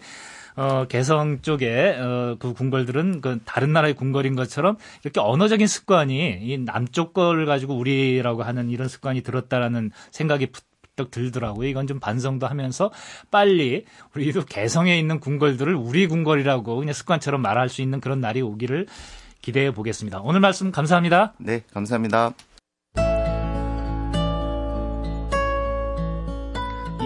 어, 0.56 0.86
개성 0.88 1.42
쪽에 1.42 1.98
어, 2.00 2.38
그 2.40 2.54
궁궐들은 2.54 3.20
그 3.20 3.40
다른 3.44 3.74
나라의 3.74 3.94
궁궐인 3.94 4.38
것처럼 4.38 4.78
이렇게 5.04 5.20
언어적인 5.20 5.68
습관이 5.68 6.40
이 6.42 6.58
남쪽 6.60 7.14
걸 7.14 7.46
가지고 7.46 7.76
우리라고 7.76 8.44
하는 8.44 8.70
이런 8.70 8.88
습관이 8.88 9.22
들었다라는 9.22 9.92
생각이 10.12 10.48
부- 10.48 10.62
번쩍 10.96 11.12
들더라고요. 11.12 11.68
이건 11.68 11.88
좀 11.88 12.00
반성도 12.00 12.48
하면서 12.48 12.90
빨리 13.30 13.84
우리도 14.16 14.46
개성에 14.46 14.98
있는 14.98 15.20
궁궐들을 15.20 15.76
우리 15.76 16.08
궁궐이라고 16.08 16.78
그냥 16.78 16.94
습관처럼 16.94 17.42
말할 17.42 17.68
수 17.68 17.82
있는 17.82 18.00
그런 18.00 18.22
날이 18.22 18.42
오기를 18.42 18.88
기대해 19.42 19.72
보겠습니다. 19.74 20.22
오늘 20.22 20.40
말씀 20.40 20.72
감사합니다. 20.72 21.34
네, 21.38 21.64
감사합니다. 21.74 22.32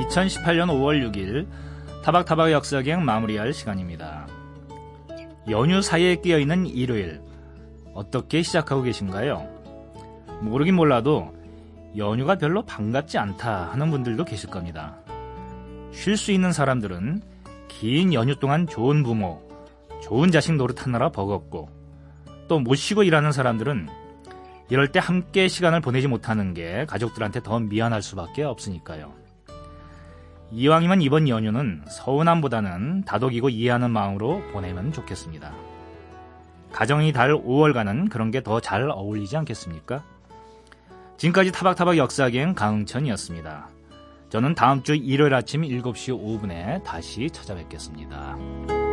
2018년 0.09 0.67
5월 0.69 1.11
6일 1.11 1.47
타박타박 2.03 2.51
역사기행 2.51 3.03
마무리할 3.05 3.53
시간입니다. 3.53 4.27
연휴 5.49 5.81
사이에 5.81 6.15
끼어있는 6.15 6.67
일요일 6.67 7.21
어떻게 7.93 8.41
시작하고 8.41 8.81
계신가요? 8.81 9.47
모르긴 10.41 10.75
몰라도 10.75 11.33
연휴가 11.97 12.37
별로 12.37 12.63
반갑지 12.63 13.17
않다 13.17 13.71
하는 13.71 13.91
분들도 13.91 14.25
계실 14.25 14.49
겁니다. 14.49 14.97
쉴 15.91 16.17
수 16.17 16.31
있는 16.31 16.53
사람들은 16.53 17.21
긴 17.67 18.13
연휴 18.13 18.35
동안 18.35 18.67
좋은 18.67 19.03
부모, 19.03 19.41
좋은 20.01 20.31
자식 20.31 20.53
노릇하느라 20.55 21.09
버겁고 21.09 21.69
또 22.47 22.59
못 22.59 22.75
쉬고 22.75 23.03
일하는 23.03 23.31
사람들은 23.31 23.87
이럴 24.69 24.91
때 24.91 24.99
함께 24.99 25.47
시간을 25.47 25.81
보내지 25.81 26.07
못하는 26.07 26.53
게 26.53 26.85
가족들한테 26.87 27.41
더 27.41 27.59
미안할 27.59 28.01
수밖에 28.01 28.43
없으니까요. 28.43 29.18
이왕이면 30.51 31.01
이번 31.01 31.27
연휴는 31.27 31.83
서운함보다는 31.87 33.03
다독이고 33.05 33.49
이해하는 33.49 33.91
마음으로 33.91 34.41
보내면 34.51 34.91
좋겠습니다. 34.91 35.53
가정이 36.73 37.13
달 37.13 37.33
5월간은 37.33 38.09
그런 38.09 38.31
게 38.31 38.41
더 38.41 38.59
잘 38.59 38.89
어울리지 38.89 39.37
않겠습니까? 39.37 40.03
지금까지 41.17 41.51
타박타박 41.51 41.97
역사기행 41.97 42.53
강흥천이었습니다. 42.55 43.67
저는 44.29 44.55
다음 44.55 44.83
주 44.83 44.95
일요일 44.95 45.33
아침 45.33 45.61
7시 45.63 46.17
5분에 46.19 46.83
다시 46.83 47.29
찾아뵙겠습니다. 47.31 48.88